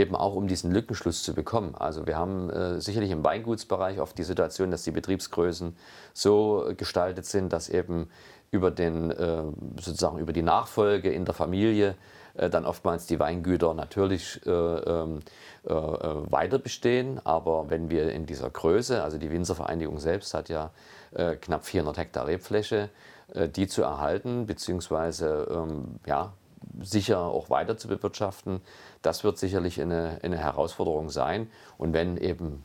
eben 0.00 0.16
auch 0.16 0.34
um 0.34 0.48
diesen 0.48 0.72
Lückenschluss 0.72 1.22
zu 1.22 1.34
bekommen. 1.34 1.74
Also 1.78 2.06
wir 2.06 2.16
haben 2.16 2.50
äh, 2.50 2.80
sicherlich 2.80 3.10
im 3.10 3.22
Weingutsbereich 3.22 4.00
oft 4.00 4.16
die 4.18 4.24
Situation, 4.24 4.70
dass 4.70 4.82
die 4.82 4.90
Betriebsgrößen 4.90 5.76
so 6.12 6.72
gestaltet 6.76 7.26
sind, 7.26 7.52
dass 7.52 7.68
eben 7.68 8.08
über 8.50 8.70
den 8.70 9.10
äh, 9.10 9.42
sozusagen 9.80 10.18
über 10.18 10.32
die 10.32 10.42
Nachfolge 10.42 11.10
in 11.10 11.24
der 11.24 11.34
Familie 11.34 11.94
äh, 12.34 12.50
dann 12.50 12.64
oftmals 12.64 13.06
die 13.06 13.20
Weingüter 13.20 13.74
natürlich 13.74 14.44
äh, 14.46 14.50
ähm, 14.50 15.20
äh, 15.68 15.72
äh, 15.72 16.32
weiter 16.32 16.58
bestehen. 16.58 17.20
Aber 17.24 17.70
wenn 17.70 17.90
wir 17.90 18.12
in 18.12 18.26
dieser 18.26 18.50
Größe, 18.50 19.02
also 19.02 19.18
die 19.18 19.30
Winzervereinigung 19.30 19.98
selbst 19.98 20.34
hat 20.34 20.48
ja 20.48 20.70
knapp 21.40 21.64
400 21.64 21.98
Hektar 21.98 22.28
Rebfläche, 22.28 22.88
die 23.34 23.66
zu 23.66 23.82
erhalten 23.82 24.46
beziehungsweise 24.46 25.48
ähm, 25.50 25.96
ja, 26.06 26.34
sicher 26.80 27.20
auch 27.20 27.50
weiter 27.50 27.76
zu 27.76 27.88
bewirtschaften, 27.88 28.60
das 29.02 29.24
wird 29.24 29.38
sicherlich 29.38 29.80
eine, 29.80 30.18
eine 30.22 30.38
Herausforderung 30.38 31.10
sein. 31.10 31.50
Und 31.78 31.92
wenn 31.92 32.16
eben, 32.16 32.64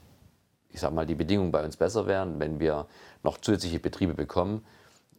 ich 0.70 0.80
sage 0.80 0.94
mal, 0.94 1.06
die 1.06 1.16
Bedingungen 1.16 1.52
bei 1.52 1.64
uns 1.64 1.78
besser 1.78 2.08
werden, 2.08 2.40
wenn 2.40 2.60
wir 2.60 2.88
noch 3.24 3.38
zusätzliche 3.38 3.80
Betriebe 3.80 4.14
bekommen 4.14 4.66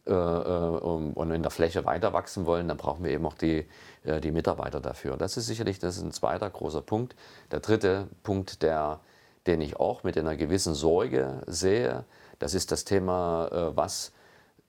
äh, 0.05 0.11
äh 0.11 0.13
und 0.13 1.31
in 1.31 1.41
der 1.41 1.51
Fläche 1.51 1.85
weiter 1.85 2.13
wachsen 2.13 2.45
wollen, 2.45 2.67
dann 2.67 2.77
brauchen 2.77 3.03
wir 3.03 3.11
eben 3.11 3.25
auch 3.25 3.35
die, 3.35 3.67
äh, 4.03 4.21
die 4.21 4.31
Mitarbeiter 4.31 4.79
dafür. 4.79 5.17
Das 5.17 5.37
ist 5.37 5.47
sicherlich 5.47 5.79
das 5.79 5.97
ist 5.97 6.03
ein 6.03 6.11
zweiter 6.11 6.49
großer 6.49 6.81
Punkt. 6.81 7.15
Der 7.51 7.59
dritte 7.59 8.07
Punkt, 8.23 8.61
der, 8.61 8.99
den 9.47 9.61
ich 9.61 9.77
auch 9.77 10.03
mit 10.03 10.17
einer 10.17 10.35
gewissen 10.35 10.75
Sorge 10.75 11.41
sehe, 11.47 12.05
das 12.39 12.53
ist 12.53 12.71
das 12.71 12.85
Thema, 12.85 13.71
was, 13.73 14.11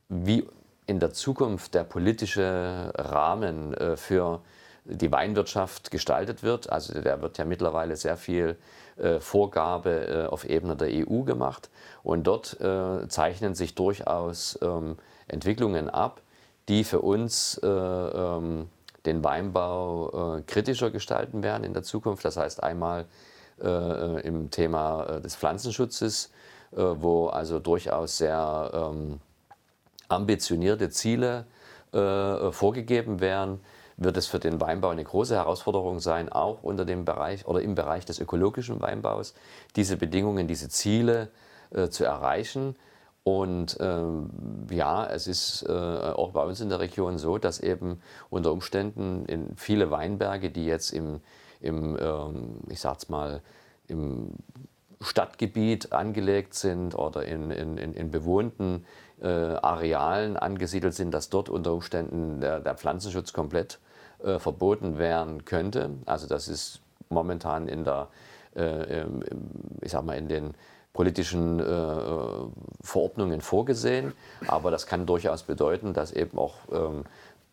wie 0.09 0.49
in 0.89 1.01
der 1.01 1.13
Zukunft 1.13 1.75
der 1.75 1.85
politische 1.85 2.93
Rahmen 2.97 3.75
äh, 3.75 3.97
für 3.97 4.41
die 4.85 5.13
Weinwirtschaft 5.13 5.91
gestaltet 5.91 6.43
wird. 6.43 6.73
Also 6.73 6.99
da 6.99 7.21
wird 7.21 7.37
ja 7.37 7.45
mittlerweile 7.45 7.95
sehr 7.95 8.17
viel 8.17 8.57
äh, 8.97 9.21
Vorgabe 9.21 9.91
äh, 9.91 10.27
auf 10.27 10.47
Ebene 10.47 10.77
der 10.77 10.89
EU 10.89 11.25
gemacht. 11.25 11.69
Und 12.03 12.27
dort 12.27 12.57
zeichnen 13.09 13.55
sich 13.55 13.75
durchaus 13.75 14.59
ähm, 14.63 14.97
Entwicklungen 15.27 15.91
ab, 15.91 16.23
die 16.69 16.85
für 16.85 17.01
uns 17.01 17.61
äh, 17.63 17.67
ähm, 17.67 18.69
den 19.05 19.23
Weinbau 19.23 20.41
kritischer 20.47 20.91
gestalten 20.91 21.43
werden 21.43 21.65
in 21.65 21.75
der 21.75 21.83
Zukunft. 21.83 22.25
Das 22.25 22.37
heißt 22.37 22.63
einmal 22.63 23.07
im 23.59 24.51
Thema 24.51 25.21
des 25.21 25.35
Pflanzenschutzes, 25.35 26.31
wo 26.73 27.29
also 27.29 27.59
durchaus 27.59 28.19
sehr 28.19 28.71
ähm, 28.75 29.21
ambitionierte 30.09 30.91
Ziele 30.91 31.47
vorgegeben 31.91 33.21
werden 33.21 33.61
wird 33.99 34.17
es 34.17 34.29
für 34.29 34.39
den 34.39 34.61
Weinbau 34.61 34.91
eine 34.91 35.05
große 35.05 35.35
Herausforderung 35.35 35.99
sein, 35.99 36.31
auch 36.31 36.63
unter 36.63 36.85
dem 36.85 37.05
Bereich 37.05 37.47
oder 37.47 37.61
im 37.61 37.75
Bereich 37.75 38.05
des 38.05 38.21
ökologischen 38.21 38.81
Weinbaus, 38.81 39.35
diese 39.75 39.97
Bedingungen, 39.97 40.47
diese 40.47 40.69
Ziele 40.69 41.29
äh, 41.71 41.89
zu 41.89 42.05
erreichen. 42.05 42.77
Und 43.25 43.77
ähm, 43.81 44.31
ja, 44.71 45.05
es 45.05 45.27
ist 45.27 45.67
äh, 45.69 45.73
auch 45.73 46.31
bei 46.31 46.45
uns 46.45 46.61
in 46.61 46.69
der 46.69 46.79
Region 46.79 47.19
so, 47.19 47.39
dass 47.39 47.59
eben 47.59 48.01
unter 48.31 48.53
Umständen 48.53 49.27
in 49.27 49.57
viele 49.57 49.91
Weinberge, 49.91 50.51
die 50.51 50.65
jetzt 50.65 50.93
im, 50.93 51.21
im 51.61 51.99
ähm, 52.01 52.61
ich 52.69 52.81
sag's 52.81 53.09
mal, 53.09 53.43
im 53.89 54.31
Stadtgebiet 55.01 55.93
angelegt 55.93 56.55
sind 56.55 56.95
oder 56.95 57.25
in, 57.25 57.51
in, 57.51 57.77
in 57.77 58.11
bewohnten 58.11 58.85
äh, 58.85 59.08
Arealen 59.27 60.37
angesiedelt 60.37 60.95
sind, 60.95 61.13
dass 61.13 61.29
dort 61.29 61.49
unter 61.49 61.73
Umständen 61.73 62.41
der, 62.41 62.61
der 62.61 62.75
Pflanzenschutz 62.77 63.33
komplett 63.33 63.79
äh, 64.23 64.39
verboten 64.39 64.99
werden 64.99 65.45
könnte. 65.45 65.91
Also 66.07 66.27
das 66.27 66.49
ist 66.49 66.81
momentan 67.09 67.69
in 67.69 67.85
der, 67.85 68.09
äh, 68.57 69.05
ich 69.81 69.93
sag 69.93 70.05
mal, 70.05 70.17
in 70.17 70.29
den 70.29 70.55
politischen 70.93 71.61
äh, 71.61 71.65
Verordnungen 72.83 73.41
vorgesehen. 73.41 74.13
Aber 74.49 74.73
das 74.73 74.87
kann 74.87 75.07
durchaus 75.07 75.45
bedeuten, 75.45 75.93
dass 75.93 76.13
eben 76.13 76.37
auch 76.39 76.57
ähm, 76.73 77.05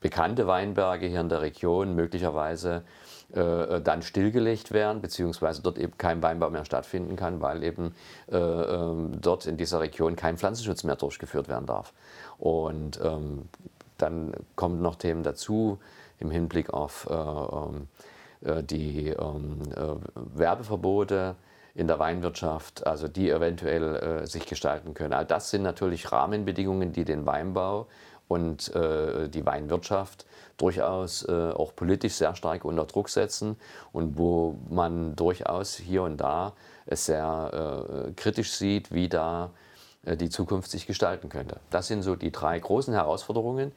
bekannte 0.01 0.47
Weinberge 0.47 1.05
hier 1.05 1.21
in 1.21 1.29
der 1.29 1.41
Region 1.41 1.93
möglicherweise 1.93 2.83
äh, 3.33 3.81
dann 3.81 4.01
stillgelegt 4.01 4.71
werden, 4.71 5.01
beziehungsweise 5.01 5.61
dort 5.61 5.77
eben 5.77 5.97
kein 5.97 6.21
Weinbau 6.21 6.49
mehr 6.49 6.65
stattfinden 6.65 7.15
kann, 7.15 7.41
weil 7.41 7.63
eben 7.63 7.95
äh, 8.31 8.37
ähm, 8.37 9.19
dort 9.19 9.45
in 9.45 9.57
dieser 9.57 9.79
Region 9.79 10.15
kein 10.15 10.37
Pflanzenschutz 10.37 10.83
mehr 10.83 10.95
durchgeführt 10.95 11.47
werden 11.47 11.65
darf. 11.65 11.93
Und 12.37 12.99
ähm, 13.03 13.49
dann 13.97 14.33
kommen 14.55 14.81
noch 14.81 14.95
Themen 14.95 15.23
dazu, 15.23 15.79
im 16.19 16.31
Hinblick 16.31 16.73
auf 16.73 17.07
äh, 17.09 17.13
ähm, 17.13 17.87
äh, 18.41 18.63
die 18.63 19.09
ähm, 19.09 19.61
äh, 19.75 20.37
Werbeverbote 20.37 21.35
in 21.73 21.87
der 21.87 21.99
Weinwirtschaft, 21.99 22.87
also 22.87 23.07
die 23.07 23.29
eventuell 23.29 23.95
äh, 23.95 24.27
sich 24.27 24.45
gestalten 24.45 24.93
können. 24.93 25.13
All 25.13 25.25
das 25.25 25.49
sind 25.49 25.61
natürlich 25.63 26.11
Rahmenbedingungen, 26.11 26.93
die 26.93 27.03
den 27.03 27.25
Weinbau 27.25 27.87
und 28.27 28.73
äh, 28.75 29.29
die 29.29 29.45
Weinwirtschaft 29.45 30.25
durchaus 30.57 31.27
äh, 31.27 31.51
auch 31.51 31.75
politisch 31.75 32.13
sehr 32.13 32.35
stark 32.35 32.65
unter 32.65 32.85
Druck 32.85 33.09
setzen 33.09 33.57
und 33.91 34.17
wo 34.17 34.57
man 34.69 35.15
durchaus 35.15 35.75
hier 35.75 36.03
und 36.03 36.17
da 36.17 36.53
es 36.85 37.05
sehr 37.05 38.13
kritisch 38.15 38.51
sieht, 38.51 38.93
wie 38.93 39.09
da 39.09 39.49
die 40.03 40.29
Zukunft 40.29 40.69
sich 40.69 40.85
gestalten 40.85 41.29
könnte. 41.29 41.59
Das 41.71 41.87
sind 41.87 42.03
so 42.03 42.15
die 42.15 42.31
drei 42.31 42.59
großen 42.59 42.93
Herausforderungen, 42.93 43.71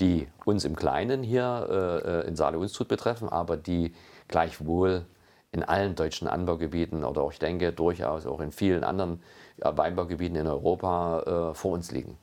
die 0.00 0.28
uns 0.44 0.64
im 0.64 0.76
Kleinen 0.76 1.22
hier 1.22 1.66
äh, 1.68 2.20
äh 2.20 2.28
in 2.28 2.36
Saale-Unstrut 2.36 2.88
betreffen, 2.88 3.28
aber 3.28 3.56
die 3.56 3.94
gleichwohl 4.28 5.04
in 5.52 5.62
allen 5.62 5.94
deutschen 5.94 6.28
Anbaugebieten 6.28 7.04
oder 7.04 7.22
auch, 7.22 7.32
ich 7.32 7.38
denke, 7.38 7.72
durchaus 7.72 8.26
auch 8.26 8.40
in 8.40 8.52
vielen 8.52 8.84
anderen 8.84 9.22
Weinbaugebieten 9.58 10.36
in 10.36 10.46
Europa 10.46 11.50
äh, 11.50 11.54
vor 11.54 11.72
uns 11.72 11.92
liegen. 11.92 12.16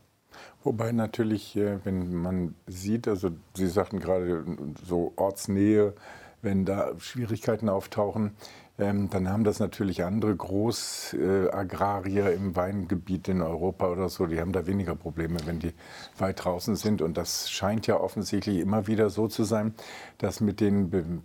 Wobei 0.63 0.91
natürlich, 0.91 1.55
äh, 1.55 1.79
wenn 1.85 2.15
man 2.15 2.55
sieht, 2.67 3.07
also 3.07 3.31
Sie 3.53 3.67
sagten 3.67 3.99
gerade 3.99 4.43
so 4.85 5.13
Ortsnähe, 5.15 5.93
wenn 6.41 6.65
da 6.65 6.91
Schwierigkeiten 6.99 7.69
auftauchen, 7.69 8.31
ähm, 8.77 9.09
dann 9.09 9.29
haben 9.29 9.43
das 9.43 9.59
natürlich 9.59 10.03
andere 10.03 10.35
Großagrarier 10.35 12.27
äh, 12.27 12.35
im 12.35 12.55
Weingebiet 12.55 13.27
in 13.27 13.41
Europa 13.41 13.89
oder 13.89 14.07
so, 14.09 14.25
die 14.25 14.39
haben 14.39 14.53
da 14.53 14.67
weniger 14.67 14.95
Probleme, 14.95 15.37
wenn 15.45 15.59
die 15.59 15.73
weit 16.17 16.43
draußen 16.43 16.75
sind. 16.75 17.01
Und 17.01 17.17
das 17.17 17.49
scheint 17.49 17.87
ja 17.87 17.99
offensichtlich 17.99 18.59
immer 18.59 18.87
wieder 18.87 19.09
so 19.09 19.27
zu 19.27 19.43
sein, 19.43 19.73
dass 20.17 20.39
mit 20.39 20.61
den 20.61 21.21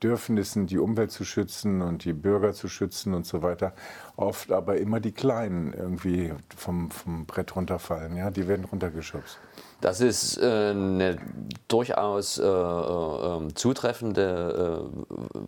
Bedürfnissen, 0.00 0.66
die 0.66 0.78
Umwelt 0.78 1.10
zu 1.10 1.24
schützen 1.24 1.82
und 1.82 2.04
die 2.04 2.12
Bürger 2.12 2.52
zu 2.52 2.68
schützen 2.68 3.14
und 3.14 3.26
so 3.26 3.42
weiter, 3.42 3.72
oft 4.16 4.52
aber 4.52 4.76
immer 4.76 5.00
die 5.00 5.10
Kleinen 5.10 5.72
irgendwie 5.72 6.32
vom, 6.56 6.90
vom 6.92 7.26
Brett 7.26 7.56
runterfallen. 7.56 8.16
Ja? 8.16 8.30
Die 8.30 8.46
werden 8.46 8.64
runtergeschubst. 8.64 9.38
Das 9.80 10.00
ist 10.00 10.38
äh, 10.38 10.70
eine 10.70 11.18
durchaus 11.66 12.38
äh, 12.38 12.44
äh, 12.44 13.48
zutreffende 13.54 14.88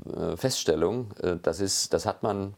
äh, 0.09 0.33
äh, 0.33 0.37
Feststellung. 0.37 1.13
Äh, 1.23 1.37
das, 1.41 1.61
ist, 1.61 1.93
das 1.95 2.05
hat 2.05 2.25
man 2.25 2.55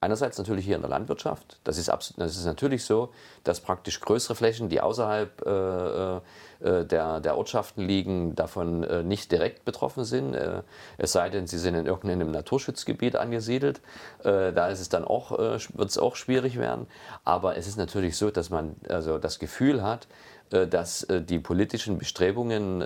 Einerseits 0.00 0.38
natürlich 0.38 0.64
hier 0.64 0.76
in 0.76 0.82
der 0.82 0.90
Landwirtschaft. 0.90 1.58
Das 1.64 1.76
ist, 1.76 1.88
das 1.88 2.36
ist 2.36 2.44
natürlich 2.44 2.84
so, 2.84 3.10
dass 3.42 3.58
praktisch 3.58 4.00
größere 4.00 4.36
Flächen, 4.36 4.68
die 4.68 4.80
außerhalb 4.80 5.44
äh, 5.44 6.16
äh, 6.60 6.84
der, 6.84 7.18
der 7.18 7.36
Ortschaften 7.36 7.82
liegen, 7.82 8.36
davon 8.36 8.84
äh, 8.84 9.02
nicht 9.02 9.32
direkt 9.32 9.64
betroffen 9.64 10.04
sind. 10.04 10.34
Äh, 10.34 10.62
es 10.98 11.10
sei 11.10 11.30
denn, 11.30 11.48
sie 11.48 11.58
sind 11.58 11.74
in 11.74 11.86
irgendeinem 11.86 12.30
Naturschutzgebiet 12.30 13.16
angesiedelt. 13.16 13.80
Äh, 14.22 14.52
da 14.52 14.68
ist 14.68 14.78
es 14.78 14.88
dann 14.88 15.04
auch, 15.04 15.32
äh, 15.32 15.58
wird 15.74 15.90
es 15.90 15.98
auch 15.98 16.14
schwierig 16.14 16.60
werden. 16.60 16.86
Aber 17.24 17.56
es 17.56 17.66
ist 17.66 17.76
natürlich 17.76 18.16
so, 18.16 18.30
dass 18.30 18.50
man 18.50 18.76
also 18.88 19.18
das 19.18 19.40
Gefühl 19.40 19.82
hat, 19.82 20.06
dass 20.50 21.06
die 21.10 21.40
politischen 21.40 21.98
Bestrebungen 21.98 22.82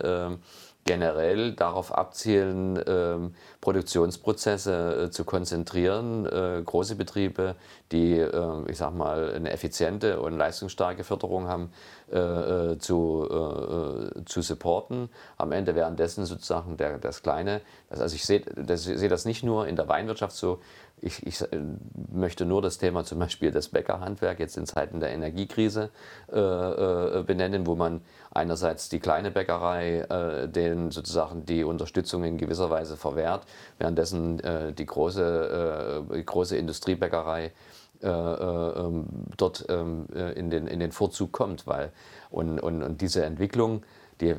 generell 0.85 1.53
darauf 1.53 1.97
abzielen, 1.97 2.83
ähm, 2.87 3.35
Produktionsprozesse 3.61 5.05
äh, 5.05 5.11
zu 5.11 5.25
konzentrieren, 5.25 6.27
äh, 6.27 6.61
große 6.64 6.97
Betriebe, 6.97 7.55
die, 7.92 8.18
äh, 8.18 8.71
ich 8.71 8.79
sag 8.79 8.92
mal, 8.95 9.33
eine 9.33 9.53
effiziente 9.53 10.21
und 10.21 10.37
leistungsstarke 10.37 11.05
Förderung 11.05 11.47
haben, 11.47 11.73
äh, 12.11 12.77
zu, 12.79 13.27
zu 14.27 14.42
supporten. 14.42 15.09
Am 15.38 15.51
Ende 15.51 15.75
währenddessen 15.75 16.27
sozusagen 16.27 16.77
der, 16.77 16.99
das 16.99 17.23
Kleine, 17.23 17.62
also 17.88 18.14
ich 18.14 18.27
sehe 18.27 18.40
das, 18.40 18.85
seh 18.85 19.09
das 19.09 19.25
nicht 19.25 19.42
nur 19.42 19.66
in 19.66 19.77
der 19.77 19.88
Weinwirtschaft 19.88 20.37
so, 20.37 20.61
ich, 21.02 21.26
ich, 21.26 21.44
möchte 22.12 22.46
nur 22.46 22.62
das 22.62 22.78
Thema 22.78 23.04
zum 23.04 23.18
Beispiel 23.18 23.50
das 23.50 23.68
Bäckerhandwerk 23.68 24.38
jetzt 24.38 24.56
in 24.56 24.66
Zeiten 24.66 25.00
der 25.00 25.10
Energiekrise 25.10 25.90
äh, 26.32 26.38
äh, 26.38 27.22
benennen, 27.24 27.66
wo 27.66 27.74
man 27.74 28.02
einerseits 28.30 28.88
die 28.88 29.00
kleine 29.00 29.32
Bäckerei 29.32 29.98
äh, 29.98 30.48
denen 30.48 30.92
sozusagen 30.92 31.44
die 31.44 31.64
Unterstützung 31.64 32.22
in 32.22 32.38
gewisser 32.38 32.70
Weise 32.70 32.96
verwehrt, 32.96 33.46
währenddessen 33.78 34.38
äh, 34.40 34.72
die 34.72 34.86
große, 34.86 36.06
äh, 36.08 36.22
große 36.22 36.56
Industriebäckerei 36.56 37.52
äh, 38.00 38.08
ähm, 38.08 39.06
dort 39.36 39.66
ähm, 39.68 40.06
in, 40.34 40.50
den, 40.50 40.68
in 40.68 40.78
den 40.78 40.92
Vorzug 40.92 41.32
kommt. 41.32 41.66
Weil, 41.66 41.90
und, 42.30 42.60
und, 42.60 42.82
und 42.82 43.00
diese 43.00 43.24
Entwicklung, 43.24 43.82
die 44.20 44.34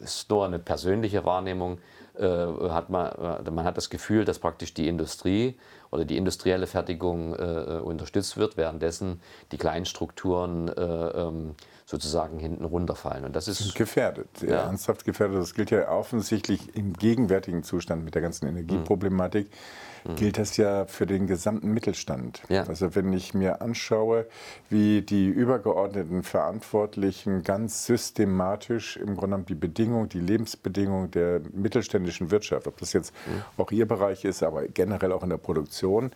ist 0.00 0.28
nur 0.28 0.44
eine 0.44 0.58
persönliche 0.58 1.24
Wahrnehmung, 1.24 1.78
äh, 1.78 1.80
hat 2.20 2.90
man, 2.90 3.12
äh, 3.46 3.50
man 3.50 3.64
hat 3.64 3.76
das 3.76 3.90
Gefühl, 3.90 4.24
dass 4.24 4.38
praktisch 4.38 4.74
die 4.74 4.88
Industrie 4.88 5.56
oder 5.90 6.04
die 6.04 6.16
industrielle 6.16 6.66
Fertigung 6.66 7.34
äh, 7.34 7.80
unterstützt 7.82 8.36
wird, 8.36 8.56
währenddessen 8.56 9.20
die 9.50 9.58
kleinen 9.58 9.84
Strukturen 9.84 10.70
ähm, 10.76 11.54
sozusagen 11.84 12.38
hinten 12.38 12.64
runterfallen. 12.64 13.24
Und 13.24 13.36
das 13.36 13.48
ist 13.48 13.74
gefährdet, 13.74 14.28
ja. 14.40 14.62
ernsthaft 14.62 15.04
gefährdet. 15.04 15.38
Das 15.38 15.54
gilt 15.54 15.70
ja 15.70 15.90
offensichtlich 15.90 16.74
im 16.76 16.94
gegenwärtigen 16.94 17.62
Zustand 17.62 18.04
mit 18.04 18.14
der 18.14 18.22
ganzen 18.22 18.46
Energieproblematik. 18.46 19.48
Mhm 19.48 19.91
mhm. 20.04 20.16
gilt 20.16 20.38
das 20.38 20.56
ja 20.56 20.86
für 20.86 21.06
den 21.06 21.26
gesamten 21.26 21.72
Mittelstand. 21.72 22.42
Ja. 22.48 22.64
Also 22.64 22.94
wenn 22.94 23.12
ich 23.12 23.34
mir 23.34 23.62
anschaue, 23.62 24.26
wie 24.70 25.02
die 25.02 25.28
übergeordneten 25.28 26.22
Verantwortlichen 26.22 27.42
ganz 27.42 27.86
systematisch 27.86 28.96
im 28.96 29.16
Grunde 29.16 29.22
genommen 29.22 29.46
die 29.46 29.54
Bedingungen, 29.54 30.08
die 30.08 30.20
Lebensbedingungen 30.20 31.10
der 31.10 31.40
mittelständischen 31.52 32.30
Wirtschaft, 32.30 32.66
ob 32.66 32.78
das 32.78 32.92
jetzt 32.92 33.12
mhm. 33.26 33.42
auch 33.62 33.70
ihr 33.70 33.86
Bereich 33.86 34.24
ist, 34.24 34.42
aber 34.42 34.66
generell 34.68 35.12
auch 35.12 35.22
in 35.22 35.30
der 35.30 35.38
Produktion, 35.38 36.12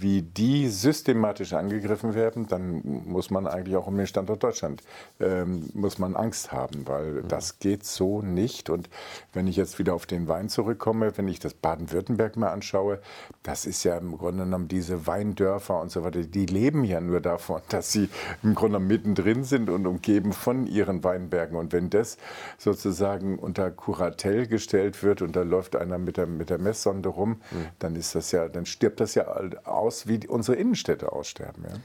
wie 0.00 0.22
die 0.22 0.68
systematisch 0.68 1.52
angegriffen 1.52 2.14
werden, 2.14 2.46
dann 2.46 2.80
muss 3.06 3.30
man 3.30 3.46
eigentlich 3.46 3.76
auch 3.76 3.86
um 3.86 3.96
den 3.96 4.06
Standort 4.06 4.42
Deutschland 4.42 4.82
ähm, 5.20 5.68
muss 5.74 5.98
man 5.98 6.16
Angst 6.16 6.52
haben, 6.52 6.86
weil 6.86 7.22
mhm. 7.22 7.28
das 7.28 7.58
geht 7.58 7.84
so 7.84 8.22
nicht. 8.22 8.70
Und 8.70 8.88
wenn 9.32 9.46
ich 9.46 9.56
jetzt 9.56 9.78
wieder 9.78 9.94
auf 9.94 10.06
den 10.06 10.28
Wein 10.28 10.48
zurückkomme, 10.48 11.16
wenn 11.16 11.28
ich 11.28 11.38
das 11.38 11.54
Baden-Württemberg 11.54 12.36
mal 12.36 12.50
anschaue, 12.50 13.00
das 13.42 13.64
ist 13.64 13.84
ja 13.84 13.96
im 13.96 14.18
Grunde 14.18 14.44
genommen 14.44 14.68
diese 14.68 15.06
Weindörfer 15.06 15.80
und 15.80 15.90
so 15.90 16.04
weiter, 16.04 16.22
die 16.22 16.46
leben 16.46 16.84
ja 16.84 17.00
nur 17.00 17.20
davon, 17.20 17.62
dass 17.70 17.90
sie 17.90 18.10
im 18.42 18.54
Grunde 18.54 18.78
genommen 18.78 18.88
mittendrin 18.88 19.44
sind 19.44 19.70
und 19.70 19.86
umgeben 19.86 20.32
von 20.32 20.66
ihren 20.66 21.02
Weinbergen. 21.04 21.56
Und 21.56 21.72
wenn 21.72 21.88
das 21.88 22.18
sozusagen 22.58 23.38
unter 23.38 23.70
Kuratell 23.70 24.46
gestellt 24.46 25.02
wird 25.02 25.22
und 25.22 25.36
da 25.36 25.42
läuft 25.42 25.74
einer 25.74 25.98
mit 25.98 26.16
der, 26.18 26.26
mit 26.26 26.50
der 26.50 26.58
Messsonde 26.58 27.08
rum, 27.08 27.40
mhm. 27.50 27.66
dann 27.78 27.96
ist 27.96 28.14
das 28.14 28.30
ja, 28.32 28.48
dann 28.48 28.66
stirbt 28.66 29.00
das 29.00 29.14
ja 29.14 29.26
aus 29.64 30.06
wie 30.06 30.26
unsere 30.28 30.56
Innenstädte 30.58 31.10
aussterben. 31.10 31.64
Ja? 31.64 31.76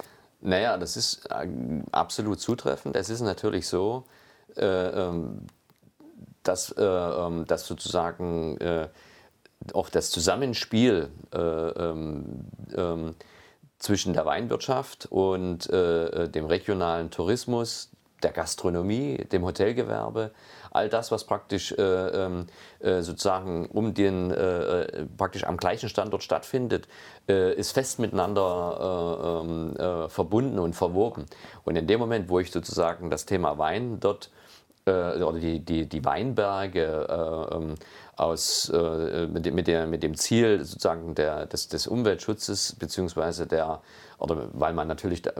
Naja, 0.41 0.77
das 0.77 0.97
ist 0.97 1.25
äh, 1.31 1.47
absolut 1.91 2.39
zutreffend. 2.39 2.95
Es 2.95 3.10
ist 3.10 3.21
natürlich 3.21 3.67
so, 3.67 4.03
äh, 4.58 4.65
ähm, 4.65 5.47
dass, 6.43 6.71
äh, 6.71 6.84
ähm, 6.84 7.45
dass 7.45 7.65
sozusagen 7.65 8.58
äh, 8.58 8.88
auch 9.73 9.89
das 9.89 10.12
Zusammenspiel 10.12 11.10
äh, 11.34 11.39
ähm, 11.39 12.45
ähm, 12.75 13.15
zwischen 13.80 14.13
der 14.13 14.25
Weinwirtschaft 14.25 15.08
und 15.12 15.69
äh, 15.69 16.30
dem 16.30 16.45
regionalen 16.45 17.12
Tourismus, 17.12 17.91
der 18.23 18.32
Gastronomie, 18.32 19.17
dem 19.32 19.43
Hotelgewerbe, 19.43 20.32
all 20.71 20.89
das, 20.89 21.12
was 21.12 21.23
praktisch 21.23 21.71
äh, 21.71 21.82
ähm, 21.82 22.47
äh, 22.80 23.01
sozusagen 23.01 23.67
um 23.67 23.93
den 23.93 24.32
äh, 24.32 25.06
praktisch 25.17 25.45
am 25.45 25.58
gleichen 25.58 25.89
Standort 25.89 26.23
stattfindet, 26.23 26.88
äh, 27.30 27.54
ist 27.54 27.71
fest 27.71 27.99
miteinander 27.99 29.41
äh, 29.41 29.45
ähm, 29.45 29.75
äh, 29.78 30.10
verbunden 30.10 30.60
und 30.60 30.75
verwoben. 30.75 31.25
Und 31.63 31.75
in 31.75 31.88
dem 31.88 31.99
Moment, 31.99 32.30
wo 32.30 32.39
ich 32.39 32.51
sozusagen 32.51 33.10
das 33.10 33.25
Thema 33.25 33.58
Wein 33.58 33.99
dort 33.99 34.32
oder 34.88 35.39
die, 35.39 35.62
die, 35.62 35.89
die 35.89 36.06
Weinberge 36.06 37.75
aus, 38.17 38.71
mit, 38.71 39.54
mit, 39.54 39.67
der, 39.67 39.88
mit 39.88 40.04
dem 40.04 40.15
Ziel 40.15 40.63
sozusagen 40.63 41.15
der, 41.15 41.45
des, 41.45 41.67
des 41.67 41.88
Umweltschutzes 41.88 42.75
beziehungsweise 42.80 43.45
der 43.45 43.82
oder 44.17 44.49
weil 44.54 44.73
man 44.73 44.88
natürlich 44.88 45.25
äh, 45.25 45.32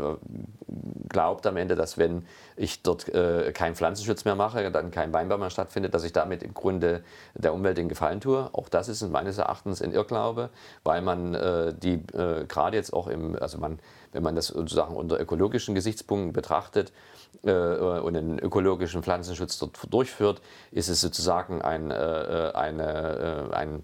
glaubt 1.10 1.48
am 1.48 1.58
Ende, 1.58 1.76
dass 1.76 1.98
wenn 1.98 2.26
ich 2.56 2.82
dort 2.82 3.08
äh, 3.10 3.52
keinen 3.54 3.76
Pflanzenschutz 3.76 4.26
mehr 4.26 4.36
mache, 4.36 4.70
dann 4.72 4.92
kein 4.92 5.14
Weinbau 5.14 5.38
mehr 5.38 5.50
stattfindet, 5.50 5.94
dass 5.94 6.04
ich 6.04 6.14
damit 6.14 6.44
im 6.44 6.54
Grunde 6.54 7.04
der 7.34 7.54
Umwelt 7.54 7.78
den 7.78 7.90
Gefallen 7.90 8.20
tue. 8.22 8.50
Auch 8.54 8.70
das 8.70 8.90
ist 8.90 9.02
meines 9.10 9.38
Erachtens 9.38 9.82
ein 9.82 9.94
Irrglaube, 9.94 10.50
weil 10.84 11.02
man 11.02 11.34
äh, 11.34 11.74
die 11.74 12.02
äh, 12.14 12.46
gerade 12.48 12.78
jetzt 12.78 12.94
auch 12.94 13.08
im, 13.08 13.38
also 13.40 13.58
man, 13.58 13.80
wenn 14.12 14.24
man 14.24 14.36
das 14.36 14.48
sozusagen 14.48 14.96
unter 14.96 15.20
ökologischen 15.20 15.76
Gesichtspunkten 15.76 16.34
betrachtet, 16.34 16.90
äh, 16.90 17.15
und 17.44 18.16
einen 18.16 18.40
ökologischen 18.40 19.04
Pflanzenschutz 19.04 19.58
dort 19.60 19.78
durchführt, 19.92 20.42
ist 20.72 20.90
es 20.90 21.02
sozusagen 21.02 21.62
ein, 21.62 21.92
äh, 21.92 22.52
eine, 22.54 23.50
ein 23.54 23.84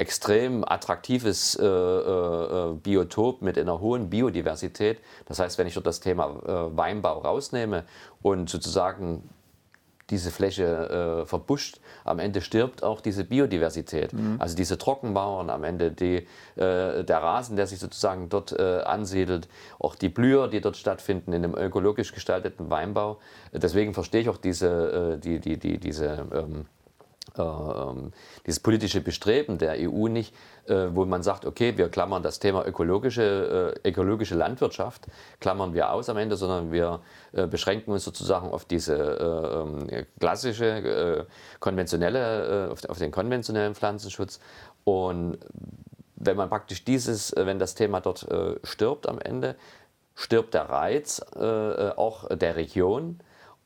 extrem 0.00 0.64
attraktives 0.64 1.56
äh, 1.56 1.66
äh, 1.66 2.74
Biotop 2.74 3.42
mit 3.42 3.58
einer 3.58 3.80
hohen 3.80 4.08
Biodiversität. 4.08 4.98
Das 5.26 5.38
heißt, 5.38 5.58
wenn 5.58 5.66
ich 5.66 5.74
dort 5.74 5.86
das 5.86 6.00
Thema 6.00 6.24
äh, 6.46 6.76
Weinbau 6.76 7.18
rausnehme 7.18 7.84
und 8.22 8.48
sozusagen 8.48 9.28
diese 10.10 10.30
Fläche 10.30 11.22
äh, 11.22 11.26
verbuscht, 11.26 11.80
am 12.04 12.18
Ende 12.18 12.40
stirbt 12.40 12.82
auch 12.82 13.00
diese 13.00 13.24
Biodiversität. 13.24 14.12
Mhm. 14.12 14.36
Also 14.38 14.56
diese 14.56 14.78
Trockenbauern 14.78 15.50
am 15.50 15.64
Ende, 15.64 15.90
die, 15.90 16.26
äh, 16.56 17.04
der 17.04 17.22
Rasen, 17.22 17.56
der 17.56 17.66
sich 17.66 17.78
sozusagen 17.78 18.28
dort 18.28 18.52
äh, 18.52 18.82
ansiedelt, 18.82 19.48
auch 19.78 19.94
die 19.94 20.08
Blüher, 20.08 20.48
die 20.48 20.60
dort 20.60 20.76
stattfinden 20.76 21.32
in 21.32 21.44
einem 21.44 21.54
ökologisch 21.54 22.12
gestalteten 22.12 22.70
Weinbau. 22.70 23.18
Deswegen 23.52 23.94
verstehe 23.94 24.22
ich 24.22 24.28
auch 24.28 24.36
diese, 24.36 25.18
die, 25.22 25.38
die, 25.38 25.58
die, 25.58 25.78
diese 25.78 26.26
ähm, 26.32 26.60
äh, 26.60 26.79
dieses 28.46 28.60
politische 28.60 29.00
Bestreben 29.00 29.58
der 29.58 29.76
EU 29.78 30.08
nicht, 30.08 30.34
äh, 30.66 30.88
wo 30.92 31.04
man 31.04 31.22
sagt, 31.22 31.44
okay, 31.44 31.76
wir 31.76 31.88
klammern 31.88 32.22
das 32.22 32.40
Thema 32.40 32.66
ökologische, 32.66 33.74
äh, 33.84 33.88
ökologische 33.88 34.34
Landwirtschaft, 34.34 35.06
klammern 35.38 35.74
wir 35.74 35.92
aus 35.92 36.08
am 36.08 36.16
Ende, 36.16 36.36
sondern 36.36 36.72
wir 36.72 37.00
äh, 37.32 37.46
beschränken 37.46 37.92
uns 37.92 38.04
sozusagen 38.04 38.50
auf 38.50 38.64
diese 38.64 38.96
äh, 38.96 39.60
ähm, 39.60 40.06
klassische, 40.18 40.66
äh, 40.66 41.24
konventionelle, 41.60 42.70
auf, 42.70 42.98
den 42.98 43.10
konventionellen 43.10 43.74
Pflanzenschutz. 43.74 44.40
Und 44.84 45.38
wenn 46.16 46.36
man 46.36 46.48
praktisch 46.48 46.84
dieses, 46.84 47.32
wenn 47.36 47.58
das 47.58 47.74
Thema 47.74 48.00
dort 48.00 48.26
stirbt 48.64 49.08
am 49.08 49.18
Ende, 49.18 49.56
stirbt 50.14 50.52
der 50.52 50.68
Reiz 50.68 51.22
auch 51.30 52.28
der 52.28 52.56
Region 52.56 53.20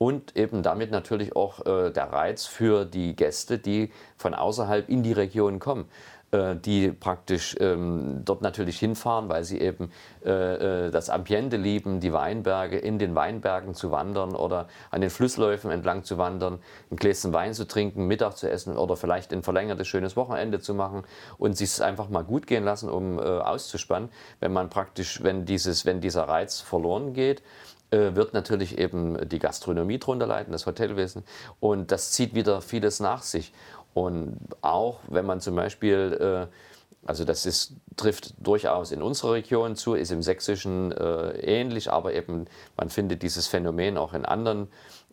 und 0.05 0.37
eben 0.37 0.63
damit 0.63 0.91
natürlich 0.91 1.35
auch 1.35 1.65
äh, 1.65 1.91
der 1.91 2.13
Reiz 2.13 2.45
für 2.45 2.85
die 2.85 3.17
Gäste, 3.17 3.59
die 3.59 3.91
von 4.19 4.35
außerhalb 4.35 4.87
in 4.91 5.03
die 5.03 5.15
Region 5.15 5.61
kommen 5.61 5.87
äh, 6.31 6.57
die 6.57 6.91
praktisch 6.91 7.57
ähm, 7.59 8.21
dort 8.23 8.43
natürlich 8.43 8.79
hinfahren, 8.79 9.31
weil 9.31 9.45
sie 9.45 9.63
eben 9.63 9.91
äh, 10.27 10.89
äh, 10.89 10.91
das 10.91 11.09
Ambiente 11.09 11.57
lieben, 11.57 12.01
die 12.01 12.13
Weinberge, 12.13 12.77
in 12.77 12.99
den 12.99 13.15
Weinbergen 13.15 13.73
zu 13.73 13.91
wandern 13.91 14.35
oder 14.35 14.69
an 14.91 15.01
den 15.01 15.09
Flussläufen 15.09 15.71
entlang 15.71 16.05
zu 16.05 16.19
wandern, 16.19 16.59
ein 16.91 16.97
Gläschen 16.97 17.33
Wein 17.33 17.55
zu 17.55 17.67
trinken, 17.67 18.07
Mittag 18.07 18.37
zu 18.37 18.51
essen 18.51 18.77
oder 18.77 18.97
vielleicht 18.97 19.33
ein 19.33 19.43
verlängertes 19.43 19.89
schönes 19.89 20.17
Wochenende 20.17 20.61
zu 20.61 20.75
machen 20.75 21.05
und 21.39 21.57
sich 21.57 21.71
es 21.71 21.81
einfach 21.81 22.11
mal 22.11 22.25
gut 22.25 22.47
gehen 22.47 22.65
lassen, 22.65 22.91
um 22.91 23.19
äh, 23.19 23.23
auszuspannen. 23.23 24.11
Wenn 24.41 24.53
man 24.53 24.69
praktisch, 24.69 25.23
wenn 25.23 25.47
dieses, 25.47 25.87
wenn 25.87 26.03
dieser 26.03 26.25
Reiz 26.25 26.61
verloren 26.61 27.15
geht, 27.15 27.43
wird 27.97 28.35
natürlich 28.35 28.79
eben 28.79 29.29
die 29.29 29.39
Gastronomie 29.39 29.99
drunter 29.99 30.27
leiden, 30.27 30.53
das 30.53 30.67
Hotelwesen. 30.67 31.25
Und 31.61 31.91
das 31.93 32.13
zieht 32.13 32.35
wieder 32.35 32.61
vieles 32.61 33.01
nach 33.01 33.23
sich. 33.23 33.53
Und 33.95 34.39
auch 34.61 35.01
wenn 35.09 35.27
man 35.27 35.41
zum 35.41 35.55
Beispiel 35.57 36.49
Also 37.07 37.25
das 37.25 37.45
ist, 37.45 37.75
trifft 37.97 38.35
durchaus 38.39 38.91
in 38.91 39.03
unserer 39.03 39.33
Region 39.33 39.77
zu, 39.77 39.95
ist 39.95 40.11
im 40.11 40.23
Sächsischen 40.23 40.91
äh, 40.93 41.33
ähnlich, 41.41 41.91
aber 41.91 42.15
eben 42.15 42.47
man 42.77 42.89
findet 42.89 43.23
dieses 43.23 43.47
Phänomen 43.47 43.99
auch 43.99 44.15
in 44.15 44.25
anderen 44.25 44.69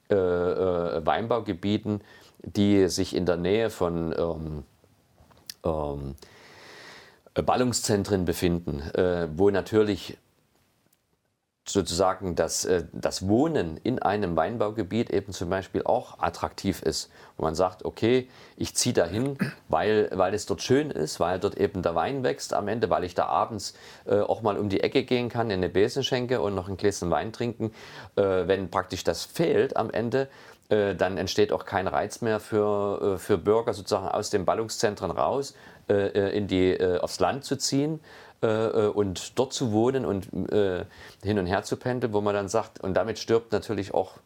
äh, 0.10 0.16
äh, 0.16 1.06
Weinbaugebieten, 1.06 2.02
die 2.44 2.88
sich 2.88 3.16
in 3.16 3.26
der 3.26 3.38
Nähe 3.38 3.70
von 3.70 4.16
ähm, 4.18 4.64
ähm, 5.66 6.16
Ballungszentren 7.34 8.26
befinden, 8.26 8.82
äh, 8.94 9.28
wo 9.36 9.50
natürlich 9.50 10.18
sozusagen 11.72 12.36
das, 12.36 12.66
äh, 12.66 12.84
das 12.92 13.28
Wohnen 13.28 13.78
in 13.78 14.00
einem 14.00 14.36
Weinbaugebiet 14.36 15.10
eben 15.10 15.34
zum 15.34 15.50
Beispiel 15.50 15.84
auch 15.84 16.20
attraktiv 16.20 16.82
ist. 16.82 17.12
Wo 17.38 17.44
man 17.44 17.56
sagt, 17.56 17.86
okay, 17.86 18.30
ich 18.58 18.76
ziehe 18.76 18.94
dahin, 18.94 19.38
weil, 19.70 20.10
weil 20.14 20.34
es 20.34 20.46
dort 20.46 20.62
schön 20.62 20.92
ist, 20.92 21.20
weil 21.20 21.40
dort 21.40 21.58
eben 21.58 21.82
der 21.82 21.96
Wein 21.96 22.24
wächst 22.24 22.54
am 22.54 22.68
Ende, 22.68 22.90
weil 22.90 23.04
ich 23.04 23.16
da 23.16 23.26
abends 23.26 23.74
äh, 24.06 24.20
auch 24.20 24.42
mal 24.42 24.58
um 24.58 24.70
die 24.70 24.82
Ecke 24.82 25.04
gehen 25.04 25.30
kann, 25.30 25.50
in 25.50 25.58
eine 25.58 25.70
Besenschenke 25.70 26.42
und 26.42 26.56
noch 26.56 26.68
ein 26.68 26.78
Gläschen 26.78 27.10
Wein 27.10 27.34
trinken. 27.34 27.74
Äh, 28.16 28.48
wenn 28.48 28.70
praktisch 28.70 29.04
das 29.04 29.24
fehlt 29.24 29.78
am 29.78 29.90
Ende, 29.90 30.28
äh, 30.72 30.96
dann 30.96 31.18
entsteht 31.18 31.52
auch 31.52 31.66
kein 31.66 31.88
Reiz 31.88 32.22
mehr 32.22 32.40
für, 32.40 33.16
äh, 33.16 33.18
für 33.18 33.38
Bürger 33.38 33.74
sozusagen 33.74 34.08
aus 34.08 34.30
den 34.30 34.46
Ballungszentren 34.46 35.12
raus 35.12 35.54
äh, 35.90 36.38
in 36.38 36.48
die, 36.48 36.80
aufs 37.02 37.20
Land 37.20 37.44
zu 37.44 37.58
ziehen 37.58 38.00
äh, 38.42 38.88
und 38.88 39.38
dort 39.38 39.54
zu 39.54 39.72
wohnen 39.72 40.06
und 40.06 40.52
äh, 40.52 40.86
hin 41.24 41.40
und 41.40 41.46
her 41.46 41.64
zu 41.64 41.78
pendeln, 41.78 42.14
wo 42.14 42.22
man 42.22 42.34
dann 42.34 42.48
sagt, 42.48 42.80
und 42.82 42.96
damit 42.96 43.20
stirbt 43.20 43.52
natürlich 43.52 43.94
auch 43.94 44.18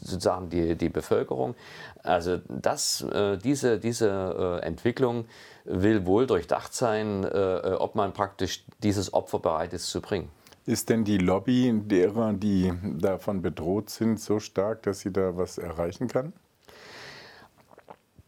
sozusagen 0.00 0.50
die, 0.50 0.76
die 0.76 0.88
Bevölkerung. 0.88 1.54
Also 2.02 2.38
das, 2.48 3.02
äh, 3.02 3.36
diese, 3.38 3.78
diese 3.78 4.60
äh, 4.62 4.66
Entwicklung 4.66 5.26
will 5.64 6.06
wohl 6.06 6.26
durchdacht 6.26 6.74
sein, 6.74 7.24
äh, 7.24 7.76
ob 7.78 7.94
man 7.94 8.12
praktisch 8.12 8.64
dieses 8.82 9.12
Opfer 9.12 9.38
bereit 9.38 9.72
ist 9.72 9.90
zu 9.90 10.00
bringen. 10.00 10.28
Ist 10.64 10.88
denn 10.88 11.04
die 11.04 11.18
Lobby 11.18 11.72
derer, 11.84 12.32
die 12.32 12.72
davon 12.98 13.40
bedroht 13.40 13.88
sind, 13.88 14.18
so 14.18 14.40
stark, 14.40 14.82
dass 14.82 15.00
sie 15.00 15.12
da 15.12 15.36
was 15.36 15.58
erreichen 15.58 16.08
kann? 16.08 16.32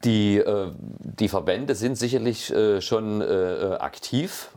Die, 0.04 0.38
äh, 0.38 0.70
die 0.76 1.28
Verbände 1.28 1.74
sind 1.74 1.96
sicherlich 1.96 2.52
äh, 2.52 2.80
schon 2.80 3.20
äh, 3.20 3.76
aktiv, 3.80 4.50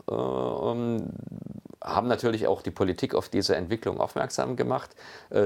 haben 1.83 2.07
natürlich 2.07 2.45
auch 2.45 2.61
die 2.61 2.69
Politik 2.69 3.15
auf 3.15 3.27
diese 3.27 3.55
Entwicklung 3.55 3.99
aufmerksam 3.99 4.55
gemacht. 4.55 4.91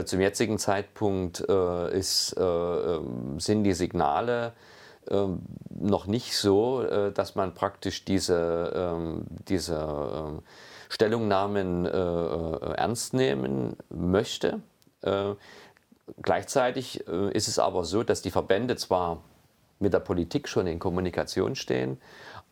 Zum 0.03 0.19
jetzigen 0.19 0.57
Zeitpunkt 0.57 1.39
ist, 1.39 2.35
sind 3.37 3.63
die 3.63 3.73
Signale 3.73 4.51
noch 5.69 6.07
nicht 6.07 6.35
so, 6.37 6.83
dass 7.11 7.35
man 7.35 7.53
praktisch 7.53 8.03
diese, 8.03 8.73
ähm, 8.75 9.25
diese 9.47 9.75
ähm, 9.77 10.41
Stellungnahmen 10.89 11.85
ernst 11.85 13.13
nehmen 13.13 13.77
möchte. 13.89 14.59
Gleichzeitig 16.21 16.99
ist 17.07 17.47
es 17.47 17.59
aber 17.59 17.85
so, 17.85 18.03
dass 18.03 18.21
die 18.21 18.31
Verbände 18.31 18.75
zwar 18.75 19.21
mit 19.79 19.93
der 19.93 19.99
Politik 19.99 20.47
schon 20.47 20.67
in 20.67 20.79
Kommunikation 20.79 21.55
stehen. 21.55 21.97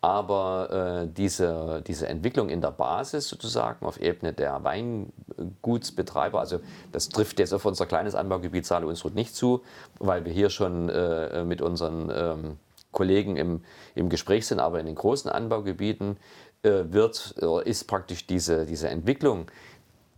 Aber 0.02 1.06
äh, 1.06 1.08
diese, 1.08 1.82
diese 1.88 2.08
Entwicklung 2.08 2.50
in 2.50 2.60
der 2.60 2.72
Basis 2.72 3.30
sozusagen 3.30 3.86
auf 3.86 4.02
Ebene 4.02 4.34
der 4.34 4.62
Weingutsbetreiber, 4.64 6.42
also 6.42 6.60
das 6.92 7.08
trifft 7.08 7.40
jetzt 7.40 7.54
auf 7.54 7.64
unser 7.64 7.86
kleines 7.86 8.14
Anbaugebiet 8.14 8.66
Saale 8.66 8.86
Unsrud 8.86 9.16
nicht 9.16 9.34
zu, 9.34 9.64
weil 10.00 10.26
wir 10.26 10.34
hier 10.34 10.50
schon 10.50 10.90
äh, 10.90 11.46
mit 11.46 11.62
unseren 11.62 12.12
ähm, 12.14 12.58
Kollegen 12.92 13.38
im, 13.38 13.62
im 13.96 14.10
Gespräch 14.10 14.46
sind, 14.46 14.60
aber 14.60 14.82
in 14.82 14.86
den 14.86 14.96
großen 14.96 15.32
Anbaugebieten 15.32 16.18
äh, 16.64 16.84
wird, 16.94 17.36
äh, 17.42 17.70
ist 17.70 17.86
praktisch 17.86 18.26
diese, 18.26 18.66
diese 18.66 18.90
Entwicklung 18.90 19.48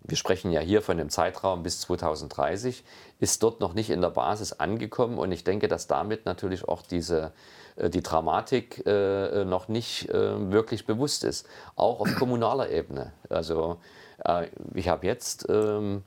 wir 0.07 0.17
sprechen 0.17 0.51
ja 0.51 0.61
hier 0.61 0.81
von 0.81 0.97
dem 0.97 1.09
Zeitraum 1.09 1.63
bis 1.63 1.81
2030, 1.81 2.83
ist 3.19 3.41
dort 3.43 3.59
noch 3.59 3.73
nicht 3.73 3.89
in 3.89 4.01
der 4.01 4.09
Basis 4.09 4.53
angekommen. 4.53 5.17
Und 5.17 5.31
ich 5.31 5.43
denke, 5.43 5.67
dass 5.67 5.87
damit 5.87 6.25
natürlich 6.25 6.67
auch 6.67 6.81
diese, 6.81 7.31
äh, 7.75 7.89
die 7.89 8.03
Dramatik 8.03 8.85
äh, 8.85 9.45
noch 9.45 9.67
nicht 9.67 10.09
äh, 10.09 10.51
wirklich 10.51 10.85
bewusst 10.85 11.23
ist, 11.23 11.47
auch 11.75 11.99
auf 11.99 12.15
kommunaler 12.15 12.69
Ebene. 12.69 13.13
Also 13.29 13.77
ich 14.73 14.87
habe 14.87 15.05
jetzt 15.05 15.45
ähm, 15.49 16.03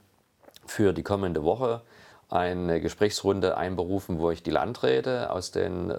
für 0.65 0.95
die 0.95 1.03
kommende 1.03 1.45
Woche 1.45 1.83
eine 2.31 2.81
Gesprächsrunde 2.81 3.59
einberufen, 3.59 4.19
wo 4.19 4.31
ich 4.31 4.43
die 4.43 4.51
Landräte 4.51 5.31
aus 5.31 5.51
den 5.51 5.93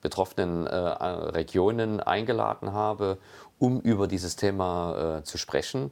betroffenen 0.00 0.68
Regionen 0.68 1.98
eingeladen 1.98 2.72
habe, 2.72 3.18
um 3.58 3.80
über 3.80 4.06
dieses 4.06 4.36
Thema 4.36 5.22
zu 5.24 5.38
sprechen. 5.38 5.90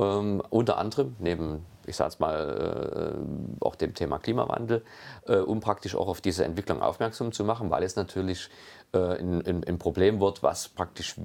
Ähm, 0.00 0.42
unter 0.48 0.78
anderem 0.78 1.14
neben, 1.18 1.66
ich 1.86 1.94
sage 1.96 2.08
es 2.08 2.18
mal, 2.20 3.18
äh, 3.60 3.64
auch 3.64 3.74
dem 3.74 3.92
Thema 3.92 4.18
Klimawandel, 4.18 4.82
äh, 5.26 5.36
um 5.36 5.60
praktisch 5.60 5.94
auch 5.94 6.08
auf 6.08 6.22
diese 6.22 6.44
Entwicklung 6.44 6.80
aufmerksam 6.80 7.32
zu 7.32 7.44
machen, 7.44 7.70
weil 7.70 7.82
es 7.82 7.96
natürlich 7.96 8.48
äh, 8.92 8.98
ein, 8.98 9.64
ein, 9.66 9.78
Problem 9.78 10.18
wird, 10.20 10.42
was 10.42 10.68
praktisch 10.68 11.16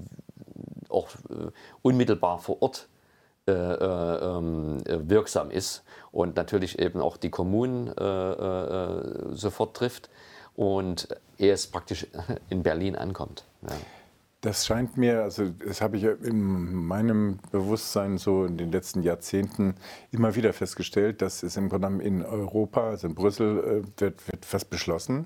auch 0.89 1.07
äh, 1.29 1.51
unmittelbar 1.83 2.39
vor 2.39 2.61
Ort 2.61 2.89
äh, 3.47 3.51
äh, 3.53 4.37
ähm, 4.37 4.83
wirksam 4.85 5.51
ist 5.51 5.83
und 6.11 6.35
natürlich 6.35 6.77
eben 6.77 6.99
auch 6.99 7.15
die 7.15 7.29
Kommunen 7.29 7.93
sofort 9.35 9.77
trifft 9.77 10.09
und 10.55 11.07
erst 11.37 11.71
praktisch 11.71 12.07
in 12.49 12.63
Berlin 12.63 12.95
ankommt. 12.95 13.45
Ja. 13.61 13.75
Das 14.45 14.63
scheint 14.67 14.95
mir, 14.95 15.23
also 15.23 15.49
das 15.49 15.81
habe 15.81 15.97
ich 15.97 16.03
in 16.03 16.85
meinem 16.85 17.39
Bewusstsein 17.51 18.19
so 18.19 18.45
in 18.45 18.57
den 18.57 18.71
letzten 18.71 19.01
Jahrzehnten 19.01 19.73
immer 20.11 20.35
wieder 20.35 20.53
festgestellt, 20.53 21.23
dass 21.23 21.41
es 21.41 21.57
im 21.57 21.67
Grunde 21.67 22.03
in 22.03 22.23
Europa, 22.23 22.89
also 22.91 23.07
in 23.07 23.15
Brüssel, 23.15 23.57
äh, 23.57 23.99
wird, 23.99 24.27
wird 24.27 24.53
was 24.53 24.63
beschlossen. 24.63 25.25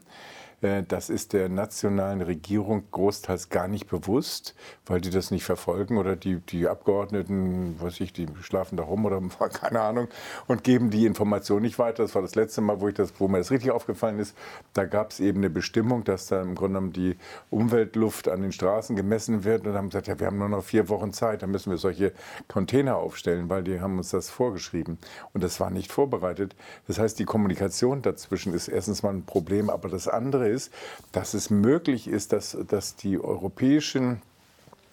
Äh, 0.61 0.83
das 0.87 1.09
ist 1.09 1.33
der 1.33 1.49
nationalen 1.49 2.21
Regierung 2.21 2.83
großteils 2.91 3.49
gar 3.49 3.67
nicht 3.67 3.87
bewusst, 3.87 4.55
weil 4.85 5.01
die 5.01 5.09
das 5.09 5.31
nicht 5.31 5.43
verfolgen 5.43 5.97
oder 5.97 6.15
die, 6.15 6.39
die 6.39 6.67
Abgeordneten, 6.67 7.79
weiß 7.79 7.99
ich, 8.01 8.13
die 8.13 8.27
schlafen 8.41 8.77
da 8.77 8.83
rum 8.83 9.05
oder 9.05 9.21
keine 9.53 9.81
Ahnung 9.81 10.07
und 10.47 10.63
geben 10.63 10.89
die 10.89 11.05
Information 11.05 11.61
nicht 11.61 11.79
weiter. 11.79 12.03
Das 12.03 12.15
war 12.15 12.21
das 12.21 12.35
letzte 12.35 12.61
Mal, 12.61 12.81
wo, 12.81 12.87
ich 12.87 12.95
das, 12.95 13.13
wo 13.19 13.27
mir 13.27 13.37
das 13.37 13.51
richtig 13.51 13.71
aufgefallen 13.71 14.19
ist. 14.19 14.35
Da 14.73 14.85
gab 14.85 15.11
es 15.11 15.19
eben 15.19 15.39
eine 15.39 15.49
Bestimmung, 15.49 16.03
dass 16.03 16.27
da 16.27 16.41
im 16.41 16.55
Grunde 16.55 16.79
genommen 16.79 16.93
die 16.93 17.17
Umweltluft 17.49 18.27
an 18.27 18.41
den 18.41 18.51
Straßen 18.51 18.95
gemessen 18.95 19.43
wird 19.43 19.65
und 19.65 19.73
haben 19.73 19.89
gesagt, 19.89 20.07
ja, 20.07 20.19
wir 20.19 20.27
haben 20.27 20.37
nur 20.37 20.49
noch 20.49 20.63
vier 20.63 20.89
Wochen 20.89 21.13
Zeit, 21.13 21.41
dann 21.41 21.51
müssen 21.51 21.71
wir 21.71 21.77
solche 21.77 22.13
Container 22.47 22.97
aufstellen, 22.97 23.49
weil 23.49 23.63
die 23.63 23.79
haben 23.79 23.97
uns 23.97 24.09
das 24.09 24.29
vorgeschrieben. 24.29 24.97
Und 25.33 25.43
das 25.43 25.59
war 25.59 25.69
nicht 25.69 25.91
vorbereitet. 25.91 26.55
Das 26.87 26.99
heißt, 26.99 27.17
die 27.19 27.25
Kommunikation 27.25 28.01
dazwischen 28.01 28.53
ist 28.53 28.67
erstens 28.67 29.03
mal 29.03 29.13
ein 29.13 29.25
Problem, 29.25 29.69
aber 29.69 29.89
das 29.89 30.07
andere 30.07 30.48
ist, 30.49 30.71
dass 31.11 31.33
es 31.33 31.49
möglich 31.49 32.07
ist, 32.07 32.33
dass, 32.33 32.57
dass 32.67 32.95
die 32.95 33.19
europäischen 33.19 34.21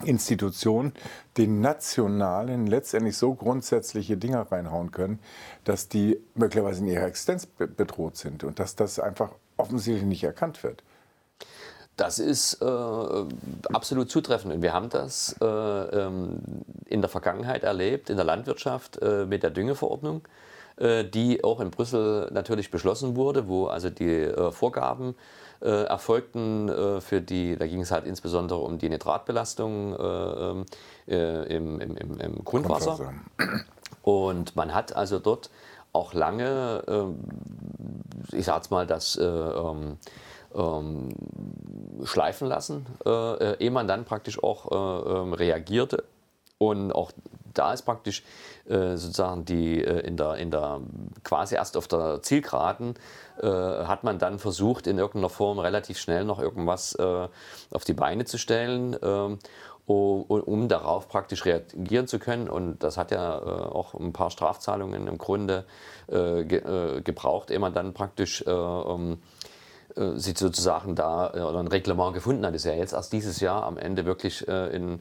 Institutionen 0.05 0.93
den 1.37 1.61
nationalen 1.61 2.67
letztendlich 2.67 3.17
so 3.17 3.35
grundsätzliche 3.35 4.17
Dinge 4.17 4.51
reinhauen 4.51 4.93
können, 4.93 5.19
dass 5.65 5.89
die 5.89 6.19
möglicherweise 6.35 6.81
in 6.81 6.89
ihrer 6.89 7.07
Existenz 7.07 7.47
bedroht 7.47 8.17
sind 8.17 8.45
und 8.45 8.59
dass 8.59 8.77
das 8.77 8.99
einfach 9.01 9.31
offensichtlich 9.57 10.05
nicht 10.05 10.25
erkannt 10.25 10.63
wird. 10.63 10.83
Das 11.97 12.19
ist 12.19 12.61
äh, 12.61 12.67
absolut 13.73 14.11
zutreffend. 14.11 14.53
Und 14.53 14.61
wir 14.61 14.75
haben 14.75 14.91
das 14.91 15.35
äh, 15.41 15.47
ähm, 15.47 16.41
in 16.85 17.01
der 17.01 17.09
Vergangenheit 17.09 17.65
erlebt, 17.65 18.11
in 18.11 18.17
der 18.17 18.27
Landwirtschaft 18.27 18.99
äh, 19.01 19.25
mit 19.25 19.43
der 19.43 19.51
Düngeverordnung. 19.51 20.21
Äh, 20.79 21.05
die 21.05 21.43
auch 21.43 21.61
in 21.61 21.71
Brüssel 21.71 22.29
natürlich 22.33 22.71
beschlossen 22.71 23.17
wurde, 23.17 23.49
wo 23.49 23.67
also 23.67 23.89
die 23.89 24.11
äh, 24.11 24.53
Vorgaben 24.53 25.15
äh, 25.63 25.85
erfolgten 25.85 26.71
für 27.01 27.23
die, 27.23 27.57
da 27.57 27.67
ging 27.67 27.81
es 27.81 27.91
halt 27.91 28.05
insbesondere 28.05 28.59
um 28.59 28.77
die 28.77 28.91
Nitratbelastung 28.91 29.97
ähm, 29.99 30.67
im, 31.07 31.81
im, 31.81 32.21
im, 32.21 32.45
Grundwasser. 32.45 33.15
Und 34.03 34.55
man 34.55 34.75
hat 34.75 34.95
also 34.95 35.19
dort 35.19 35.49
auch 35.95 36.13
lange, 36.13 36.83
ähm, 36.89 37.21
ich 38.33 38.45
sag's 38.45 38.69
mal, 38.69 38.87
das 38.87 39.19
ähm, 39.19 39.97
schleifen 42.05 42.49
lassen, 42.49 42.87
ehe 43.05 43.71
man 43.71 43.89
dann 43.89 44.05
praktisch 44.05 44.43
auch 44.43 44.71
reagierte. 45.39 46.05
Und 46.59 46.93
auch 46.93 47.13
da 47.59 47.73
ist 47.73 47.83
praktisch 47.83 48.23
äh, 48.69 48.97
sozusagen 48.97 49.45
die 49.45 49.83
äh, 49.83 50.01
in, 50.01 50.17
der, 50.17 50.35
in 50.35 50.51
der 50.51 50.81
quasi 51.25 51.55
erst 51.55 51.77
auf 51.77 51.89
der 51.89 52.23
Zielgeraden 52.23 52.95
äh, 53.41 53.47
hat 53.47 54.05
man 54.05 54.19
dann 54.19 54.39
versucht, 54.39 54.87
in 54.87 54.99
irgendeiner 54.99 55.31
Form 55.31 55.59
relativ 55.59 55.99
schnell 55.99 56.25
noch 56.25 56.39
irgendwas 56.39 56.95
äh, 56.95 57.29
auf 57.73 57.85
die 57.85 57.95
Beine 57.95 58.25
zu 58.25 58.39
stellen. 58.39 58.97
Ähm, 59.03 59.39
um 59.89 60.67
darauf 60.67 61.09
praktisch 61.09 61.45
reagieren 61.45 62.09
zu 62.09 62.19
können. 62.19 62.49
Und 62.49 62.83
das 62.83 62.97
hat 62.97 63.13
ja 63.13 63.39
äh, 63.39 63.43
auch 63.43 63.95
ein 63.95 64.13
paar 64.13 64.33
Strafzahlungen 64.33 65.07
im 65.07 65.17
Grunde 65.17 65.65
ge 66.09 67.03
gebraucht, 67.03 67.53
ehe 67.53 67.61
man 67.61 67.73
dann 67.73 67.95
praktisch 67.95 68.45
ähm, 68.49 69.19
äh, 69.97 70.19
sich 70.19 70.39
sozusagen 70.39 70.95
da 70.95 71.33
äh, 71.35 71.41
oder 71.41 71.59
ein 71.59 71.69
Reglement 71.69 72.13
gefunden 72.13 72.45
hat. 72.45 72.55
Das 72.55 72.63
ist 72.63 72.71
ja 72.71 72.75
jetzt 72.75 72.93
erst 72.93 73.13
dieses 73.13 73.41
Jahr 73.41 73.63
am 73.63 73.79
Ende 73.79 74.05
wirklich 74.05 74.47
äh, 74.47 74.75
in, 74.75 75.01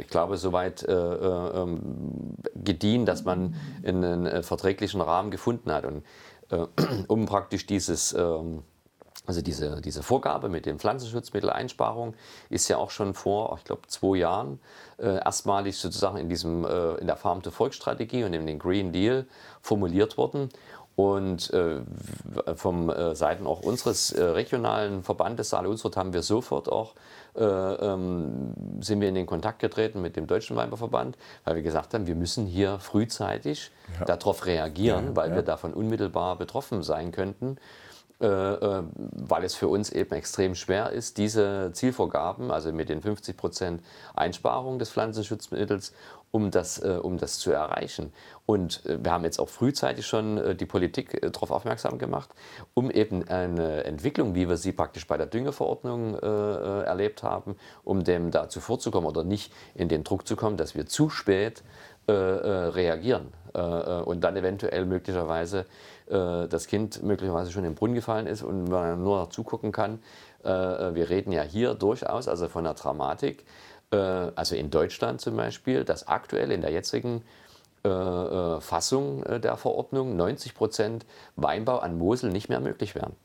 ich 0.00 0.06
glaube, 0.06 0.36
soweit 0.36 0.82
äh, 0.84 0.92
ähm, 0.92 2.36
gediehen, 2.54 3.04
dass 3.04 3.24
man 3.24 3.56
einen 3.84 4.42
verträglichen 4.42 5.00
Rahmen 5.00 5.30
gefunden 5.30 5.72
hat. 5.72 5.86
Und 5.86 6.04
um 7.08 7.26
praktisch 7.26 7.66
dieses 7.66 8.12
ähm, 8.12 8.62
also 9.24 9.40
diese, 9.40 9.80
diese 9.80 10.02
Vorgabe 10.02 10.48
mit 10.48 10.66
den 10.66 10.78
Pflanzenschutzmitteleinsparungen 10.80 12.14
ist 12.50 12.66
ja 12.68 12.76
auch 12.76 12.90
schon 12.90 13.14
vor, 13.14 13.56
ich 13.56 13.64
glaube, 13.64 13.82
zwei 13.86 14.16
Jahren 14.16 14.58
erstmalig 14.98 15.78
sozusagen 15.78 16.16
in, 16.16 16.28
diesem, 16.28 16.64
in 16.64 17.06
der 17.06 17.16
Farm-to-Fork-Strategie 17.16 18.24
und 18.24 18.34
in 18.34 18.46
den 18.46 18.58
Green 18.58 18.90
Deal 18.90 19.26
formuliert 19.60 20.18
worden. 20.18 20.48
Und 21.02 21.52
äh, 21.52 21.80
vom 22.54 22.88
äh, 22.88 23.16
Seiten 23.16 23.44
auch 23.46 23.60
unseres 23.60 24.12
äh, 24.12 24.22
regionalen 24.22 25.02
Verbandes 25.02 25.50
Saale 25.50 25.68
Unsrut 25.68 25.96
haben 25.96 26.12
wir 26.12 26.22
sofort 26.22 26.70
auch 26.70 26.94
äh, 27.34 27.42
ähm, 27.42 28.54
sind 28.80 29.00
wir 29.00 29.08
in 29.08 29.16
den 29.16 29.26
Kontakt 29.26 29.58
getreten 29.58 30.00
mit 30.00 30.14
dem 30.14 30.28
Deutschen 30.28 30.54
Weinbauverband, 30.54 31.16
weil 31.44 31.56
wir 31.56 31.62
gesagt 31.62 31.92
haben, 31.94 32.06
wir 32.06 32.14
müssen 32.14 32.46
hier 32.46 32.78
frühzeitig 32.78 33.72
ja. 33.98 34.04
darauf 34.04 34.46
reagieren, 34.46 35.06
ja, 35.06 35.16
weil 35.16 35.30
ja. 35.30 35.36
wir 35.36 35.42
davon 35.42 35.74
unmittelbar 35.74 36.36
betroffen 36.36 36.84
sein 36.84 37.10
könnten. 37.10 37.56
Äh, 38.20 38.26
äh, 38.26 38.82
weil 38.94 39.42
es 39.42 39.56
für 39.56 39.66
uns 39.66 39.90
eben 39.90 40.12
extrem 40.12 40.54
schwer 40.54 40.90
ist, 40.90 41.18
diese 41.18 41.70
Zielvorgaben, 41.72 42.52
also 42.52 42.72
mit 42.72 42.88
den 42.88 43.02
50 43.02 43.36
Prozent 43.36 43.82
Einsparung 44.14 44.78
des 44.78 44.90
Pflanzenschutzmittels, 44.90 45.92
um 46.32 46.50
das, 46.50 46.82
äh, 46.82 46.98
um 47.00 47.18
das 47.18 47.38
zu 47.38 47.52
erreichen. 47.52 48.12
Und 48.44 48.82
wir 48.84 49.12
haben 49.12 49.22
jetzt 49.22 49.38
auch 49.38 49.48
frühzeitig 49.48 50.04
schon 50.04 50.56
die 50.56 50.66
Politik 50.66 51.20
darauf 51.32 51.52
aufmerksam 51.52 51.96
gemacht, 51.96 52.30
um 52.74 52.90
eben 52.90 53.28
eine 53.28 53.84
Entwicklung, 53.84 54.34
wie 54.34 54.48
wir 54.48 54.56
sie 54.56 54.72
praktisch 54.72 55.06
bei 55.06 55.16
der 55.16 55.26
Düngeverordnung 55.26 56.18
erlebt 56.18 57.22
haben, 57.22 57.54
um 57.84 58.02
dem 58.02 58.32
dazu 58.32 58.60
vorzukommen 58.60 59.08
oder 59.08 59.22
nicht 59.22 59.52
in 59.76 59.88
den 59.88 60.02
Druck 60.02 60.26
zu 60.26 60.34
kommen, 60.34 60.56
dass 60.56 60.74
wir 60.74 60.86
zu 60.86 61.08
spät 61.08 61.62
reagieren 62.08 63.28
und 64.04 64.22
dann 64.22 64.36
eventuell 64.36 64.86
möglicherweise 64.86 65.66
äh, 66.12 66.48
das 66.48 66.66
Kind 66.66 67.02
möglicherweise 67.02 67.50
schon 67.50 67.64
im 67.64 67.74
Brunnen 67.74 67.94
gefallen 67.94 68.26
ist 68.26 68.42
und 68.42 68.64
man 68.68 69.02
nur 69.02 69.18
noch 69.18 69.28
zugucken 69.30 69.72
kann. 69.72 70.00
Äh, 70.44 70.48
wir 70.48 71.08
reden 71.08 71.32
ja 71.32 71.42
hier 71.42 71.74
durchaus 71.74 72.28
also 72.28 72.48
von 72.48 72.66
einer 72.66 72.74
Dramatik, 72.74 73.40
äh, 73.40 73.44
also 73.96 74.54
in 74.54 74.70
Deutschland 74.70 75.20
zum 75.20 75.36
Beispiel, 75.36 75.84
dass 75.84 76.08
aktuell 76.08 76.50
in 76.50 76.60
der 76.60 76.70
jetzigen 76.70 77.22
Fassung 77.82 79.24
der 79.24 79.56
Verordnung 79.56 80.16
90 80.16 80.54
Prozent 80.54 81.04
Weinbau 81.34 81.78
an 81.78 81.98
Mosel 81.98 82.30
nicht 82.30 82.48
mehr 82.48 82.60
möglich 82.60 82.94
wären. 82.94 83.16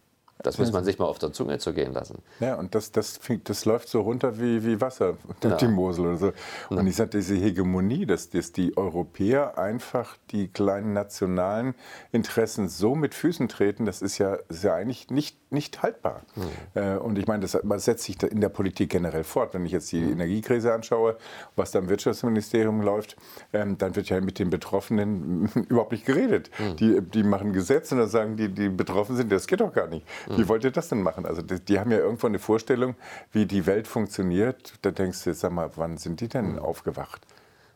Das 0.43 0.57
muss 0.59 0.72
man 0.72 0.84
sich 0.84 0.99
mal 0.99 1.05
auf 1.05 1.18
der 1.18 1.32
Zunge 1.34 1.57
zu 1.57 1.74
gehen 1.74 1.93
lassen. 1.93 2.20
Ja, 2.39 2.55
und 2.55 2.76
das, 2.76 2.91
das, 2.91 3.20
das 3.43 3.65
läuft 3.65 3.89
so 3.89 4.01
runter 4.01 4.39
wie, 4.39 4.63
wie 4.63 4.80
Wasser 4.80 5.18
durch 5.39 5.53
ja. 5.53 5.57
die 5.57 5.68
Mosel 5.68 6.05
oder 6.05 6.18
so. 6.18 6.32
Und 6.70 6.78
ja. 6.78 6.84
ich 6.84 6.95
sage, 6.95 7.09
diese 7.11 7.36
Hegemonie, 7.36 8.05
dass, 8.05 8.30
dass 8.30 8.51
die 8.51 8.78
Europäer 8.78 9.57
einfach 9.57 10.15
die 10.32 10.47
kleinen 10.47 10.93
nationalen 10.93 11.74
Interessen 12.11 12.70
so 12.70 12.93
mit 12.93 13.15
Füßen 13.15 13.47
treten, 13.47 13.86
das 13.86 14.01
ist 14.01 14.20
ja, 14.20 14.36
ist 14.49 14.63
ja 14.63 14.76
eigentlich 14.76 15.09
nicht, 15.09 15.38
nicht 15.50 15.82
haltbar. 15.82 16.22
Mhm. 16.36 16.98
Und 17.00 17.18
ich 17.18 17.28
meine, 17.28 17.41
das, 17.41 17.58
das, 17.64 17.86
setzt 17.86 18.04
sich 18.04 18.22
in 18.22 18.41
der 18.41 18.50
Politik 18.50 18.89
generell 18.89 19.24
fort. 19.24 19.54
Wenn 19.54 19.66
ich 19.66 19.72
jetzt 19.72 19.91
die 19.91 20.02
mhm. 20.02 20.14
Energiekrise 20.14 20.74
anschaue, 20.74 21.18
was 21.56 21.72
da 21.72 21.80
im 21.80 21.89
Wirtschaftsministerium 21.89 22.82
läuft, 22.82 23.16
ähm, 23.54 23.78
dann 23.78 23.95
wird 23.95 24.10
ja 24.10 24.20
mit 24.20 24.39
den 24.39 24.50
Betroffenen 24.50 25.45
überhaupt 25.70 25.91
nicht 25.91 26.06
geredet. 26.06 26.50
Mhm. 26.60 26.76
Die, 26.76 27.02
die 27.02 27.24
machen 27.24 27.54
Gesetze 27.54 27.95
und 27.95 28.02
dann 28.02 28.10
sagen 28.10 28.36
die, 28.36 28.50
die 28.50 28.70
betroffen 28.70 29.16
sind, 29.16 29.32
das 29.32 29.48
geht 29.48 29.62
doch 29.62 29.72
gar 29.72 29.88
nicht. 29.88 30.06
Wie 30.28 30.41
mhm. 30.41 30.50
wollt 30.50 30.64
ihr 30.64 30.72
das 30.72 30.89
denn 30.89 31.02
machen? 31.02 31.26
Also 31.26 31.41
die, 31.41 31.60
die, 31.60 31.80
haben 31.80 31.91
ja 31.91 31.98
irgendwo 31.98 32.28
eine 32.28 32.39
Vorstellung, 32.39 32.95
wie 33.32 33.45
die 33.45 33.66
Welt 33.66 33.88
funktioniert. 33.88 34.74
Da 34.82 34.91
denkst 34.91 35.24
du, 35.24 35.34
sag 35.34 35.52
mal, 35.52 35.72
wann 35.76 35.98
sind 35.98 36.20
die 36.20 36.28
denn 36.28 36.54
mhm. 36.54 36.60
aufgewacht? 36.60 37.26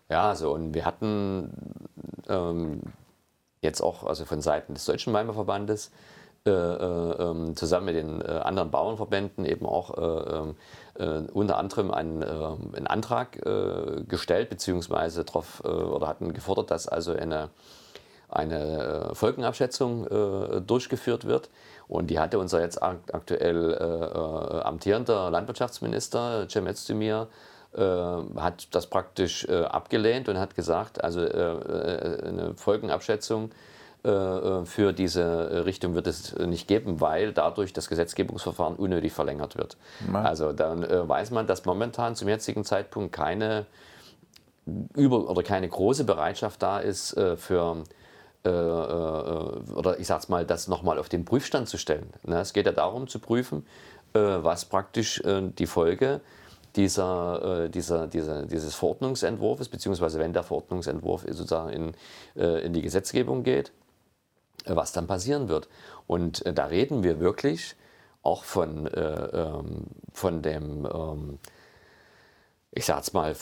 Ja, 0.10 0.30
also 0.30 0.54
und 0.54 0.74
wir 0.74 0.86
hatten 0.86 1.52
ähm, 2.28 2.82
jetzt 3.62 3.82
auch 3.82 4.04
also 4.04 4.26
von 4.26 4.42
Seiten 4.42 4.74
des 4.74 4.84
Deutschen 4.84 5.14
Weinbauverbandes 5.14 5.88
äh, 5.88 5.92
ähm, 5.92 6.21
zusammen 6.44 7.86
mit 7.86 7.96
den 7.96 8.22
äh, 8.22 8.26
anderen 8.26 8.72
Bauernverbänden 8.72 9.46
eben 9.46 9.68
auch 9.68 9.96
äh, 9.96 10.36
ähm, 10.36 10.56
äh, 10.96 11.32
unter 11.32 11.58
anderem 11.58 11.92
einen, 11.92 12.24
ähm, 12.24 12.74
einen 12.76 12.88
Antrag 12.88 13.38
äh, 13.46 14.04
gestellt 14.08 14.50
beziehungsweise 14.50 15.24
darauf 15.24 15.64
oder 15.64 16.08
hatten 16.08 16.34
gefordert, 16.34 16.72
dass 16.72 16.88
also 16.88 17.14
eine 17.14 17.50
eine 18.34 19.10
Folgenabschätzung 19.14 20.08
äh, 20.08 20.62
durchgeführt 20.62 21.26
wird. 21.26 21.50
Und 21.90 22.10
die 22.10 22.18
hatte 22.18 22.40
unser 22.40 22.62
jetzt 22.62 22.82
aktuell 22.82 23.74
äh, 23.74 24.62
amtierender 24.62 25.30
Landwirtschaftsminister 25.30 26.48
Cem 26.50 26.66
Özdemir 26.66 27.28
äh, 27.76 27.82
hat 27.82 28.74
das 28.74 28.88
praktisch 28.88 29.50
abgelehnt 29.50 30.30
und 30.30 30.40
hat 30.40 30.56
gesagt, 30.56 31.04
also 31.04 31.20
eine 31.20 32.54
Folgenabschätzung 32.56 33.52
für 34.04 34.94
diese 34.94 35.66
Richtung 35.66 35.94
wird 35.94 36.08
es 36.08 36.36
nicht 36.36 36.68
geben, 36.68 37.02
weil 37.02 37.34
dadurch 37.34 37.72
das 37.72 37.88
Gesetzgebungsverfahren 37.88 38.76
unnötig 38.76 39.14
verlängert 39.14 39.58
wird. 39.58 39.78
Nein. 40.12 40.26
Also 40.26 40.54
dann 40.54 40.82
weiß 40.82 41.30
man, 41.30 41.46
dass 41.46 41.66
momentan 41.66 42.16
zum 42.16 42.28
jetzigen 42.28 42.64
Zeitpunkt 42.66 43.12
keine 43.12 43.68
über 44.96 45.30
oder 45.30 45.44
keine 45.44 45.70
große 45.70 46.04
Bereitschaft 46.04 46.64
da 46.64 46.80
ist 46.80 47.16
für 47.38 47.84
äh, 48.44 48.50
äh, 48.50 48.52
oder 48.52 50.00
ich 50.00 50.08
sag's 50.08 50.28
mal, 50.28 50.46
das 50.46 50.68
nochmal 50.68 50.98
auf 50.98 51.10
den 51.10 51.26
Prüfstand 51.26 51.70
zu 51.70 51.78
stellen. 51.78 52.10
Ne? 52.24 52.40
Es 52.40 52.54
geht 52.54 52.66
ja 52.66 52.72
darum 52.72 53.08
zu 53.08 53.20
prüfen, 53.20 53.66
äh, 54.14 54.20
was 54.20 54.66
praktisch 54.66 55.22
die 55.24 55.68
Folge 55.68 56.22
dieser, 56.76 57.68
dieser, 57.68 58.08
dieser, 58.08 58.46
dieses 58.46 58.76
Verordnungsentwurfs, 58.76 59.68
beziehungsweise 59.68 60.20
wenn 60.20 60.34
der 60.34 60.44
Verordnungsentwurf 60.44 61.26
sozusagen 61.28 61.70
in, 61.70 61.94
in 62.36 62.72
die 62.72 62.82
Gesetzgebung 62.82 63.44
geht, 63.44 63.74
was 64.66 64.92
dann 64.92 65.08
passieren 65.08 65.50
wird. 65.50 65.70
Und 66.08 66.44
da 66.46 66.66
reden 66.66 67.04
wir 67.04 67.20
wirklich 67.20 67.76
auch 68.24 68.44
von, 68.44 68.90
ähm, 68.94 69.88
von 70.14 70.42
dem, 70.42 70.86
ähm, 70.86 71.40
ich 72.72 72.86
sag's 72.86 73.14
mal, 73.14 73.36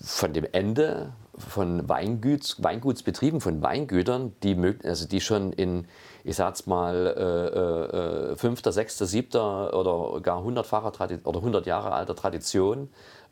von 0.00 0.32
dem 0.32 0.46
Ende 0.52 1.12
von 1.36 1.88
Weinguts, 1.88 2.62
Weingutsbetrieben, 2.62 3.40
von 3.40 3.62
Weingütern, 3.62 4.34
die, 4.42 4.56
also 4.84 5.06
die 5.06 5.20
schon 5.20 5.52
in, 5.52 5.86
ich 6.24 6.36
sag's 6.36 6.66
mal, 6.66 7.06
äh, 7.16 8.32
äh, 8.32 8.36
fünfter, 8.36 8.72
sechster, 8.72 9.06
siebter 9.06 9.74
oder 9.74 10.20
gar 10.20 10.42
hundertfacher 10.42 10.92
oder 11.24 11.40
hundert 11.40 11.66
Jahre 11.66 11.92
alter 11.92 12.16
Tradition 12.16 12.88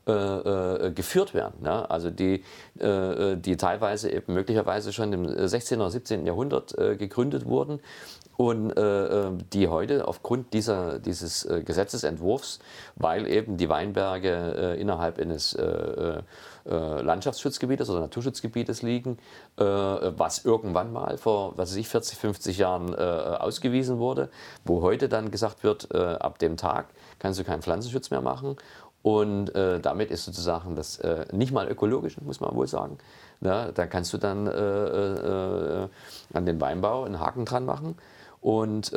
äh, 0.09 0.13
äh, 0.13 0.93
geführt 0.93 1.35
werden. 1.35 1.63
Ne? 1.63 1.91
Also 1.91 2.11
die, 2.11 2.45
äh, 2.79 3.37
die 3.37 3.57
teilweise 3.57 4.09
eben 4.09 4.35
möglicherweise 4.35 4.93
schon 4.93 5.13
im 5.13 5.49
16. 5.49 5.81
oder 5.81 5.91
17. 5.91 6.25
Jahrhundert 6.25 6.79
äh, 6.79 6.95
gegründet 6.95 7.45
wurden 7.47 7.81
und 8.37 8.75
die 8.77 9.69
heute 9.69 10.07
aufgrund 10.07 10.53
dieser, 10.53 10.99
dieses 10.99 11.49
Gesetzesentwurfs, 11.65 12.59
weil 12.95 13.27
eben 13.27 13.57
die 13.57 13.71
Weinberge 13.71 14.77
innerhalb 14.79 15.19
eines 15.19 15.57
äh, 16.67 17.01
Landschaftsschutzgebietes 17.01 17.89
oder 17.91 18.01
Naturschutzgebietes 18.01 18.83
liegen, 18.83 19.19
äh, 19.57 19.63
was 19.65 20.45
irgendwann 20.45 20.93
mal 20.93 21.17
vor, 21.17 21.57
was 21.57 21.71
weiß 21.71 21.77
ich, 21.77 21.89
40, 21.89 22.19
50 22.19 22.59
Jahren 22.59 22.93
äh, 22.93 22.97
ausgewiesen 22.97 23.99
wurde, 23.99 24.31
wo 24.65 24.83
heute 24.83 25.09
dann 25.09 25.31
gesagt 25.31 25.63
wird, 25.63 25.95
ab 25.95 26.39
dem 26.39 26.57
Tag 26.57 26.87
kannst 27.19 27.39
du 27.39 27.45
keinen 27.45 27.63
Pflanzenschutz 27.63 28.11
mehr 28.11 28.21
machen. 28.21 28.57
Und 29.07 29.55
äh, 29.55 29.79
damit 29.79 30.11
ist 30.11 30.25
sozusagen 30.25 30.75
das 30.75 30.99
äh, 30.99 31.27
nicht 31.31 31.53
mal 31.53 31.69
ökologisch, 31.69 32.21
muss 32.21 32.41
man 32.41 32.57
wohl 32.57 32.67
sagen. 32.67 32.99
Ja, 33.41 33.71
da 33.71 33.87
kannst 33.87 34.13
du 34.13 34.19
dann 34.19 34.49
äh, 34.49 35.89
an 36.33 36.45
den 36.45 36.61
Weinbau 36.61 37.05
einen 37.05 37.21
Haken 37.21 37.45
dran 37.45 37.65
machen. 37.65 37.97
Und 38.41 38.93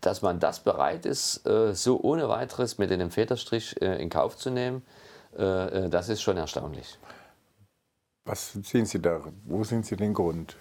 dass 0.00 0.20
man 0.20 0.40
das 0.40 0.60
bereit 0.60 1.06
ist, 1.06 1.48
so 1.74 2.00
ohne 2.00 2.28
weiteres 2.28 2.78
mit 2.78 2.90
einem 2.90 3.10
Federstrich 3.10 3.80
in 3.80 4.08
Kauf 4.10 4.36
zu 4.36 4.50
nehmen, 4.50 4.82
äh, 5.38 5.84
äh, 5.84 5.88
das 5.88 6.08
ist 6.08 6.22
schon 6.22 6.36
erstaunlich. 6.36 6.98
Was 8.24 8.52
sehen 8.52 8.86
Sie 8.86 9.00
da? 9.00 9.20
Wo 9.44 9.64
sehen 9.64 9.82
Sie 9.82 9.96
den 9.96 10.14
Grund? 10.14 10.56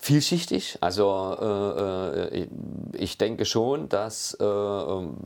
Vielschichtig. 0.00 0.78
Also 0.80 1.36
äh, 1.40 2.38
äh 2.38 2.48
ich 2.92 3.18
denke 3.18 3.44
schon, 3.44 3.88
dass 3.88 4.34
äh, 4.40 4.44
ähm, 4.44 5.16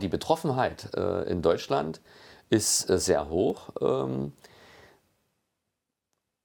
die 0.00 0.08
Betroffenheit 0.08 0.94
äh, 0.96 1.30
in 1.30 1.42
Deutschland 1.42 2.00
ist 2.50 2.86
sehr 2.88 3.28
hoch. 3.28 3.70
Ähm, 3.80 4.32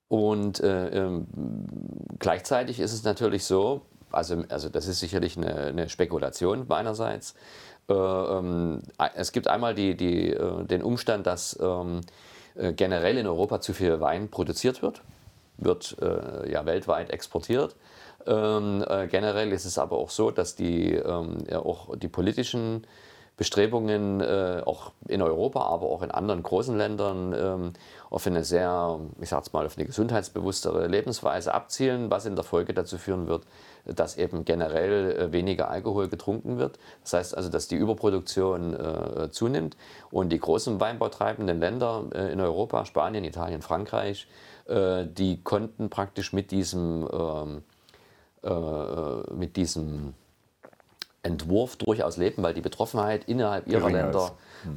und 0.10 0.62
ähm, 0.64 1.28
gleichzeitig 2.20 2.80
ist 2.80 2.94
es 2.94 3.04
natürlich 3.04 3.44
so, 3.44 3.82
also, 4.12 4.44
also 4.48 4.70
das 4.70 4.88
ist 4.88 5.02
sicherlich 5.02 5.36
eine, 5.36 5.54
eine 5.54 5.90
Spekulation 5.90 6.66
meinerseits, 6.70 7.36
äh, 7.90 7.94
ähm, 7.94 8.82
es 9.16 9.32
gibt 9.32 9.48
einmal 9.48 9.76
die, 9.76 9.96
die, 9.96 10.32
äh, 10.32 10.64
den 10.66 10.84
Umstand, 10.84 11.28
dass 11.28 11.54
äh, 11.54 12.74
generell 12.74 13.18
in 13.18 13.28
Europa 13.28 13.62
zu 13.62 13.74
viel 13.74 14.00
Wein 14.00 14.30
produziert 14.30 14.82
wird, 14.82 15.02
wird 15.58 15.98
ja 16.02 16.66
weltweit 16.66 17.10
exportiert. 17.10 17.76
Ähm, 18.28 18.84
äh, 18.88 19.08
generell 19.08 19.54
ist 19.54 19.66
es 19.66 19.78
aber 19.78 19.98
auch 19.98 20.10
so, 20.10 20.32
dass 20.32 20.56
die, 20.56 20.94
ähm, 20.94 21.38
ja, 21.50 21.60
auch 21.60 21.96
die 21.96 22.10
politischen 22.10 22.86
Bestrebungen 23.38 24.20
äh, 24.20 24.64
auch 24.66 24.92
in 25.08 25.22
Europa, 25.22 25.62
aber 25.62 25.86
auch 25.86 26.02
in 26.02 26.12
anderen 26.12 26.44
großen 26.44 26.76
Ländern 26.76 27.34
ähm, 27.38 27.74
auf 28.10 28.26
eine 28.28 28.44
sehr, 28.44 29.00
ich 29.22 29.30
sag's 29.30 29.54
mal, 29.54 29.66
auf 29.66 29.78
eine 29.78 29.86
gesundheitsbewusstere 29.86 30.88
Lebensweise 30.88 31.54
abzielen, 31.54 32.10
was 32.10 32.26
in 32.26 32.36
der 32.36 32.44
Folge 32.44 32.74
dazu 32.74 32.98
führen 32.98 33.28
wird, 33.28 33.44
dass 33.86 34.18
eben 34.18 34.44
generell 34.44 35.12
äh, 35.12 35.32
weniger 35.32 35.70
Alkohol 35.70 36.10
getrunken 36.10 36.58
wird. 36.58 36.80
Das 37.04 37.14
heißt 37.14 37.38
also, 37.38 37.50
dass 37.50 37.68
die 37.68 37.76
Überproduktion 37.76 38.74
äh, 38.74 39.30
zunimmt 39.30 39.78
und 40.12 40.30
die 40.30 40.40
großen 40.40 40.80
weinbautreibenden 40.82 41.60
Länder 41.60 42.06
äh, 42.14 42.34
in 42.34 42.42
Europa, 42.42 42.84
Spanien, 42.86 43.24
Italien, 43.24 43.62
Frankreich, 43.62 44.28
äh, 44.28 44.47
die 44.70 45.42
konnten 45.44 45.90
praktisch 45.90 46.34
mit 46.34 46.52
diesem, 46.52 47.08
ähm, 47.12 47.64
äh, 48.44 49.34
mit 49.34 49.56
diesem 49.56 50.14
Entwurf 51.24 51.76
durchaus 51.76 52.18
leben, 52.18 52.44
weil 52.44 52.54
die 52.54 52.62
Betroffenheit 52.62 53.26
innerhalb 53.26 53.68
ihrer 53.68 53.90
Länder 53.90 54.32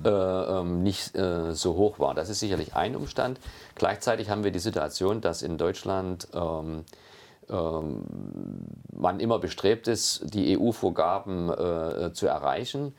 äh, 0.04 0.08
ähm, 0.08 0.82
nicht 0.82 1.14
äh, 1.16 1.52
so 1.54 1.76
hoch 1.76 1.98
war. 1.98 2.14
Das 2.14 2.28
ist 2.28 2.40
sicherlich 2.40 2.74
ein 2.74 2.96
Umstand. 2.96 3.38
Gleichzeitig 3.74 4.30
haben 4.30 4.44
wir 4.44 4.50
die 4.50 4.58
Situation, 4.58 5.20
dass 5.20 5.42
in 5.42 5.58
Deutschland 5.58 6.28
ähm, 6.34 6.84
ähm, 7.48 8.02
man 8.92 9.20
immer 9.20 9.38
bestrebt 9.38 9.88
ist, 9.88 10.34
die 10.34 10.58
EU-Vorgaben 10.58 11.50
äh, 11.50 12.12
zu 12.12 12.26
erreichen. 12.26 12.94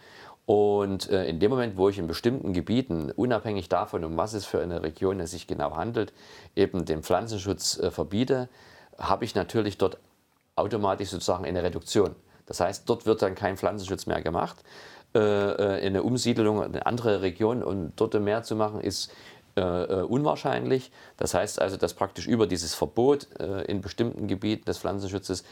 Und 0.51 1.09
äh, 1.09 1.27
in 1.27 1.39
dem 1.39 1.49
Moment, 1.49 1.77
wo 1.77 1.87
ich 1.87 1.97
in 1.97 2.07
bestimmten 2.07 2.51
Gebieten, 2.51 3.09
unabhängig 3.15 3.69
davon, 3.69 4.03
um 4.03 4.17
was 4.17 4.33
es 4.33 4.45
für 4.45 4.61
eine 4.61 4.83
Region 4.83 5.21
es 5.21 5.31
sich 5.31 5.47
genau 5.47 5.77
handelt, 5.77 6.11
eben 6.57 6.83
den 6.83 7.03
Pflanzenschutz 7.03 7.79
äh, 7.79 7.89
verbiete, 7.89 8.49
habe 8.97 9.23
ich 9.23 9.33
natürlich 9.33 9.77
dort 9.77 9.97
automatisch 10.57 11.07
sozusagen 11.07 11.45
eine 11.45 11.63
Reduktion. 11.63 12.15
Das 12.47 12.59
heißt, 12.59 12.83
dort 12.89 13.05
wird 13.05 13.21
dann 13.21 13.33
kein 13.33 13.55
Pflanzenschutz 13.55 14.07
mehr 14.07 14.21
gemacht. 14.21 14.57
Äh, 15.15 15.19
äh 15.19 15.85
eine 15.85 16.03
Umsiedelung 16.03 16.57
in 16.57 16.73
eine 16.73 16.85
andere 16.85 17.21
Region 17.21 17.63
und 17.63 17.93
dort 17.95 18.13
mehr 18.15 18.43
zu 18.43 18.57
machen, 18.57 18.81
ist 18.81 19.09
äh, 19.55 19.61
äh, 19.61 20.01
unwahrscheinlich. 20.01 20.91
Das 21.15 21.33
heißt 21.33 21.61
also, 21.61 21.77
dass 21.77 21.93
praktisch 21.93 22.27
über 22.27 22.45
dieses 22.45 22.75
Verbot 22.75 23.29
in 23.67 23.79
bestimmten 23.79 24.27
Gebieten 24.27 24.65
des 24.65 24.79
Pflanzenschutzes 24.79 25.45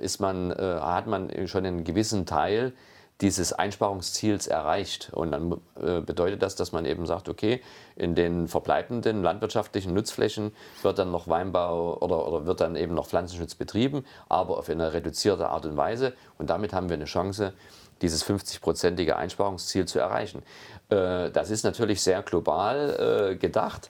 ist 0.00 0.18
man, 0.20 0.50
hat 0.52 1.06
man 1.06 1.46
schon 1.46 1.64
einen 1.64 1.84
gewissen 1.84 2.26
Teil 2.26 2.72
dieses 3.20 3.52
Einsparungsziels 3.52 4.46
erreicht. 4.46 5.10
Und 5.12 5.32
dann 5.32 5.52
äh, 5.80 6.00
bedeutet 6.00 6.42
das, 6.42 6.54
dass 6.56 6.72
man 6.72 6.84
eben 6.84 7.06
sagt, 7.06 7.28
okay, 7.28 7.62
in 7.96 8.14
den 8.14 8.46
verbleibenden 8.48 9.22
landwirtschaftlichen 9.22 9.94
Nutzflächen 9.94 10.52
wird 10.82 10.98
dann 10.98 11.10
noch 11.10 11.26
Weinbau 11.28 11.96
oder, 11.98 12.28
oder 12.28 12.46
wird 12.46 12.60
dann 12.60 12.76
eben 12.76 12.94
noch 12.94 13.06
Pflanzenschutz 13.06 13.54
betrieben, 13.54 14.04
aber 14.28 14.58
auf 14.58 14.68
eine 14.68 14.92
reduzierte 14.92 15.48
Art 15.48 15.64
und 15.64 15.76
Weise. 15.76 16.12
Und 16.38 16.50
damit 16.50 16.72
haben 16.72 16.88
wir 16.88 16.94
eine 16.94 17.06
Chance, 17.06 17.54
dieses 18.02 18.24
50-prozentige 18.26 19.12
Einsparungsziel 19.12 19.86
zu 19.86 19.98
erreichen. 19.98 20.42
Äh, 20.90 21.30
das 21.30 21.50
ist 21.50 21.64
natürlich 21.64 22.02
sehr 22.02 22.22
global 22.22 23.30
äh, 23.32 23.36
gedacht. 23.36 23.88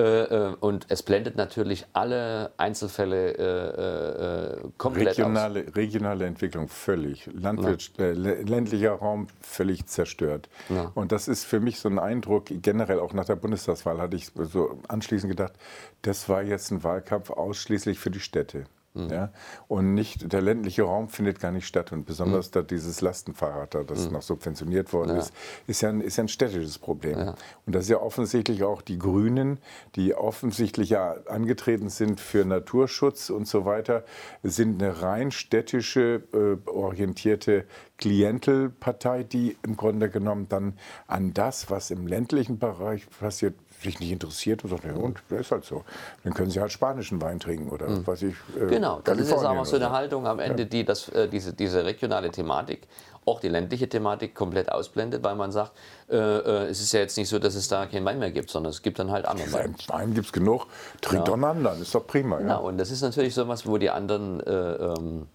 Äh, 0.00 0.02
äh, 0.04 0.54
und 0.60 0.86
es 0.90 1.02
blendet 1.02 1.36
natürlich 1.36 1.84
alle 1.92 2.52
Einzelfälle 2.56 3.32
äh, 3.32 4.56
äh 4.56 4.70
komplett 4.78 5.18
regionale, 5.18 5.64
aus. 5.66 5.76
Regionale 5.76 6.26
Entwicklung 6.26 6.68
völlig. 6.68 7.28
Landwirts 7.32 7.90
ja. 7.98 8.12
ländlicher 8.12 8.92
Raum 8.92 9.26
völlig 9.40 9.86
zerstört. 9.86 10.48
Ja. 10.68 10.92
Und 10.94 11.10
das 11.10 11.26
ist 11.26 11.44
für 11.44 11.58
mich 11.58 11.80
so 11.80 11.88
ein 11.88 11.98
Eindruck, 11.98 12.44
generell 12.48 13.00
auch 13.00 13.12
nach 13.12 13.24
der 13.24 13.36
Bundestagswahl 13.36 13.98
hatte 13.98 14.14
ich 14.14 14.30
so 14.36 14.78
anschließend 14.86 15.32
gedacht, 15.32 15.54
das 16.02 16.28
war 16.28 16.42
jetzt 16.42 16.70
ein 16.70 16.84
Wahlkampf 16.84 17.30
ausschließlich 17.30 17.98
für 17.98 18.12
die 18.12 18.20
Städte. 18.20 18.66
Mhm. 18.94 19.08
Ja? 19.10 19.32
Und 19.68 19.94
nicht, 19.94 20.32
der 20.32 20.40
ländliche 20.40 20.82
Raum 20.82 21.08
findet 21.08 21.40
gar 21.40 21.52
nicht 21.52 21.66
statt. 21.66 21.92
Und 21.92 22.04
besonders 22.04 22.48
mhm. 22.48 22.52
da 22.52 22.62
dieses 22.62 23.00
Lastenfahrrad, 23.00 23.74
da, 23.74 23.82
das 23.82 24.06
mhm. 24.06 24.14
noch 24.14 24.22
subventioniert 24.22 24.92
worden 24.92 25.10
ja. 25.10 25.18
ist, 25.18 25.32
ist 25.66 25.80
ja, 25.82 25.90
ein, 25.90 26.00
ist 26.00 26.16
ja 26.16 26.24
ein 26.24 26.28
städtisches 26.28 26.78
Problem. 26.78 27.18
Ja. 27.18 27.34
Und 27.66 27.74
das 27.74 27.84
ist 27.84 27.90
ja 27.90 28.00
offensichtlich 28.00 28.62
auch 28.64 28.82
die 28.82 28.98
Grünen, 28.98 29.58
die 29.94 30.14
offensichtlich 30.14 30.90
ja 30.90 31.12
angetreten 31.26 31.88
sind 31.88 32.20
für 32.20 32.44
Naturschutz 32.44 33.30
und 33.30 33.46
so 33.46 33.64
weiter, 33.64 34.04
sind 34.42 34.82
eine 34.82 35.02
rein 35.02 35.30
städtische, 35.30 36.22
äh, 36.32 36.68
orientierte 36.68 37.66
Klientelpartei, 37.98 39.24
die 39.24 39.56
im 39.64 39.76
Grunde 39.76 40.08
genommen 40.08 40.48
dann 40.48 40.74
an 41.06 41.34
das, 41.34 41.70
was 41.70 41.90
im 41.90 42.06
ländlichen 42.06 42.58
Bereich 42.58 43.06
passiert, 43.10 43.54
sich 43.82 44.00
nicht 44.00 44.10
interessiert 44.10 44.64
und 44.64 44.70
sagt, 44.70 44.84
ja, 44.84 44.94
und, 44.94 45.18
das 45.28 45.40
ist 45.40 45.52
halt 45.52 45.64
so. 45.64 45.84
Dann 46.24 46.34
können 46.34 46.50
Sie 46.50 46.60
halt 46.60 46.72
spanischen 46.72 47.20
Wein 47.20 47.38
trinken 47.38 47.68
oder 47.70 47.88
mhm. 47.88 48.06
was 48.06 48.22
ich. 48.22 48.34
Äh, 48.60 48.66
genau, 48.66 49.00
das 49.04 49.18
ist 49.18 49.30
jetzt 49.30 49.44
aber 49.44 49.64
so 49.64 49.76
eine 49.76 49.90
Haltung 49.90 50.26
am 50.26 50.38
Ende, 50.38 50.66
die 50.66 50.84
das, 50.84 51.08
äh, 51.10 51.28
diese, 51.28 51.52
diese 51.52 51.84
regionale 51.84 52.30
Thematik, 52.30 52.88
auch 53.24 53.40
die 53.40 53.48
ländliche 53.48 53.88
Thematik 53.88 54.34
komplett 54.34 54.70
ausblendet, 54.72 55.22
weil 55.22 55.36
man 55.36 55.52
sagt, 55.52 55.72
äh, 56.08 56.16
äh, 56.16 56.68
es 56.68 56.80
ist 56.80 56.92
ja 56.92 57.00
jetzt 57.00 57.16
nicht 57.16 57.28
so, 57.28 57.38
dass 57.38 57.54
es 57.54 57.68
da 57.68 57.86
keinen 57.86 58.04
Wein 58.04 58.18
mehr 58.18 58.30
gibt, 58.30 58.50
sondern 58.50 58.70
es 58.70 58.82
gibt 58.82 58.98
dann 58.98 59.10
halt 59.10 59.26
andere 59.26 59.52
Wein. 59.52 59.74
Wein 59.88 60.14
gibt 60.14 60.26
es 60.26 60.32
genug, 60.32 60.66
trinkt 61.00 61.26
ja. 61.26 61.32
doch 61.32 61.34
einen 61.34 61.44
anderen, 61.44 61.82
ist 61.82 61.94
doch 61.94 62.06
prima. 62.06 62.40
Ja. 62.40 62.56
Und 62.56 62.78
das 62.78 62.90
ist 62.90 63.02
natürlich 63.02 63.34
so 63.34 63.46
was, 63.48 63.66
wo 63.66 63.76
die 63.78 63.90
anderen. 63.90 64.40
Äh, 64.40 64.50
ähm, 64.52 65.26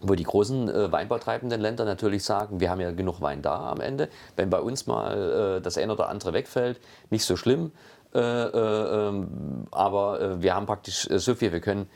wo 0.00 0.14
die 0.14 0.24
großen 0.24 0.68
äh, 0.68 0.92
weinbautreibenden 0.92 1.60
Länder 1.60 1.84
natürlich 1.84 2.24
sagen, 2.24 2.60
wir 2.60 2.70
haben 2.70 2.80
ja 2.80 2.90
genug 2.90 3.20
Wein 3.20 3.42
da 3.42 3.70
am 3.70 3.80
Ende. 3.80 4.08
Wenn 4.36 4.50
bei 4.50 4.60
uns 4.60 4.86
mal 4.86 5.58
äh, 5.58 5.60
das 5.60 5.78
eine 5.78 5.92
oder 5.92 6.08
andere 6.08 6.32
wegfällt, 6.32 6.80
nicht 7.10 7.24
so 7.24 7.36
schlimm. 7.36 7.72
Äh, 8.14 8.20
äh 8.20 9.08
ähm, 9.08 9.66
aber 9.70 10.20
äh, 10.20 10.42
wir 10.42 10.54
haben 10.54 10.66
praktisch 10.66 11.08
äh, 11.10 11.18
so 11.18 11.34
viel, 11.34 11.52
wir 11.52 11.60
können 11.60 11.88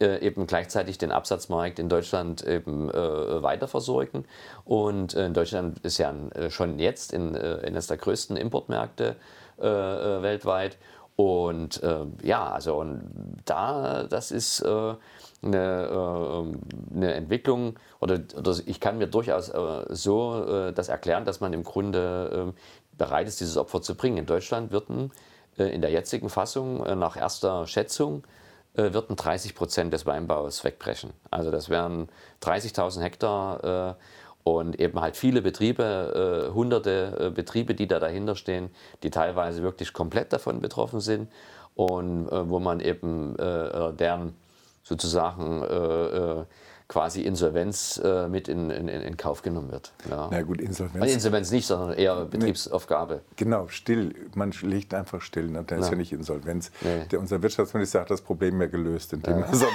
eben 0.00 0.46
gleichzeitig 0.46 0.96
den 0.96 1.12
Absatzmarkt 1.12 1.78
in 1.78 1.90
Deutschland 1.90 2.42
eben 2.42 2.88
weiter 2.88 3.68
versorgen. 3.68 4.24
Und 4.64 5.12
in 5.12 5.34
Deutschland 5.34 5.78
ist 5.80 5.98
ja 5.98 6.14
schon 6.48 6.78
jetzt 6.78 7.12
in, 7.12 7.36
eines 7.36 7.86
der 7.86 7.98
größten 7.98 8.36
Importmärkte 8.36 9.16
weltweit. 9.58 10.78
Und 11.16 11.82
ja, 12.22 12.50
also 12.50 12.76
und 12.76 13.02
da, 13.44 14.04
das 14.04 14.30
ist 14.30 14.64
eine, 15.44 16.54
äh, 16.92 16.94
eine 16.96 17.14
Entwicklung 17.14 17.78
oder, 18.00 18.20
oder, 18.36 18.54
ich 18.66 18.80
kann 18.80 18.98
mir 18.98 19.06
durchaus 19.06 19.48
äh, 19.48 19.84
so 19.90 20.44
äh, 20.44 20.72
das 20.72 20.88
erklären, 20.88 21.24
dass 21.24 21.40
man 21.40 21.52
im 21.52 21.62
Grunde 21.62 22.54
bereit 22.96 23.28
ist, 23.28 23.40
dieses 23.40 23.56
Opfer 23.56 23.82
zu 23.82 23.94
bringen. 23.94 24.18
In 24.18 24.26
Deutschland 24.26 24.70
würden 24.70 25.10
in 25.56 25.80
der 25.80 25.90
jetzigen 25.90 26.30
Fassung 26.30 26.78
nach 26.98 27.16
erster 27.16 27.66
Schätzung 27.68 28.24
würden 28.74 29.14
30 29.14 29.54
Prozent 29.54 29.92
des 29.92 30.04
Weinbaus 30.04 30.64
wegbrechen. 30.64 31.10
Also 31.30 31.52
das 31.52 31.68
wären 31.68 32.08
30.000 32.42 33.00
Hektar 33.02 33.96
und 34.42 34.80
eben 34.80 35.00
halt 35.00 35.16
viele 35.16 35.42
Betriebe, 35.42 36.50
hunderte 36.52 37.32
Betriebe, 37.32 37.76
die 37.76 37.86
da 37.86 38.00
dahinter 38.00 38.34
stehen, 38.34 38.70
die 39.04 39.10
teilweise 39.10 39.62
wirklich 39.62 39.92
komplett 39.92 40.32
davon 40.32 40.60
betroffen 40.60 40.98
sind 40.98 41.30
und 41.76 42.28
wo 42.30 42.58
man 42.58 42.80
eben 42.80 43.36
deren 43.36 44.34
sozusagen 44.84 45.62
äh, 45.62 46.40
äh, 46.40 46.44
quasi 46.86 47.22
Insolvenz 47.22 48.00
äh, 48.04 48.28
mit 48.28 48.46
in, 48.46 48.70
in, 48.70 48.88
in, 48.88 49.16
Kauf 49.16 49.40
genommen 49.40 49.72
wird. 49.72 49.92
Ja. 50.08 50.28
Na 50.30 50.42
gut, 50.42 50.60
Insolvenz. 50.60 51.02
Also 51.02 51.14
Insolvenz 51.14 51.50
nicht, 51.50 51.66
sondern 51.66 51.94
eher 51.94 52.26
Betriebsaufgabe. 52.26 53.14
Nee, 53.14 53.34
genau, 53.36 53.68
still. 53.68 54.14
Man 54.34 54.52
legt 54.60 54.92
einfach 54.92 55.22
still. 55.22 55.48
Ne? 55.48 55.64
Dann 55.66 55.80
ist 55.80 55.90
ja 55.90 55.96
nicht 55.96 56.12
Insolvenz. 56.12 56.70
Nee. 56.82 57.06
Der, 57.10 57.20
unser 57.20 57.42
Wirtschaftsminister 57.42 58.00
hat 58.00 58.10
das 58.10 58.20
Problem 58.20 58.60
ja 58.60 58.66
gelöst, 58.66 59.14
indem 59.14 59.38
ja. 59.38 59.46
er 59.46 59.54
sagt, 59.54 59.72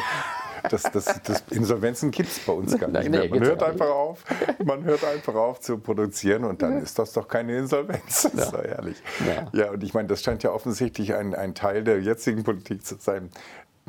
das, 0.69 0.83
das, 0.83 1.21
das 1.23 1.43
Insolvenzen 1.49 2.11
gibt 2.11 2.29
es 2.29 2.39
bei 2.39 2.53
uns 2.53 2.77
gar 2.77 2.89
nicht 2.89 3.09
mehr. 3.09 3.27
Man 3.27 3.43
hört 3.43 3.63
einfach 3.63 3.89
auf, 3.89 4.23
man 4.63 4.83
hört 4.83 5.03
einfach 5.03 5.33
auf 5.33 5.59
zu 5.61 5.79
produzieren 5.79 6.43
und 6.43 6.61
dann 6.61 6.81
ist 6.81 6.99
das 6.99 7.13
doch 7.13 7.27
keine 7.27 7.57
Insolvenz. 7.57 8.29
Das 8.33 8.45
ist 8.45 8.53
doch 8.53 8.63
ehrlich. 8.63 8.97
Ja. 9.25 9.47
ja, 9.59 9.71
und 9.71 9.83
ich 9.83 9.93
meine, 9.93 10.07
das 10.07 10.21
scheint 10.21 10.43
ja 10.43 10.51
offensichtlich 10.51 11.15
ein, 11.15 11.33
ein 11.33 11.55
Teil 11.55 11.83
der 11.83 12.01
jetzigen 12.01 12.43
Politik 12.43 12.85
zu 12.85 12.97
sein, 12.99 13.29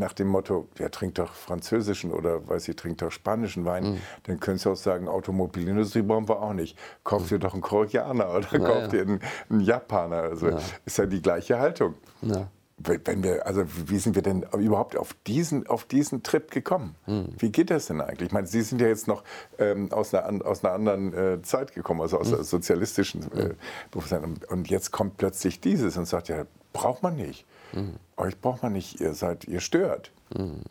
nach 0.01 0.13
dem 0.13 0.27
Motto, 0.27 0.67
wer 0.75 0.91
trinkt 0.91 1.19
doch 1.19 1.33
französischen 1.35 2.11
oder 2.11 2.49
weiß 2.49 2.67
ich, 2.69 2.75
trinkt 2.75 3.03
doch 3.03 3.13
spanischen 3.13 3.65
Wein, 3.65 3.93
mhm. 3.93 3.99
dann 4.25 4.41
könntest 4.41 4.67
du 4.67 4.71
auch 4.73 4.77
sagen, 4.77 5.07
Automobilindustrie 5.07 6.03
brauchen 6.03 6.29
wir 6.29 6.43
auch 6.43 6.55
nicht. 6.55 6.77
Kauft 7.05 7.27
mhm. 7.27 7.29
dir 7.29 7.39
doch 7.39 7.53
einen 7.53 7.63
Koreaner 7.63 8.35
oder 8.35 8.53
ja, 8.53 8.59
kauft 8.59 8.81
ja. 8.81 8.89
dir 8.89 9.03
einen, 9.03 9.21
einen, 9.49 9.61
Japaner. 9.61 10.23
Also 10.23 10.49
ja. 10.49 10.59
ist 10.85 10.99
ja 10.99 11.07
die 11.07 11.23
gleiche 11.23 11.61
Haltung. 11.61 11.95
Ja. 12.23 12.49
Wenn 12.83 13.23
wir, 13.23 13.47
also 13.47 13.65
wie 13.89 13.99
sind 13.99 14.15
wir 14.15 14.23
denn 14.23 14.47
überhaupt 14.57 14.97
auf 14.97 15.15
diesen, 15.27 15.67
auf 15.67 15.85
diesen 15.85 16.23
Trip 16.23 16.51
gekommen? 16.51 16.95
Mhm. 17.07 17.29
Wie 17.39 17.53
geht 17.53 17.71
das 17.71 17.87
denn 17.87 18.01
eigentlich? 18.01 18.29
Ich 18.29 18.33
meine, 18.33 18.47
Sie 18.47 18.63
sind 18.63 18.81
ja 18.81 18.89
jetzt 18.89 19.07
noch 19.07 19.23
ähm, 19.59 19.93
aus, 19.93 20.15
einer, 20.15 20.47
aus 20.47 20.65
einer 20.65 20.73
anderen 20.73 21.13
äh, 21.13 21.43
Zeit 21.43 21.75
gekommen, 21.75 22.01
also 22.01 22.19
aus 22.19 22.31
mhm. 22.31 22.37
der 22.37 22.45
sozialistischen 22.45 23.31
äh, 23.33 23.51
Berufsseite. 23.91 24.27
Und 24.49 24.71
jetzt 24.71 24.93
kommt 24.93 25.19
plötzlich 25.19 25.61
dieses 25.61 25.99
und 25.99 26.07
sagt, 26.07 26.29
ja, 26.29 26.47
braucht 26.73 27.03
man 27.03 27.17
nicht. 27.17 27.45
Mhm. 27.73 27.97
Euch 28.17 28.41
braucht 28.41 28.63
man 28.63 28.73
nicht, 28.73 29.01
ihr 29.01 29.15
seid, 29.15 29.45
ihr 29.45 29.61
stört. 29.61 30.11
Mhm. 30.37 30.63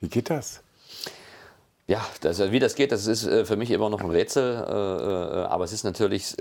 Wie 0.00 0.08
geht 0.08 0.30
das? 0.30 0.62
Ja, 1.86 2.00
das, 2.22 2.40
wie 2.50 2.60
das 2.60 2.76
geht, 2.76 2.92
das 2.92 3.06
ist 3.06 3.26
äh, 3.26 3.44
für 3.44 3.56
mich 3.56 3.70
immer 3.70 3.90
noch 3.90 4.00
ein 4.00 4.08
Rätsel. 4.08 4.54
Äh, 4.54 5.42
äh, 5.42 5.44
aber 5.44 5.64
es 5.64 5.72
ist 5.72 5.84
natürlich 5.84 6.34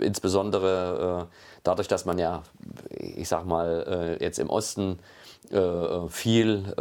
insbesondere 0.00 1.28
dadurch, 1.62 1.88
dass 1.88 2.06
man 2.06 2.18
ja, 2.18 2.42
ich 2.88 3.28
sag 3.28 3.44
mal, 3.44 4.16
jetzt 4.20 4.38
im 4.38 4.50
Osten 4.50 4.98
viel 6.08 6.74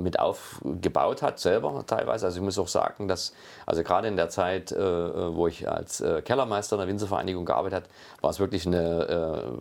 mit 0.00 0.18
aufgebaut 0.18 1.22
hat, 1.22 1.38
selber 1.38 1.84
teilweise. 1.86 2.26
Also 2.26 2.38
ich 2.38 2.44
muss 2.44 2.58
auch 2.58 2.66
sagen, 2.68 3.06
dass, 3.06 3.32
also 3.66 3.84
gerade 3.84 4.08
in 4.08 4.16
der 4.16 4.28
Zeit, 4.28 4.72
wo 4.72 5.46
ich 5.46 5.68
als 5.68 6.02
Kellermeister 6.24 6.76
in 6.76 6.80
der 6.80 6.88
Winzervereinigung 6.88 7.44
gearbeitet 7.44 7.84
habe, 7.84 7.86
war 8.22 8.30
es 8.30 8.40
wirklich 8.40 8.66
eine, 8.66 9.58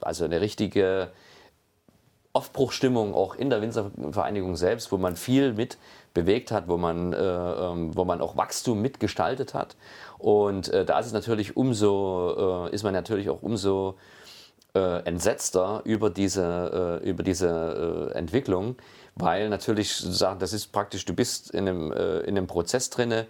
also 0.00 0.24
eine 0.24 0.40
richtige 0.40 1.10
Aufbruchstimmung 2.34 3.14
auch 3.14 3.34
in 3.34 3.48
der 3.48 3.62
Winzervereinigung 3.62 4.56
selbst, 4.56 4.92
wo 4.92 4.98
man 4.98 5.16
viel 5.16 5.54
mit 5.54 5.78
bewegt 6.12 6.50
hat, 6.52 6.68
wo 6.68 6.76
man, 6.76 7.12
äh, 7.12 7.16
ähm, 7.16 7.96
wo 7.96 8.04
man 8.04 8.20
auch 8.20 8.36
Wachstum 8.36 8.82
mitgestaltet 8.82 9.54
hat. 9.54 9.76
Und 10.18 10.72
da 10.72 10.98
ist 10.98 11.06
es 11.06 11.12
natürlich 11.12 11.56
umso, 11.56 12.68
ist 12.72 12.82
man 12.82 12.94
natürlich 12.94 13.28
auch 13.28 13.42
umso 13.42 13.96
äh, 14.74 15.04
entsetzter 15.04 15.82
über 15.84 16.10
diese, 16.10 17.00
äh, 17.02 17.08
über 17.08 17.22
diese 17.22 18.10
äh, 18.12 18.18
Entwicklung, 18.18 18.76
weil 19.14 19.48
natürlich 19.48 19.94
sagen, 19.96 20.40
das 20.40 20.52
ist 20.52 20.72
praktisch, 20.72 21.04
du 21.04 21.14
bist 21.14 21.50
in 21.52 21.68
einem, 21.68 21.92
äh, 21.92 22.20
in 22.20 22.36
einem 22.36 22.46
Prozess 22.46 22.90
drinne, 22.90 23.26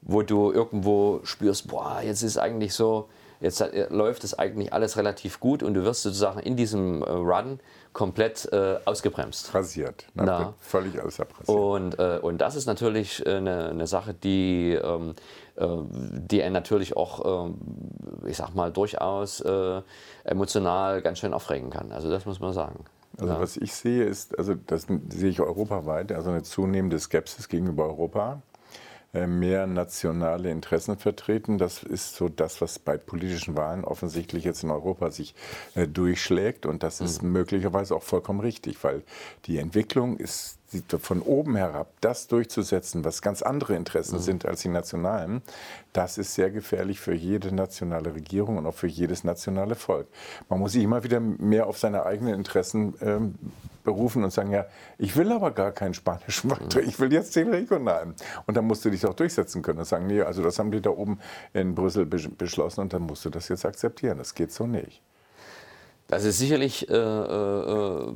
wo 0.00 0.22
du 0.22 0.52
irgendwo 0.52 1.20
spürst, 1.24 1.68
boah, 1.68 2.00
jetzt 2.02 2.22
ist 2.22 2.38
eigentlich 2.38 2.74
so, 2.74 3.08
jetzt 3.40 3.60
äh, 3.60 3.88
läuft 3.90 4.24
es 4.24 4.38
eigentlich 4.38 4.72
alles 4.72 4.96
relativ 4.96 5.40
gut 5.40 5.62
und 5.62 5.74
du 5.74 5.84
wirst 5.84 6.02
sozusagen 6.02 6.40
in 6.40 6.56
diesem 6.56 7.02
äh, 7.02 7.10
Run 7.10 7.60
komplett 7.96 8.46
äh, 8.52 8.76
ausgebremst. 8.84 9.54
Rasiert. 9.54 10.06
Ne? 10.12 10.52
Völlig 10.60 11.00
ausabrasiert. 11.00 11.48
Und, 11.48 11.98
äh, 11.98 12.18
und 12.20 12.42
das 12.42 12.54
ist 12.54 12.66
natürlich 12.66 13.26
eine, 13.26 13.70
eine 13.70 13.86
Sache, 13.86 14.12
die, 14.12 14.74
ähm, 14.74 15.14
äh, 15.56 15.66
die 15.90 16.42
einen 16.42 16.52
natürlich 16.52 16.94
auch, 16.94 17.48
äh, 17.48 18.28
ich 18.28 18.36
sag 18.36 18.54
mal, 18.54 18.70
durchaus 18.70 19.40
äh, 19.40 19.80
emotional 20.24 21.00
ganz 21.00 21.20
schön 21.20 21.32
aufregen 21.32 21.70
kann. 21.70 21.90
Also 21.90 22.10
das 22.10 22.26
muss 22.26 22.38
man 22.38 22.52
sagen. 22.52 22.84
Also 23.16 23.32
ja. 23.32 23.40
was 23.40 23.56
ich 23.56 23.72
sehe 23.72 24.04
ist, 24.04 24.38
also 24.38 24.54
das 24.66 24.86
sehe 25.08 25.30
ich 25.30 25.40
europaweit, 25.40 26.12
also 26.12 26.28
eine 26.28 26.42
zunehmende 26.42 26.98
Skepsis 26.98 27.48
gegenüber 27.48 27.86
Europa. 27.86 28.42
Äh, 29.16 29.26
mehr 29.26 29.66
nationale 29.66 30.50
Interessen 30.50 30.98
vertreten. 30.98 31.56
Das 31.56 31.82
ist 31.82 32.16
so 32.16 32.28
das, 32.28 32.60
was 32.60 32.78
bei 32.78 32.98
politischen 32.98 33.56
Wahlen 33.56 33.82
offensichtlich 33.82 34.44
jetzt 34.44 34.62
in 34.62 34.70
Europa 34.70 35.10
sich 35.10 35.34
äh, 35.74 35.88
durchschlägt. 35.88 36.66
Und 36.66 36.82
das 36.82 37.00
ist 37.00 37.22
mhm. 37.22 37.32
möglicherweise 37.32 37.94
auch 37.94 38.02
vollkommen 38.02 38.40
richtig, 38.40 38.82
weil 38.84 39.02
die 39.46 39.56
Entwicklung 39.56 40.18
ist 40.18 40.58
von 40.98 41.22
oben 41.22 41.56
herab 41.56 41.92
das 42.00 42.26
durchzusetzen, 42.26 43.04
was 43.04 43.22
ganz 43.22 43.40
andere 43.40 43.74
Interessen 43.76 44.16
mhm. 44.16 44.22
sind 44.22 44.46
als 44.46 44.62
die 44.62 44.68
nationalen, 44.68 45.40
das 45.92 46.18
ist 46.18 46.34
sehr 46.34 46.50
gefährlich 46.50 47.00
für 47.00 47.14
jede 47.14 47.54
nationale 47.54 48.14
Regierung 48.14 48.58
und 48.58 48.66
auch 48.66 48.74
für 48.74 48.88
jedes 48.88 49.24
nationale 49.24 49.76
Volk. 49.76 50.08
Man 50.48 50.58
muss 50.58 50.72
sich 50.72 50.82
immer 50.82 51.04
wieder 51.04 51.20
mehr 51.20 51.68
auf 51.68 51.78
seine 51.78 52.04
eigenen 52.04 52.34
Interessen 52.34 52.94
ähm, 53.00 53.34
berufen 53.86 54.22
und 54.22 54.30
sagen, 54.30 54.50
ja, 54.50 54.66
ich 54.98 55.16
will 55.16 55.32
aber 55.32 55.52
gar 55.52 55.72
keinen 55.72 55.94
spanischen 55.94 56.50
Faktor, 56.50 56.82
ich 56.82 57.00
will 57.00 57.10
jetzt 57.12 57.34
den 57.36 57.48
regionalen. 57.48 58.14
Und 58.46 58.56
dann 58.56 58.66
musst 58.66 58.84
du 58.84 58.90
dich 58.90 59.06
auch 59.06 59.14
durchsetzen 59.14 59.62
können 59.62 59.78
und 59.78 59.86
sagen, 59.86 60.06
nee, 60.06 60.20
also 60.20 60.42
das 60.42 60.58
haben 60.58 60.70
die 60.70 60.82
da 60.82 60.90
oben 60.90 61.18
in 61.54 61.74
Brüssel 61.74 62.04
beschlossen 62.04 62.80
und 62.82 62.92
dann 62.92 63.02
musst 63.02 63.24
du 63.24 63.30
das 63.30 63.48
jetzt 63.48 63.64
akzeptieren. 63.64 64.18
Das 64.18 64.34
geht 64.34 64.52
so 64.52 64.66
nicht. 64.66 65.00
Das 66.08 66.24
ist 66.24 66.38
sicherlich, 66.38 66.88
äh, 66.88 66.94
äh, 66.94 68.14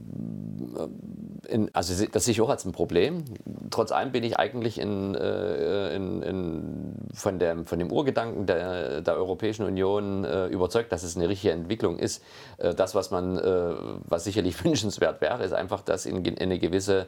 in, 1.48 1.74
also 1.74 2.06
das 2.06 2.24
sehe 2.24 2.32
ich 2.32 2.40
auch 2.40 2.48
als 2.48 2.64
ein 2.64 2.70
Problem. 2.70 3.24
Trotz 3.70 3.90
allem 3.90 4.12
bin 4.12 4.22
ich 4.22 4.38
eigentlich 4.38 4.78
in, 4.78 5.16
äh, 5.16 5.96
in, 5.96 6.22
in, 6.22 6.94
von, 7.12 7.40
dem, 7.40 7.66
von 7.66 7.80
dem 7.80 7.90
Urgedanken 7.90 8.46
der, 8.46 9.00
der 9.00 9.16
Europäischen 9.16 9.64
Union 9.64 10.24
äh, 10.24 10.46
überzeugt, 10.46 10.92
dass 10.92 11.02
es 11.02 11.16
eine 11.16 11.28
richtige 11.28 11.52
Entwicklung 11.52 11.98
ist. 11.98 12.22
Äh, 12.58 12.74
das, 12.74 12.94
was 12.94 13.10
man, 13.10 13.36
äh, 13.38 13.74
was 14.06 14.22
sicherlich 14.22 14.62
wünschenswert 14.64 15.20
wäre, 15.20 15.42
ist 15.42 15.52
einfach, 15.52 15.82
dass 15.82 16.06
in, 16.06 16.24
in 16.24 16.38
eine 16.38 16.58
gewisse 16.58 17.06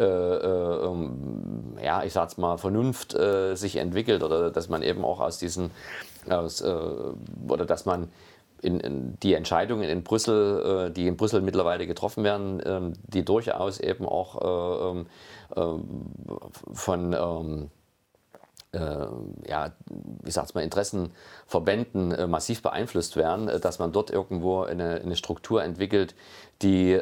ähm, 0.00 1.76
ja, 1.82 2.04
ich 2.04 2.12
sag's 2.12 2.36
mal, 2.36 2.56
Vernunft 2.56 3.16
sich 3.54 3.74
entwickelt 3.74 4.22
oder 4.22 4.52
dass 4.52 4.68
man 4.68 4.84
eben 4.84 5.04
auch 5.04 5.18
aus 5.18 5.38
diesen, 5.38 5.72
aus, 6.28 6.62
oder 6.62 7.64
dass 7.66 7.84
man 7.84 8.06
in, 8.62 8.80
in 8.80 9.18
die 9.20 9.34
Entscheidungen 9.34 9.88
in 9.88 10.02
Brüssel, 10.02 10.88
äh, 10.88 10.92
die 10.92 11.06
in 11.06 11.16
Brüssel 11.16 11.40
mittlerweile 11.40 11.86
getroffen 11.86 12.24
werden, 12.24 12.60
ähm, 12.64 12.92
die 13.06 13.24
durchaus 13.24 13.80
eben 13.80 14.06
auch 14.06 14.96
äh, 14.96 15.60
äh, 15.60 15.78
von 16.72 17.12
ähm, 17.12 17.70
äh, 18.72 19.06
ja, 19.48 19.72
wie 20.22 20.30
sagt 20.30 20.54
mal, 20.54 20.62
Interessenverbänden 20.62 22.12
äh, 22.12 22.26
massiv 22.26 22.62
beeinflusst 22.62 23.16
werden, 23.16 23.48
äh, 23.48 23.60
dass 23.60 23.78
man 23.78 23.92
dort 23.92 24.10
irgendwo 24.10 24.62
eine, 24.62 25.00
eine 25.00 25.16
Struktur 25.16 25.62
entwickelt, 25.62 26.14
die 26.62 26.92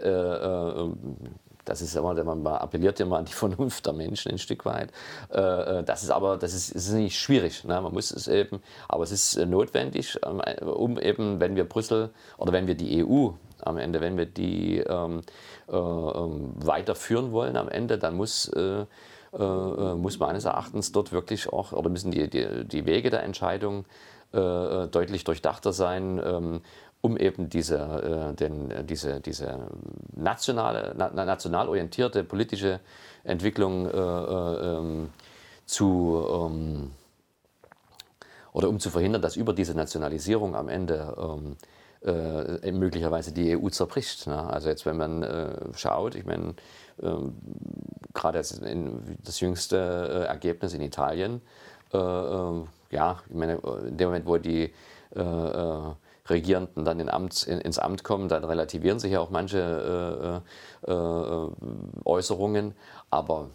das 1.66 1.82
ist 1.82 1.94
immer, 1.94 2.14
man 2.24 2.46
appelliert 2.46 2.98
immer 3.00 3.18
an 3.18 3.26
die 3.26 3.32
Vernunft 3.34 3.84
der 3.84 3.92
Menschen 3.92 4.32
ein 4.32 4.38
Stück 4.38 4.64
weit. 4.64 4.90
Äh, 5.30 5.40
äh, 5.40 5.84
das 5.84 6.02
ist 6.02 6.10
aber, 6.10 6.38
das 6.38 6.54
ist, 6.54 6.70
ist 6.70 6.90
nicht 6.92 7.18
schwierig. 7.18 7.64
Ne? 7.64 7.80
Man 7.80 7.92
muss 7.92 8.10
es 8.10 8.28
eben, 8.28 8.62
aber 8.88 9.04
es 9.04 9.12
ist 9.12 9.36
äh, 9.36 9.44
notwendig, 9.44 10.18
ähm, 10.24 10.40
um 10.66 10.98
eben, 10.98 11.40
wenn 11.40 11.56
wir 11.56 11.64
Brüssel 11.68 12.10
oder 12.38 12.52
wenn 12.52 12.66
wir 12.66 12.74
die 12.74 13.04
EU 13.04 13.30
am 13.62 13.78
Ende, 13.78 14.00
wenn 14.00 14.16
wir 14.16 14.26
die 14.26 14.78
ähm, 14.78 15.22
äh, 15.68 15.76
ähm, 15.76 16.54
weiterführen 16.56 17.32
wollen 17.32 17.56
am 17.56 17.68
Ende, 17.68 17.98
dann 17.98 18.16
muss 18.16 18.50
muss 19.38 20.18
meines 20.18 20.46
Erachtens 20.46 20.92
dort 20.92 21.12
wirklich 21.12 21.52
auch, 21.52 21.72
oder 21.72 21.90
müssen 21.90 22.10
die, 22.10 22.30
die, 22.30 22.64
die 22.64 22.86
Wege 22.86 23.10
der 23.10 23.22
Entscheidung 23.22 23.84
deutlich 24.32 25.24
durchdachter 25.24 25.74
sein. 25.74 26.62
Um 27.00 27.16
eben 27.16 27.48
diese, 27.48 27.78
äh, 27.78 28.34
den, 28.34 28.86
diese, 28.86 29.20
diese 29.20 29.68
nationale, 30.14 30.94
na, 30.96 31.10
national 31.24 31.68
orientierte 31.68 32.24
politische 32.24 32.80
Entwicklung 33.24 33.86
äh, 33.86 33.90
äh, 33.90 34.78
ähm, 34.78 35.10
zu 35.66 36.26
ähm, 36.30 36.90
oder 38.52 38.68
um 38.70 38.80
zu 38.80 38.90
verhindern, 38.90 39.20
dass 39.20 39.36
über 39.36 39.52
diese 39.52 39.74
Nationalisierung 39.74 40.56
am 40.56 40.68
Ende 40.68 41.14
ähm, 41.18 41.56
äh, 42.02 42.72
möglicherweise 42.72 43.32
die 43.32 43.56
EU 43.56 43.68
zerbricht. 43.68 44.26
Ne? 44.26 44.38
Also 44.38 44.68
jetzt, 44.68 44.86
wenn 44.86 44.96
man 44.96 45.22
äh, 45.22 45.58
schaut, 45.74 46.14
ich 46.14 46.24
meine, 46.24 46.54
ähm, 47.02 47.36
gerade 48.14 48.38
das, 48.38 49.40
jüngste 49.40 49.76
äh, 49.76 50.26
Ergebnis 50.26 50.72
in 50.72 50.80
Italien, 50.80 51.42
äh, 51.92 51.98
ja, 51.98 53.20
ich 53.28 53.34
meine, 53.34 53.60
in 53.86 53.96
dem 53.96 54.08
Moment, 54.08 54.26
wo 54.26 54.38
die 54.38 54.72
Regierenden 56.28 56.84
dann 56.84 57.00
in 57.00 57.08
Amts, 57.08 57.44
in, 57.44 57.60
ins 57.60 57.78
Amt 57.78 58.04
kommen, 58.04 58.28
dann 58.28 58.44
relativieren 58.44 58.98
sich 58.98 59.12
ja 59.12 59.20
auch 59.20 59.30
manche 59.30 60.42
äh, 60.86 60.90
äh, 60.90 60.94
äh 60.94 61.50
Äußerungen. 62.04 62.74
Aber 63.10 63.50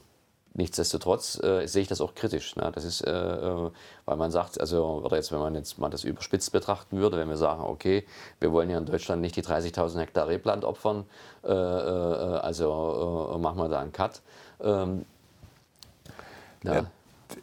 nichtsdestotrotz 0.53 1.41
äh, 1.43 1.65
sehe 1.67 1.84
ich 1.84 1.88
das 1.88 2.01
auch 2.01 2.13
kritisch. 2.13 2.55
Ne? 2.55 2.72
Das 2.74 2.84
ist, 2.84 3.01
äh, 3.01 3.11
äh, 3.11 3.72
weil 4.05 4.17
man 4.17 4.32
sagt, 4.32 4.59
also, 4.59 5.01
oder 5.03 5.17
jetzt, 5.17 5.32
wenn 5.32 5.39
man 5.39 5.55
jetzt 5.55 5.80
mal 5.80 5.89
das 5.89 6.03
überspitzt 6.03 6.51
betrachten 6.51 6.97
würde, 6.97 7.17
wenn 7.17 7.30
wir 7.30 7.38
sagen, 7.38 7.63
okay, 7.63 8.05
wir 8.39 8.51
wollen 8.51 8.69
ja 8.69 8.78
in 8.78 8.86
Deutschland 8.86 9.22
nicht 9.22 9.36
die 9.36 9.43
30.000 9.43 9.99
Hektar 9.99 10.28
Rebland 10.28 10.65
opfern, 10.65 11.05
also 11.43 13.38
machen 13.39 13.57
wir 13.57 13.69
da 13.69 13.80
einen 13.80 13.91
Cut. 13.91 14.22
Ähm, 14.61 15.05
ja 16.63 16.86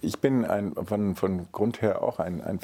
ich 0.01 0.19
bin 0.19 0.45
ein, 0.45 0.75
von, 0.75 1.15
von 1.15 1.49
Grund 1.53 1.83
her 1.83 2.03
auch 2.03 2.19
ein, 2.19 2.43
ein 2.43 2.57
äh, 2.57 2.61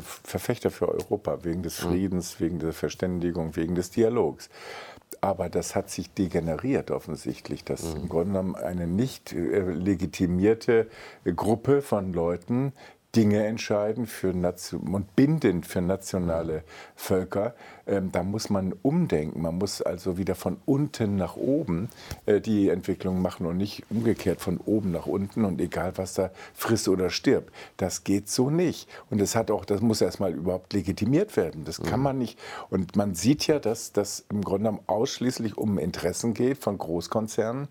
Verfechter 0.00 0.70
für 0.70 0.88
Europa, 0.88 1.44
wegen 1.44 1.62
des 1.62 1.82
mhm. 1.82 1.88
Friedens, 1.88 2.40
wegen 2.40 2.58
der 2.58 2.72
Verständigung, 2.72 3.56
wegen 3.56 3.74
des 3.74 3.90
Dialogs. 3.90 4.48
Aber 5.20 5.48
das 5.48 5.74
hat 5.74 5.90
sich 5.90 6.10
degeneriert 6.10 6.90
offensichtlich, 6.90 7.64
dass 7.64 7.94
mhm. 7.94 8.02
im 8.02 8.08
Grunde 8.08 8.32
genommen 8.32 8.54
eine 8.56 8.86
nicht 8.86 9.32
äh, 9.32 9.60
legitimierte 9.60 10.88
Gruppe 11.24 11.82
von 11.82 12.12
Leuten 12.12 12.72
Dinge 13.14 13.46
entscheiden 13.46 14.06
für 14.06 14.32
und 14.32 15.16
bindend 15.16 15.66
für 15.66 15.80
nationale 15.80 16.64
Völker. 16.96 17.54
Ähm, 17.86 18.10
da 18.12 18.22
muss 18.22 18.50
man 18.50 18.74
umdenken. 18.82 19.42
Man 19.42 19.58
muss 19.58 19.82
also 19.82 20.16
wieder 20.16 20.34
von 20.34 20.56
unten 20.64 21.16
nach 21.16 21.36
oben 21.36 21.88
äh, 22.26 22.40
die 22.40 22.68
Entwicklung 22.68 23.20
machen 23.20 23.46
und 23.46 23.56
nicht 23.56 23.84
umgekehrt 23.90 24.40
von 24.40 24.58
oben 24.58 24.90
nach 24.90 25.06
unten 25.06 25.44
und 25.44 25.60
egal 25.60 25.92
was 25.96 26.14
da 26.14 26.30
frisst 26.54 26.88
oder 26.88 27.10
stirbt. 27.10 27.52
Das 27.76 28.04
geht 28.04 28.28
so 28.28 28.50
nicht. 28.50 28.88
Und 29.10 29.20
das 29.20 29.36
hat 29.36 29.50
auch, 29.50 29.64
das 29.64 29.80
muss 29.80 30.00
erstmal 30.00 30.32
überhaupt 30.32 30.72
legitimiert 30.72 31.36
werden. 31.36 31.64
Das 31.64 31.82
kann 31.82 32.00
mhm. 32.00 32.04
man 32.04 32.18
nicht. 32.18 32.38
Und 32.70 32.96
man 32.96 33.14
sieht 33.14 33.46
ja, 33.46 33.58
dass 33.58 33.92
das 33.92 34.24
im 34.30 34.42
Grunde 34.42 34.64
genommen 34.64 34.84
ausschließlich 34.86 35.58
um 35.58 35.78
Interessen 35.78 36.34
geht 36.34 36.58
von 36.58 36.78
Großkonzernen, 36.78 37.68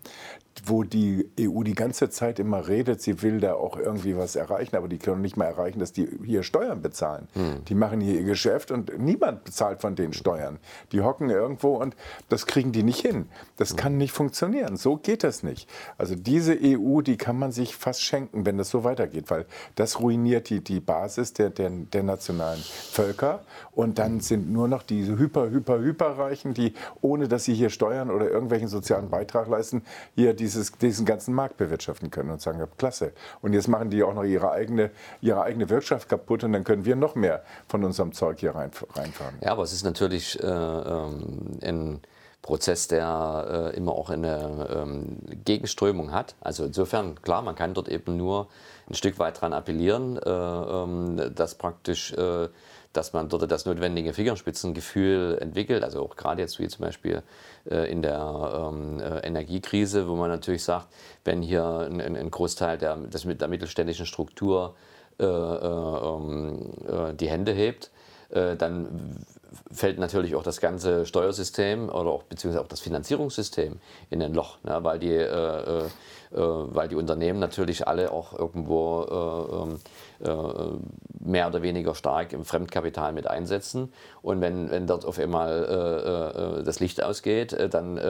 wo 0.64 0.84
die 0.84 1.28
EU 1.40 1.62
die 1.62 1.74
ganze 1.74 2.10
Zeit 2.10 2.38
immer 2.38 2.68
redet, 2.68 3.02
sie 3.02 3.22
will 3.22 3.40
da 3.40 3.54
auch 3.54 3.76
irgendwie 3.76 4.16
was 4.16 4.36
erreichen, 4.36 4.76
aber 4.76 4.88
die 4.88 4.98
können 4.98 5.20
nicht 5.20 5.36
mal 5.36 5.46
erreichen, 5.46 5.78
dass 5.78 5.92
die 5.92 6.08
hier 6.24 6.42
Steuern 6.42 6.80
bezahlen. 6.80 7.28
Hm. 7.32 7.64
Die 7.66 7.74
machen 7.74 8.00
hier 8.00 8.20
ihr 8.20 8.24
Geschäft 8.24 8.70
und 8.70 8.98
niemand 8.98 9.44
bezahlt 9.44 9.80
von 9.80 9.96
denen 9.96 10.03
den 10.04 10.12
Steuern. 10.12 10.58
Die 10.92 11.00
hocken 11.00 11.30
irgendwo 11.30 11.76
und 11.76 11.96
das 12.28 12.46
kriegen 12.46 12.72
die 12.72 12.82
nicht 12.82 13.00
hin. 13.00 13.28
Das 13.56 13.76
kann 13.76 13.96
nicht 13.96 14.12
funktionieren. 14.12 14.76
So 14.76 14.96
geht 14.96 15.24
das 15.24 15.42
nicht. 15.42 15.68
Also 15.98 16.14
diese 16.14 16.56
EU, 16.60 17.00
die 17.00 17.16
kann 17.16 17.38
man 17.38 17.52
sich 17.52 17.76
fast 17.76 18.02
schenken, 18.02 18.46
wenn 18.46 18.58
das 18.58 18.70
so 18.70 18.84
weitergeht, 18.84 19.30
weil 19.30 19.46
das 19.74 20.00
ruiniert 20.00 20.50
die, 20.50 20.62
die 20.62 20.80
Basis 20.80 21.32
der, 21.32 21.50
der, 21.50 21.70
der 21.70 22.02
nationalen 22.02 22.60
Völker. 22.60 23.44
Und 23.72 23.98
dann 23.98 24.20
sind 24.20 24.50
nur 24.50 24.68
noch 24.68 24.82
diese 24.82 25.18
hyper, 25.18 25.50
hyper, 25.50 25.78
hyperreichen, 25.78 26.54
die 26.54 26.74
ohne 27.00 27.28
dass 27.28 27.44
sie 27.44 27.54
hier 27.54 27.70
Steuern 27.70 28.10
oder 28.10 28.30
irgendwelchen 28.30 28.68
sozialen 28.68 29.10
Beitrag 29.10 29.48
leisten, 29.48 29.82
hier 30.14 30.34
dieses, 30.34 30.72
diesen 30.72 31.06
ganzen 31.06 31.34
Markt 31.34 31.56
bewirtschaften 31.56 32.10
können 32.10 32.30
und 32.30 32.40
sagen, 32.40 32.62
klasse. 32.78 33.12
Und 33.42 33.52
jetzt 33.52 33.68
machen 33.68 33.90
die 33.90 34.02
auch 34.02 34.14
noch 34.14 34.24
ihre 34.24 34.50
eigene, 34.50 34.90
ihre 35.20 35.42
eigene 35.42 35.68
Wirtschaft 35.70 36.08
kaputt 36.08 36.44
und 36.44 36.52
dann 36.52 36.64
können 36.64 36.84
wir 36.84 36.96
noch 36.96 37.14
mehr 37.14 37.42
von 37.68 37.84
unserem 37.84 38.12
Zeug 38.12 38.40
hier 38.40 38.54
rein, 38.54 38.70
reinfahren. 38.94 39.34
Ja, 39.40 39.52
aber 39.52 39.62
es 39.62 39.72
ist 39.72 39.84
natürlich 39.84 39.93
äh, 40.00 40.46
ähm, 40.46 41.58
ein 41.62 42.00
Prozess, 42.42 42.88
der 42.88 43.72
äh, 43.72 43.76
immer 43.76 43.92
auch 43.92 44.10
eine 44.10 44.68
ähm, 44.70 45.18
Gegenströmung 45.44 46.12
hat. 46.12 46.34
Also 46.40 46.64
insofern, 46.64 47.20
klar, 47.22 47.40
man 47.42 47.54
kann 47.54 47.72
dort 47.72 47.88
eben 47.88 48.16
nur 48.16 48.48
ein 48.88 48.94
Stück 48.94 49.18
weit 49.18 49.36
daran 49.36 49.54
appellieren, 49.54 50.18
äh, 50.18 50.30
ähm, 50.30 51.34
dass 51.34 51.54
praktisch 51.54 52.12
äh, 52.12 52.48
dass 52.94 53.12
man 53.12 53.28
dort 53.28 53.50
das 53.50 53.66
notwendige 53.66 54.14
Fingerspitzengefühl 54.14 55.38
entwickelt. 55.40 55.82
Also 55.82 56.00
auch 56.02 56.16
gerade 56.16 56.40
jetzt 56.40 56.58
wie 56.58 56.68
zum 56.68 56.84
Beispiel 56.84 57.22
äh, 57.68 57.90
in 57.90 58.02
der 58.02 58.70
ähm, 58.72 59.00
äh, 59.00 59.18
Energiekrise, 59.26 60.08
wo 60.08 60.14
man 60.14 60.30
natürlich 60.30 60.62
sagt, 60.62 60.88
wenn 61.24 61.42
hier 61.42 61.64
ein, 61.64 62.00
ein 62.00 62.30
Großteil 62.30 62.78
der, 62.78 62.96
des, 62.96 63.26
der 63.26 63.48
mittelständischen 63.48 64.06
Struktur 64.06 64.76
äh, 65.18 65.24
äh, 65.24 65.26
ähm, 65.26 66.70
äh 66.86 67.14
die 67.14 67.28
Hände 67.28 67.52
hebt, 67.52 67.90
äh, 68.30 68.56
dann 68.56 69.24
fällt 69.70 69.98
natürlich 69.98 70.34
auch 70.34 70.42
das 70.42 70.60
ganze 70.60 71.06
Steuersystem 71.06 71.88
oder 71.88 72.10
auch 72.10 72.24
beziehungsweise 72.24 72.62
auch 72.62 72.68
das 72.68 72.80
Finanzierungssystem 72.80 73.78
in 74.10 74.22
ein 74.22 74.34
Loch, 74.34 74.58
ne? 74.64 74.78
weil, 74.82 74.98
die, 74.98 75.12
äh, 75.12 75.78
äh, 75.78 75.88
weil 76.32 76.88
die 76.88 76.96
Unternehmen 76.96 77.38
natürlich 77.38 77.86
alle 77.86 78.10
auch 78.10 78.38
irgendwo 78.38 79.02
äh, 79.02 79.62
ähm, 79.62 79.74
äh, 79.74 79.78
mehr 80.20 81.48
oder 81.48 81.62
weniger 81.62 81.94
stark 81.94 82.32
im 82.32 82.44
Fremdkapital 82.44 83.12
mit 83.12 83.26
einsetzen. 83.26 83.92
Und 84.22 84.40
wenn, 84.40 84.70
wenn 84.70 84.86
dort 84.86 85.04
auf 85.04 85.18
einmal 85.18 85.64
äh, 85.64 86.60
äh, 86.60 86.62
das 86.62 86.80
Licht 86.80 87.02
ausgeht, 87.02 87.56
dann 87.70 88.00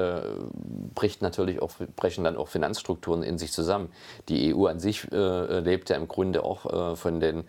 bricht 0.94 1.22
natürlich 1.22 1.60
auch, 1.62 1.72
brechen 1.96 2.24
dann 2.24 2.36
auch 2.36 2.48
Finanzstrukturen 2.48 3.22
in 3.22 3.38
sich 3.38 3.52
zusammen. 3.52 3.90
Die 4.28 4.54
EU 4.54 4.66
an 4.66 4.80
sich 4.80 5.06
lebt 5.10 5.90
ja 5.90 5.96
im 5.96 6.08
Grunde 6.08 6.44
auch 6.44 6.96
von 6.96 7.20
den 7.20 7.44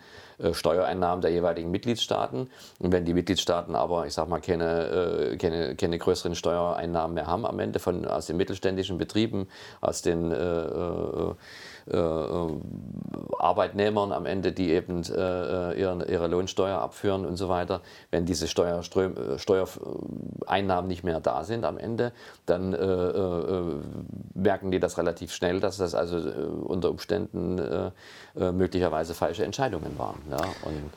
Steuereinnahmen 0.51 1.21
der 1.21 1.31
jeweiligen 1.31 1.71
Mitgliedstaaten. 1.71 2.49
Und 2.79 2.91
wenn 2.91 3.05
die 3.05 3.13
Mitgliedstaaten 3.13 3.75
aber, 3.75 4.05
ich 4.05 4.13
sag 4.13 4.27
mal, 4.27 4.41
keine, 4.41 5.37
keine, 5.39 5.75
keine 5.75 5.97
größeren 5.97 6.35
Steuereinnahmen 6.35 7.15
mehr 7.15 7.27
haben 7.27 7.45
am 7.45 7.59
Ende 7.59 7.79
von, 7.79 8.05
aus 8.05 8.27
den 8.27 8.37
mittelständischen 8.37 8.97
Betrieben, 8.97 9.47
aus 9.81 10.01
den 10.01 10.31
äh, 10.31 10.35
äh, 10.35 11.31
äh, 11.31 11.35
Arbeitnehmern 11.87 14.11
am 14.11 14.25
Ende, 14.25 14.51
die 14.51 14.71
eben 14.71 15.03
äh, 15.03 15.79
ihre, 15.79 16.03
ihre, 16.09 16.27
Lohnsteuer 16.27 16.79
abführen 16.79 17.25
und 17.25 17.37
so 17.37 17.47
weiter. 17.47 17.81
Wenn 18.09 18.25
diese 18.25 18.47
Steuerström, 18.47 19.37
Steuereinnahmen 19.37 20.87
nicht 20.87 21.03
mehr 21.03 21.19
da 21.19 21.43
sind 21.43 21.63
am 21.63 21.77
Ende, 21.77 22.11
dann 22.47 22.73
äh, 22.73 22.77
äh, 22.77 23.75
merken 24.33 24.71
die 24.71 24.79
das 24.79 24.97
relativ 24.97 25.31
schnell, 25.31 25.59
dass 25.59 25.77
das 25.77 25.93
also 25.93 26.17
unter 26.63 26.89
Umständen 26.89 27.59
äh, 27.59 27.91
möglicherweise 28.51 29.13
falsche 29.13 29.45
Entscheidungen 29.45 29.99
waren. 29.99 30.17
Ja, 30.31 30.41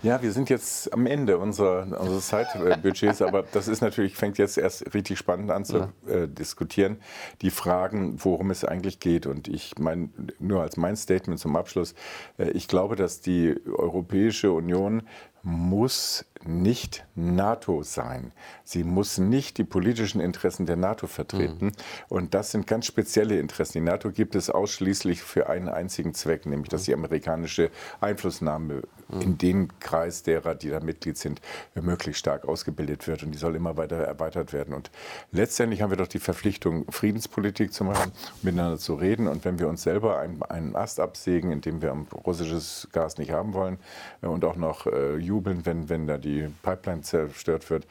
ja, 0.03 0.23
wir 0.23 0.33
sind 0.33 0.49
jetzt 0.49 0.91
am 0.93 1.07
Ende 1.07 1.37
unserer, 1.37 1.83
unseres 2.01 2.29
Zeitbudgets, 2.29 3.21
aber 3.21 3.45
das 3.53 3.69
ist 3.69 3.83
natürlich, 3.83 4.17
fängt 4.17 4.39
jetzt 4.39 4.57
erst 4.57 4.95
richtig 4.95 5.19
spannend 5.19 5.51
an 5.51 5.67
zu 5.67 5.93
ja. 6.09 6.27
diskutieren. 6.27 6.97
Die 7.43 7.51
Fragen, 7.51 8.17
worum 8.25 8.51
es 8.51 8.65
eigentlich 8.65 9.01
geht. 9.01 9.27
Und 9.27 9.49
ich 9.49 9.79
meine, 9.79 10.09
nur 10.39 10.63
als 10.63 10.78
mein 10.79 10.97
Statement 10.97 11.39
zum 11.39 11.57
Abschluss. 11.57 11.95
Äh, 12.39 12.51
ich 12.51 12.69
glaube, 12.69 12.97
dass 12.97 13.21
die 13.21 13.55
Europäische 13.67 14.53
Union 14.53 15.03
muss 15.49 16.27
nicht 16.47 17.05
NATO 17.15 17.83
sein. 17.83 18.33
Sie 18.65 18.85
muss 18.85 19.19
nicht 19.19 19.59
die 19.59 19.65
politischen 19.65 20.21
Interessen 20.21 20.67
der 20.67 20.77
NATO 20.77 21.07
vertreten. 21.07 21.67
Mhm. 21.67 21.73
Und 22.09 22.35
das 22.35 22.53
sind 22.53 22.67
ganz 22.67 22.87
spezielle 22.87 23.39
Interessen. 23.41 23.73
Die 23.79 23.85
NATO 23.85 24.11
gibt 24.11 24.35
es 24.35 24.51
ausschließlich 24.51 25.23
für 25.23 25.49
einen 25.49 25.69
einzigen 25.69 26.15
Zweck, 26.15 26.47
nämlich 26.47 26.69
dass 26.69 26.85
die 26.85 26.95
amerikanische 26.95 27.71
Einflussnahme 28.01 28.83
mhm. 29.09 29.21
in 29.21 29.39
den 29.39 29.81
Kreis 29.81 30.23
derer, 30.23 30.55
die 30.55 30.71
da 30.71 30.81
Mitglied 30.81 31.19
sind, 31.19 31.41
möglichst 31.75 32.21
stark 32.21 32.47
ausgebildet 32.47 33.07
wird. 33.07 33.23
Und 33.23 33.33
die 33.33 33.39
soll 33.39 33.57
immer 33.57 33.77
weiter 33.77 33.97
erweitert 33.97 34.53
werden. 34.53 34.75
Und 34.75 34.91
letztendlich 35.33 35.83
haben 35.83 35.91
wir 35.91 35.97
doch 35.97 36.09
die 36.09 36.21
Verpflichtung, 36.21 36.85
Friedenspolitik 36.91 37.73
zu 37.73 37.85
machen, 37.85 38.13
miteinander 38.43 38.79
zu 38.79 38.95
reden. 38.95 39.27
Und 39.29 39.45
wenn 39.45 39.59
wir 39.59 39.69
uns 39.69 39.83
selber 39.83 40.19
einen, 40.19 40.43
einen 40.43 40.77
Ast 40.77 41.01
absägen, 41.01 41.51
indem 41.51 41.83
wir 41.83 41.89
russisches 42.25 42.89
Gas 42.93 43.19
nicht 43.19 43.33
haben 43.33 43.55
wollen 43.55 43.79
äh, 44.23 44.27
und 44.27 44.45
auch 44.45 44.57
noch 44.57 44.87
äh, 44.87 45.17
jubeln, 45.39 45.65
wenn, 45.65 45.89
wenn 45.89 46.07
da 46.07 46.19
die 46.19 46.49
Pipeline 46.63 47.03
zerstört 47.03 47.71
wird, 47.71 47.87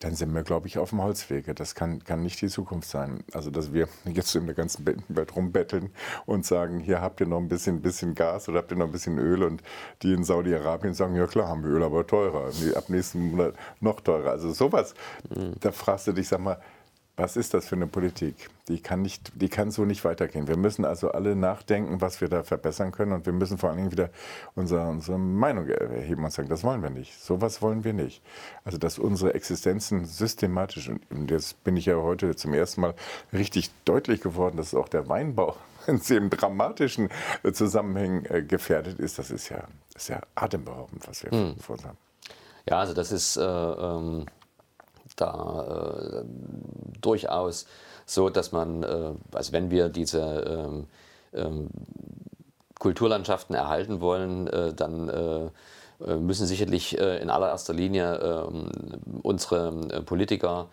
dann 0.00 0.14
sind 0.14 0.34
wir, 0.34 0.42
glaube 0.42 0.66
ich, 0.66 0.76
auf 0.76 0.90
dem 0.90 1.02
Holzwege. 1.02 1.54
Das 1.54 1.74
kann, 1.74 2.04
kann 2.04 2.22
nicht 2.22 2.40
die 2.42 2.48
Zukunft 2.48 2.88
sein. 2.88 3.24
Also, 3.32 3.50
dass 3.50 3.72
wir 3.72 3.88
jetzt 4.04 4.34
in 4.34 4.46
der 4.46 4.54
ganzen 4.54 4.86
Welt 4.86 5.34
rumbetteln 5.34 5.90
und 6.26 6.44
sagen, 6.44 6.80
hier 6.80 7.00
habt 7.00 7.20
ihr 7.20 7.26
noch 7.26 7.38
ein 7.38 7.48
bisschen, 7.48 7.80
bisschen 7.80 8.14
Gas 8.14 8.48
oder 8.48 8.58
habt 8.58 8.70
ihr 8.70 8.76
noch 8.76 8.86
ein 8.86 8.92
bisschen 8.92 9.18
Öl 9.18 9.42
und 9.42 9.62
die 10.02 10.12
in 10.12 10.24
Saudi-Arabien 10.24 10.92
sagen, 10.92 11.14
ja 11.16 11.26
klar, 11.26 11.48
haben 11.48 11.62
wir 11.64 11.70
Öl, 11.70 11.82
aber 11.82 12.06
teurer. 12.06 12.50
Ab 12.74 12.88
nächsten 12.88 13.30
Monat 13.30 13.54
noch 13.80 14.00
teurer. 14.00 14.30
Also 14.30 14.52
sowas, 14.52 14.94
mhm. 15.34 15.54
da 15.60 15.72
fragst 15.72 16.08
du 16.08 16.12
dich, 16.12 16.28
sag 16.28 16.40
mal, 16.40 16.58
was 17.16 17.36
ist 17.36 17.54
das 17.54 17.66
für 17.66 17.76
eine 17.76 17.86
Politik? 17.86 18.50
Die 18.68 18.80
kann, 18.80 19.00
nicht, 19.00 19.32
die 19.34 19.48
kann 19.48 19.70
so 19.70 19.86
nicht 19.86 20.04
weitergehen. 20.04 20.48
Wir 20.48 20.58
müssen 20.58 20.84
also 20.84 21.12
alle 21.12 21.34
nachdenken, 21.34 22.00
was 22.02 22.20
wir 22.20 22.28
da 22.28 22.42
verbessern 22.42 22.92
können 22.92 23.12
und 23.12 23.24
wir 23.24 23.32
müssen 23.32 23.56
vor 23.56 23.70
allen 23.70 23.78
Dingen 23.78 23.92
wieder 23.92 24.10
unsere, 24.54 24.86
unsere 24.86 25.18
Meinung 25.18 25.66
erheben 25.66 26.24
und 26.24 26.30
sagen, 26.30 26.48
das 26.48 26.62
wollen 26.62 26.82
wir 26.82 26.90
nicht. 26.90 27.18
Sowas 27.18 27.62
wollen 27.62 27.84
wir 27.84 27.94
nicht. 27.94 28.22
Also, 28.64 28.76
dass 28.76 28.98
unsere 28.98 29.32
Existenzen 29.34 30.04
systematisch, 30.04 30.90
und 31.08 31.30
jetzt 31.30 31.64
bin 31.64 31.76
ich 31.76 31.86
ja 31.86 31.96
heute 31.96 32.36
zum 32.36 32.52
ersten 32.52 32.82
Mal 32.82 32.94
richtig 33.32 33.70
deutlich 33.86 34.20
geworden, 34.20 34.58
dass 34.58 34.74
auch 34.74 34.88
der 34.88 35.08
Weinbau 35.08 35.56
in 35.86 35.98
sehr 35.98 36.20
dramatischen 36.20 37.08
Zusammenhängen 37.50 38.26
äh, 38.26 38.42
gefährdet 38.42 38.98
ist, 38.98 39.18
das 39.18 39.30
ist 39.30 39.48
ja, 39.48 39.64
ist 39.94 40.08
ja 40.08 40.20
atemberaubend, 40.34 41.08
was 41.08 41.24
wir 41.24 41.30
hm. 41.30 41.56
haben. 41.68 41.96
Ja, 42.68 42.80
also 42.80 42.92
das 42.92 43.10
ist... 43.10 43.38
Äh, 43.38 43.42
ähm 43.42 44.26
da 45.14 46.22
äh, 46.22 46.24
durchaus 47.00 47.66
so, 48.06 48.30
dass 48.30 48.52
man, 48.52 48.82
äh, 48.82 49.12
also 49.32 49.52
wenn 49.52 49.70
wir 49.70 49.88
diese 49.88 50.20
ähm, 50.22 50.86
ähm, 51.34 51.68
Kulturlandschaften 52.78 53.54
erhalten 53.54 54.00
wollen, 54.00 54.46
äh, 54.46 54.72
dann 54.72 55.08
äh, 55.08 55.46
äh, 56.04 56.16
müssen 56.16 56.46
sicherlich 56.46 56.96
in 56.98 57.30
allererster 57.30 57.72
Linie 57.72 58.16
ähm, 58.16 58.70
unsere 59.22 60.02
Politiker 60.04 60.68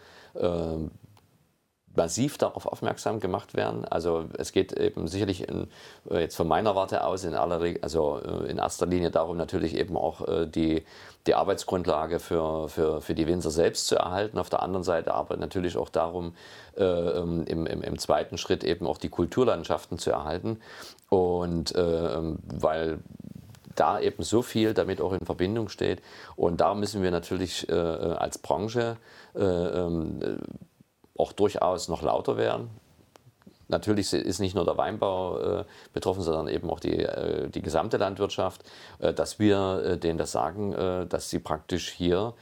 massiv 1.95 2.37
darauf 2.37 2.65
aufmerksam 2.65 3.19
gemacht 3.19 3.55
werden. 3.55 3.85
Also 3.85 4.25
es 4.37 4.51
geht 4.51 4.73
eben 4.73 5.07
sicherlich 5.07 5.47
in, 5.47 5.67
äh, 6.09 6.21
jetzt 6.21 6.35
von 6.35 6.47
meiner 6.47 6.75
Warte 6.75 7.03
aus 7.03 7.23
in, 7.23 7.35
aller, 7.35 7.61
also 7.81 8.19
äh, 8.19 8.49
in 8.49 8.57
erster 8.57 8.85
Linie 8.85 9.11
darum, 9.11 9.37
natürlich 9.37 9.75
eben 9.75 9.95
auch 9.95 10.27
äh, 10.27 10.47
die, 10.47 10.83
die 11.27 11.35
Arbeitsgrundlage 11.35 12.19
für, 12.19 12.67
für, 12.69 13.01
für 13.01 13.13
die 13.13 13.27
Winzer 13.27 13.51
selbst 13.51 13.87
zu 13.87 13.95
erhalten. 13.95 14.39
Auf 14.39 14.49
der 14.49 14.63
anderen 14.63 14.83
Seite 14.83 15.13
aber 15.13 15.37
natürlich 15.37 15.77
auch 15.77 15.89
darum, 15.89 16.33
ähm, 16.77 17.45
im, 17.45 17.65
im, 17.67 17.81
im 17.81 17.99
zweiten 17.99 18.37
Schritt 18.37 18.63
eben 18.63 18.87
auch 18.87 18.97
die 18.97 19.09
Kulturlandschaften 19.09 19.99
zu 19.99 20.11
erhalten. 20.11 20.59
Und 21.09 21.73
ähm, 21.77 22.39
weil 22.45 22.99
da 23.75 23.99
eben 23.99 24.23
so 24.23 24.41
viel 24.41 24.73
damit 24.73 25.01
auch 25.01 25.13
in 25.13 25.25
Verbindung 25.25 25.69
steht. 25.69 26.01
Und 26.35 26.61
da 26.61 26.75
müssen 26.75 27.01
wir 27.01 27.09
natürlich 27.09 27.67
als 27.71 28.37
Branche 28.37 28.97
äh, 29.35 29.43
ähm, 29.43 30.19
auch 31.17 31.31
durchaus 31.31 31.87
noch 31.87 32.01
lauter 32.01 32.37
werden. 32.37 32.69
Natürlich 33.73 34.13
ist 34.13 34.39
nicht 34.39 34.55
nur 34.55 34.65
der 34.65 34.77
Weinbau 34.77 35.39
äh, 35.39 35.65
betroffen, 35.93 36.21
sondern 36.21 36.47
eben 36.47 36.69
auch 36.69 36.79
die, 36.79 36.99
äh, 36.99 37.49
die 37.49 37.61
gesamte 37.61 37.97
Landwirtschaft, 37.97 38.61
äh, 38.99 39.13
dass 39.13 39.39
wir 39.39 39.83
äh, 39.83 39.97
denen 39.97 40.17
das 40.17 40.31
sagen, 40.31 40.73
äh, 40.73 41.05
dass 41.07 41.29
sie 41.29 41.39
praktisch 41.39 41.89
hier 41.89 42.33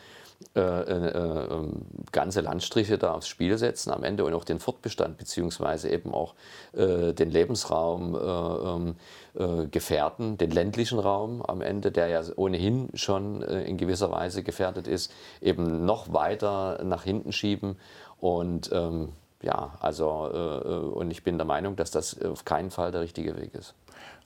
äh, 0.55 0.59
ähm, 0.59 1.85
ganze 2.11 2.41
Landstriche 2.41 2.97
da 2.97 3.13
aufs 3.13 3.27
Spiel 3.27 3.59
setzen 3.59 3.91
am 3.91 4.03
Ende 4.03 4.25
und 4.25 4.33
auch 4.33 4.43
den 4.43 4.59
Fortbestand 4.59 5.17
beziehungsweise 5.17 5.89
eben 5.89 6.13
auch 6.13 6.33
den 6.73 7.29
Lebensraum 7.29 8.95
ähm, 9.37 9.69
gefährden, 9.69 10.37
den 10.39 10.49
ländlichen 10.49 10.97
Raum 10.97 11.43
am 11.43 11.61
Ende, 11.61 11.91
der 11.91 12.07
ja 12.07 12.23
ohnehin 12.37 12.89
schon 12.95 13.43
in 13.43 13.77
gewisser 13.77 14.11
Weise 14.11 14.41
gefährdet 14.41 14.87
ist, 14.87 15.11
eben 15.41 15.85
noch 15.85 16.11
weiter 16.11 16.81
nach 16.83 17.03
hinten 17.03 17.31
schieben 17.31 17.77
und 18.21 18.69
ähm, 18.71 19.09
ja, 19.41 19.75
also 19.79 20.29
äh, 20.31 20.37
äh, 20.37 20.77
und 20.93 21.11
ich 21.11 21.23
bin 21.23 21.37
der 21.37 21.45
Meinung, 21.45 21.75
dass 21.75 21.91
das 21.91 22.21
auf 22.21 22.45
keinen 22.45 22.71
Fall 22.71 22.91
der 22.91 23.01
richtige 23.01 23.35
Weg 23.35 23.53
ist. 23.55 23.73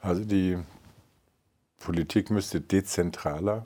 Also 0.01 0.23
die 0.23 0.59
Politik 1.79 2.29
müsste 2.29 2.61
dezentraler 2.61 3.65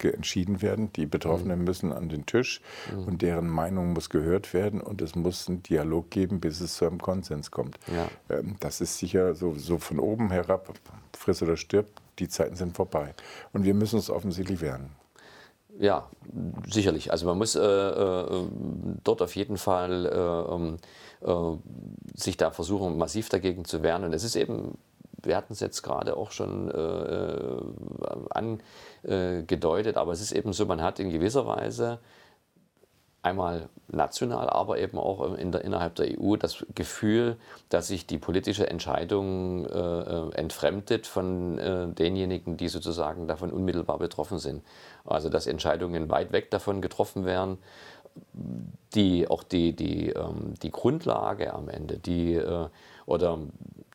entschieden 0.00 0.62
werden. 0.62 0.92
Die 0.92 1.06
Betroffenen 1.06 1.58
mhm. 1.58 1.64
müssen 1.64 1.92
an 1.92 2.08
den 2.08 2.24
Tisch 2.24 2.60
mhm. 2.94 3.04
und 3.04 3.22
deren 3.22 3.48
Meinung 3.48 3.92
muss 3.92 4.10
gehört 4.10 4.54
werden 4.54 4.80
und 4.80 5.02
es 5.02 5.16
muss 5.16 5.48
einen 5.48 5.64
Dialog 5.64 6.10
geben, 6.10 6.38
bis 6.38 6.60
es 6.60 6.76
zu 6.76 6.86
einem 6.86 7.00
Konsens 7.00 7.50
kommt. 7.50 7.78
Ja. 7.88 8.08
Ähm, 8.30 8.54
das 8.60 8.80
ist 8.80 8.98
sicher 8.98 9.34
so, 9.34 9.54
so 9.56 9.78
von 9.78 9.98
oben 9.98 10.30
herab, 10.30 10.72
friss 11.16 11.42
oder 11.42 11.56
stirb, 11.56 11.88
die 12.20 12.28
Zeiten 12.28 12.54
sind 12.54 12.76
vorbei. 12.76 13.14
Und 13.52 13.64
wir 13.64 13.74
müssen 13.74 13.96
uns 13.96 14.10
offensichtlich 14.10 14.60
wehren. 14.60 14.90
Ja, 15.80 16.08
sicherlich. 16.66 17.12
Also 17.12 17.26
man 17.26 17.38
muss 17.38 17.54
äh, 17.54 17.60
äh, 17.60 18.44
dort 19.04 19.22
auf 19.22 19.36
jeden 19.36 19.56
Fall 19.56 20.06
äh, 20.06 20.54
ähm, 20.54 20.76
äh, 21.20 22.18
sich 22.18 22.36
da 22.36 22.50
versuchen, 22.50 22.98
massiv 22.98 23.28
dagegen 23.28 23.64
zu 23.64 23.82
wehren. 23.82 24.04
Und 24.04 24.12
es 24.12 24.24
ist 24.24 24.34
eben 24.34 24.76
wir 25.22 25.36
hatten 25.36 25.52
es 25.52 25.60
jetzt 25.60 25.82
gerade 25.82 26.16
auch 26.16 26.30
schon 26.30 26.70
äh, 26.70 27.60
angedeutet, 28.30 29.96
aber 29.96 30.12
es 30.12 30.20
ist 30.20 30.32
eben 30.32 30.52
so, 30.52 30.66
man 30.66 30.82
hat 30.82 31.00
in 31.00 31.10
gewisser 31.10 31.46
Weise 31.46 31.98
einmal 33.22 33.68
national, 33.88 34.48
aber 34.48 34.78
eben 34.78 34.96
auch 34.96 35.34
in 35.34 35.50
der, 35.50 35.64
innerhalb 35.64 35.96
der 35.96 36.20
EU 36.20 36.36
das 36.36 36.64
Gefühl, 36.74 37.36
dass 37.68 37.88
sich 37.88 38.06
die 38.06 38.18
politische 38.18 38.68
Entscheidung 38.70 39.66
äh, 39.66 40.30
entfremdet 40.36 41.06
von 41.06 41.58
äh, 41.58 41.88
denjenigen, 41.88 42.56
die 42.56 42.68
sozusagen 42.68 43.26
davon 43.26 43.50
unmittelbar 43.50 43.98
betroffen 43.98 44.38
sind. 44.38 44.62
Also 45.08 45.28
dass 45.28 45.46
Entscheidungen 45.46 46.10
weit 46.10 46.32
weg 46.32 46.50
davon 46.50 46.80
getroffen 46.80 47.24
werden, 47.24 47.58
die 48.94 49.28
auch 49.28 49.42
die, 49.42 49.74
die, 49.74 50.10
ähm, 50.10 50.54
die 50.62 50.70
Grundlage 50.70 51.52
am 51.52 51.68
Ende, 51.68 51.98
die 51.98 52.34
äh, 52.34 52.68
oder 53.06 53.38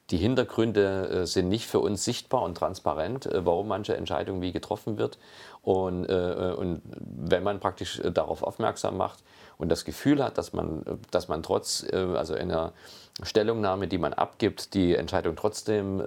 die 0.09 0.17
Hintergründe 0.17 1.09
äh, 1.09 1.25
sind 1.25 1.49
nicht 1.49 1.65
für 1.65 1.79
uns 1.79 2.03
sichtbar 2.03 2.41
und 2.41 2.55
transparent, 2.55 3.25
äh, 3.25 3.45
warum 3.45 3.67
manche 3.67 3.95
Entscheidung 3.95 4.41
wie 4.41 4.51
getroffen 4.51 4.97
wird. 4.97 5.17
Und, 5.61 6.05
äh, 6.05 6.53
und 6.57 6.81
wenn 6.85 7.41
man 7.41 7.59
praktisch 7.59 8.01
darauf 8.13 8.43
aufmerksam 8.43 8.97
macht 8.97 9.23
und 9.57 9.69
das 9.69 9.85
Gefühl 9.85 10.23
hat, 10.23 10.37
dass 10.37 10.51
man, 10.51 10.83
dass 11.09 11.29
man 11.29 11.41
trotz, 11.41 11.85
also 11.91 12.35
in 12.35 12.51
einer 12.51 12.73
Stellungnahme, 13.21 13.87
die 13.87 13.97
man 13.97 14.13
abgibt, 14.13 14.73
die 14.73 14.93
Entscheidung 14.95 15.37
trotzdem 15.37 16.03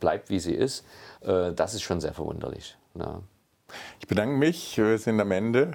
bleibt, 0.00 0.28
wie 0.28 0.40
sie 0.40 0.54
ist, 0.54 0.84
das 1.20 1.74
ist 1.74 1.82
schon 1.82 2.00
sehr 2.00 2.14
verwunderlich. 2.14 2.76
Ja. 2.98 3.20
Ich 4.00 4.06
bedanke 4.06 4.36
mich. 4.36 4.76
Wir 4.78 4.98
sind 4.98 5.20
am 5.20 5.30
Ende. 5.30 5.72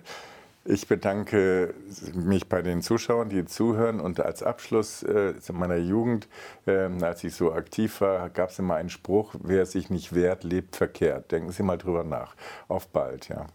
Ich 0.65 0.87
bedanke 0.87 1.73
mich 2.13 2.47
bei 2.47 2.61
den 2.61 2.81
Zuschauern, 2.81 3.29
die 3.29 3.45
zuhören. 3.45 3.99
Und 3.99 4.19
als 4.19 4.43
Abschluss 4.43 5.03
äh, 5.03 5.33
meiner 5.51 5.77
Jugend, 5.77 6.27
äh, 6.67 6.89
als 7.01 7.23
ich 7.23 7.33
so 7.33 7.53
aktiv 7.53 8.01
war, 8.01 8.29
gab 8.29 8.49
es 8.49 8.59
immer 8.59 8.75
einen 8.75 8.89
Spruch, 8.89 9.35
wer 9.41 9.65
sich 9.65 9.89
nicht 9.89 10.13
wehrt, 10.13 10.43
lebt 10.43 10.75
verkehrt. 10.75 11.31
Denken 11.31 11.51
Sie 11.51 11.63
mal 11.63 11.77
drüber 11.77 12.03
nach. 12.03 12.35
Auf 12.67 12.87
bald, 12.89 13.29
ja. 13.29 13.47